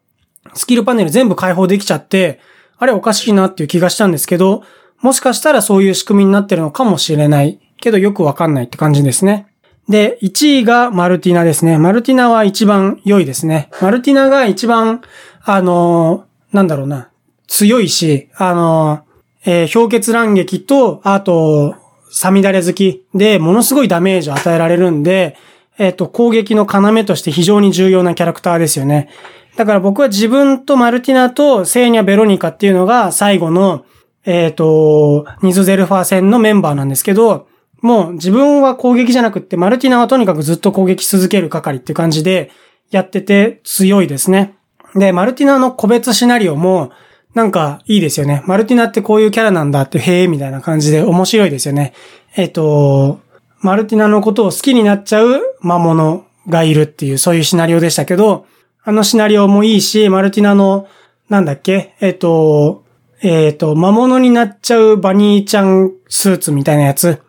[0.53, 2.39] スキルパネル全部開放できちゃって、
[2.77, 4.63] あれおかしいなっていう気がしたんですけど、
[5.01, 7.59] もしかしたらそういう仕組みになってるのかもしれない。
[7.79, 9.46] けどよくわかんないって感じですね。
[9.89, 11.77] で、1位がマルティナですね。
[11.77, 13.69] マルティナは一番良いですね。
[13.81, 15.01] マルティナが一番、
[15.43, 17.09] あのー、なんだろうな、
[17.47, 21.75] 強いし、あのー、えー、氷結乱撃と、あと、
[22.09, 25.37] サミダレ好きで、ものすごいダメージを与えられるんで、
[25.77, 29.09] えっ、と、攻撃の要として非常に重要なキャラクターですよね。
[29.55, 33.85] だから僕は自分とマルティナとセーニャ・ベロニカっていうのが最後の、
[34.25, 37.47] えっ、と、ニズ・ゼルファー戦のメンバーなんですけど、
[37.81, 42.51] もう自分は攻撃じゃなくって、マルティナはとにかくずっと攻撃し続ける係って感じで
[42.89, 44.55] やってて強いですね。
[44.95, 46.91] で、マルティナの個別シナリオも、
[47.33, 48.41] なんかいいですよね。
[48.47, 51.93] マルティナってこういうキャラなんだって、へえ、みたいな感じで面白いですよね。
[52.35, 53.19] えっ、と、
[53.61, 58.47] マルティナのことを好きになっちゃう魔物がいるっていう、そういうシナリオでしたけど、
[58.83, 60.87] あのシナリオもいいし、マルティナの、
[61.29, 61.93] なんだっけ？
[61.99, 62.85] えっ、と、
[63.21, 67.21] えっ、と、魔物になっちゃうバニーちゃんスーツみたいなやつ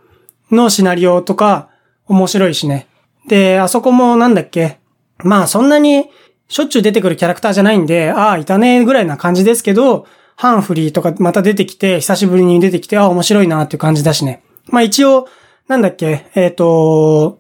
[0.50, 1.68] のシナリオとか
[2.06, 2.86] 面白いしね。
[3.26, 4.78] で、あそこもなんだっけ？
[5.24, 6.08] まあそんなに
[6.48, 10.06] しょっちゅう出てくるキャラクターじゃないんで、ああ、いたねぐらいな感じですけど、
[10.36, 14.42] ハンフリーとかまた出てきて、久しぶりに出てきて、ああ、面白いなっていう感じだしね。
[14.68, 15.28] まあ一応、
[15.66, 17.38] なんだっけ、えっ、ー、と、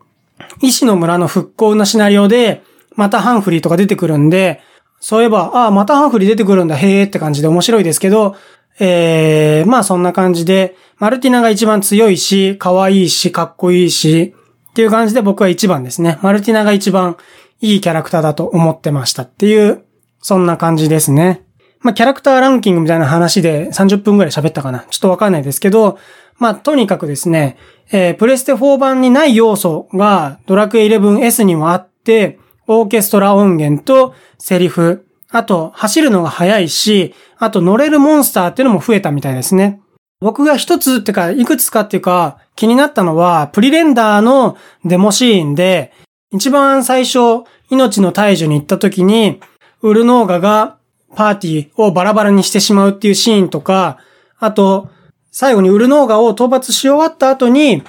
[0.60, 2.62] 医師の村の復興のシナリオで、
[2.96, 4.60] またハンフリーとか出てくるんで、
[5.00, 8.34] そういえば、ああ、またハンフリー出てくるんだ、へえって感じで面白いですけど、
[8.80, 14.34] えー、まあそんな感じで、マルティナが一番強いし、可愛いし、かっこいいし、
[14.70, 16.18] っていう感じで僕は一番ですね。
[16.22, 17.16] マルティナが一番
[17.60, 19.84] いいキャラクターだと思ってましたっていう、
[20.20, 21.42] そんな感じですね。
[21.80, 24.86] まあキャラクターランキングみたいな話で30分くらい喋ったかな。
[24.90, 25.98] ちょっとわかんないですけど、
[26.38, 27.56] まあとにかくですね、
[27.90, 39.80] えー、プレステ4版にない要素がドラクエ 11S にもあって、オーケストラ音源とセリフ、あと、走るのが速いし、あと乗れるモンスターっていうのも増えたみたいですね。
[40.20, 45.92] 僕が一つってか、いくつかっていうか、気になったのは、プリレンダーのデモシーンで、
[46.32, 49.40] 一番最初、命の退治に行った時に、
[49.82, 50.78] ウルノーガが
[51.14, 53.98] パーティーをバラバラにしてしまうっていうシーンとか、
[54.38, 54.88] あと、
[55.30, 57.82] 最後にウルノーガを討伐し終わった後に、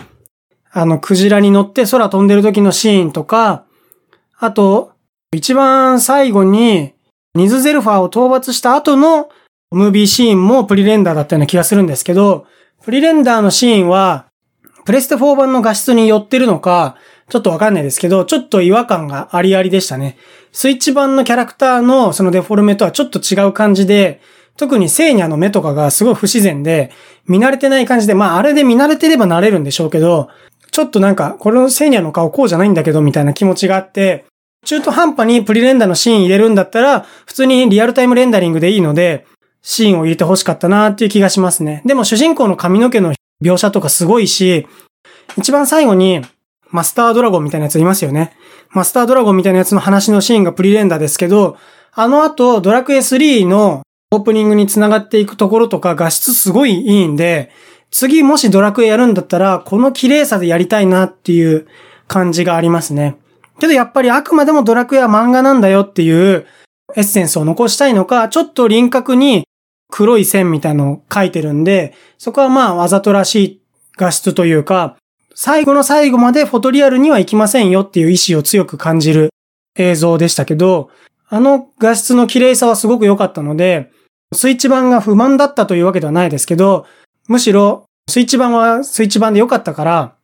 [0.72, 3.66] あの、クジラに乗って空飛んでる時のシーンとか、
[4.38, 4.92] あと、
[5.34, 6.94] 一番最後に、
[7.36, 9.30] ニズゼルファーを討伐した後の
[9.72, 12.48] ムービーシーンもプリレンダーだったような気がするんですけど、
[12.84, 14.26] プリレンダーのシーンは、
[14.86, 16.96] プレステ4版の画質に寄ってるのか、
[17.30, 20.18] ちょっとわかんないですけど、ちょっと違和感がありありでしたね。
[20.52, 24.22] スイッチ版のキャラクターのそのデフォルメとはちょっと違う感じで、
[24.58, 26.92] 特にセーニャの目とかがすごい不自然で、
[27.28, 30.30] 見慣れてない感じで、まああれで見慣れてればなれるんでしょうけど、
[30.72, 34.26] ちょっとなんか、このセーニャの顔こうじゃないんだけど、みたいな気持ちがあって、
[34.66, 39.26] 中途半端にプリレンダーのシーン入れるんだったら、普通にリアルタイムレンダリングでいいので、
[39.62, 41.82] シーンを入れて欲しかったなっていう気がしますね。
[41.86, 43.14] でも主人公の髪の毛の
[43.44, 44.68] 描写とかすごいし、
[45.38, 46.22] 一番最後に、
[46.72, 48.34] マスタードラゴンみたいなやついますよね。
[48.70, 51.58] マスタードラゴンみたいなやつの話のシーンがプリレンダーですけど、
[51.94, 53.82] あの後、ドラクエ3の
[54.12, 57.52] オープニングに繋がっていくところとか画質すごいいいんで、
[57.92, 61.68] 次もしドラクエやるんだったら、この綺麗さでやりたいなっていう
[62.08, 63.18] 感じがありますね。
[63.60, 66.48] けどやっぱりあくまでもドラクエは漫画なんだよっていう
[66.96, 69.46] エッセンスを残したいのか、ちょっと輪郭に
[69.92, 73.62] 黒い線みたいなのを描いてるんで、そこはまあわざとらしい
[73.98, 74.96] 画質というか、
[75.36, 79.30] 最後の最後までフォトリアルには行きませんよっていう意志を強く感じる
[79.78, 80.90] 映像でしたけど、
[81.30, 83.92] あの画質の綺麗さはすごく良かったので、
[84.34, 86.86] スイッチ版が不満だったというわけではないですけど、
[87.28, 90.16] むしろスイッチ版はスイッチ版で良かったから、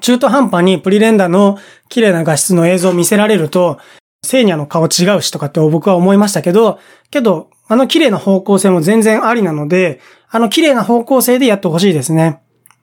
[0.00, 1.58] 中途半端にプリレンダの
[1.88, 3.78] 綺麗な画質の映像を見せられると、
[4.24, 6.78] セーニャの顔違うしとかって僕は思いましたけど、
[7.10, 10.00] けど、あの綺麗な方向性も全然ありなので、
[10.30, 12.40] あの綺麗な方向性でやってほしいですね。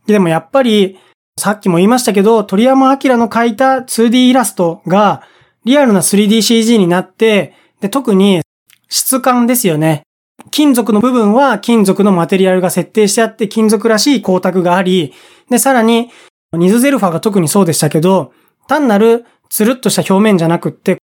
[0.07, 0.99] でもやっぱり、
[1.37, 5.23] さっきも言いましたけど、鳥山明の描いた 2D イラストが
[5.65, 8.41] リアルな 3DCG になって、で、特に
[8.89, 10.03] 質感ですよね。
[10.49, 15.13] 金属の部分は金属のマテリアルが設定してあって金属らしい光沢があり、
[15.49, 16.09] で、さらに、
[16.57, 18.33] ニズゼルファが特にそうでしたけど、
[18.67, 20.97] 単なるつるっとした表面じゃなくって、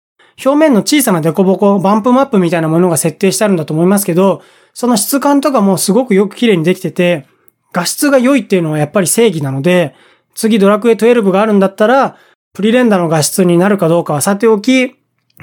[0.44, 4.42] 表面の小さなデコボコ、バンプマップみたいなものが設定してあるんだと思いますけど、
[4.74, 7.26] その質感とかもすごくよく綺麗にできてて、
[7.72, 9.94] 画質が良いっていうのはやっぱり正義なので、
[10.34, 12.16] 次ドラクエ12があるんだったら、
[12.52, 14.96] プリレンダの画質になるかどうかはさておき、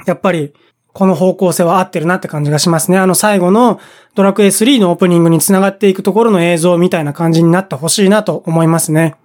[0.06, 0.52] やっぱり
[0.92, 2.98] この方向性は合ってるなって感じがしますね。
[2.98, 3.80] あの最後の
[4.14, 9.16] ドラクエ3のオープニングに繋がっていくところの映像みたいな感じになってほしいなと思いますね。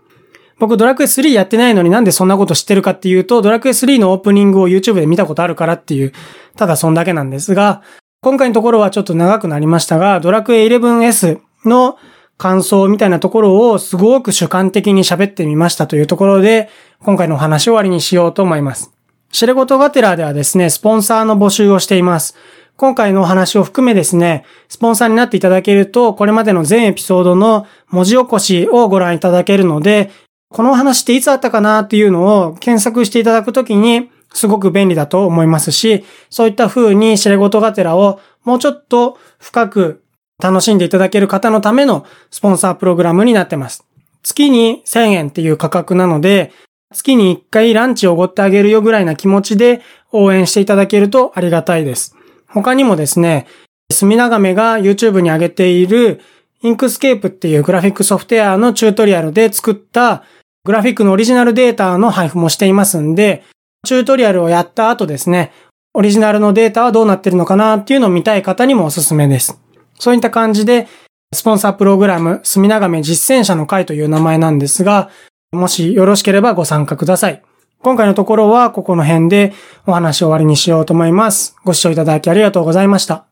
[0.59, 6.13] 僕ドラクエ3やってないのになんでそんなこと知ってるかっていうと、ドラクエ3のオープニングを YouTube で見たことあるからっていう、
[6.57, 7.81] ただそんだけなんですが、
[8.21, 11.97] 今回のところはちょっと長くなりましたが、ドラクエ 11S の
[12.37, 16.69] 感想みたいなところをすごく主観的に喋ってみましたというところで、
[16.99, 18.91] 今回のお話を終わりにしようと思います。
[19.31, 22.35] シレゴトガテラではですね、スポンサーの募集をしています。
[22.75, 30.11] 今回のお話を含めですね、スポンサーになっていただけると、これまでの全エピソードの文字起こしをご覧いただけるので、
[30.49, 40.03] この話っていつあったかなっていうのを検索していただくときに、すごく便利だと思いますし、そういった風にシレゴトガテラをもうちょっと深く
[40.41, 43.85] 楽しんでいただける方のためのスポンサープログラムになってます。
[44.23, 46.51] 月に1000円っていう価格なので、
[46.93, 49.81] 月に1回ランチをおごってあげるよぐらいな気持ちで
[50.11, 52.15] 応援していただけるとありがたいです。
[52.47, 53.45] 他にもですね、
[53.91, 56.21] 墨長めが YouTube に上げている
[56.61, 60.23] インクスケープっていうグラフィックソフトウェアのチュートリアルで作った
[60.69, 63.41] グラフィックのオリジナルデータの配布もしていますんで、
[63.87, 65.51] チュートリアルをやった後ですね、
[65.95, 69.59] オリジナルのデータはどうなってるのかなっていうのを見たい方にもおすすめです。
[69.97, 70.87] そういった感じで、
[71.33, 75.09] スポンサープログラム、墨長め実践者の会という名前なんですが、
[75.51, 77.41] もしよろしければご参加ください。
[77.81, 79.53] 今回のところはここの辺で
[79.87, 81.55] お話を終わりにしようと思います。
[81.65, 83.28] ご視聴いただきありがとうございました。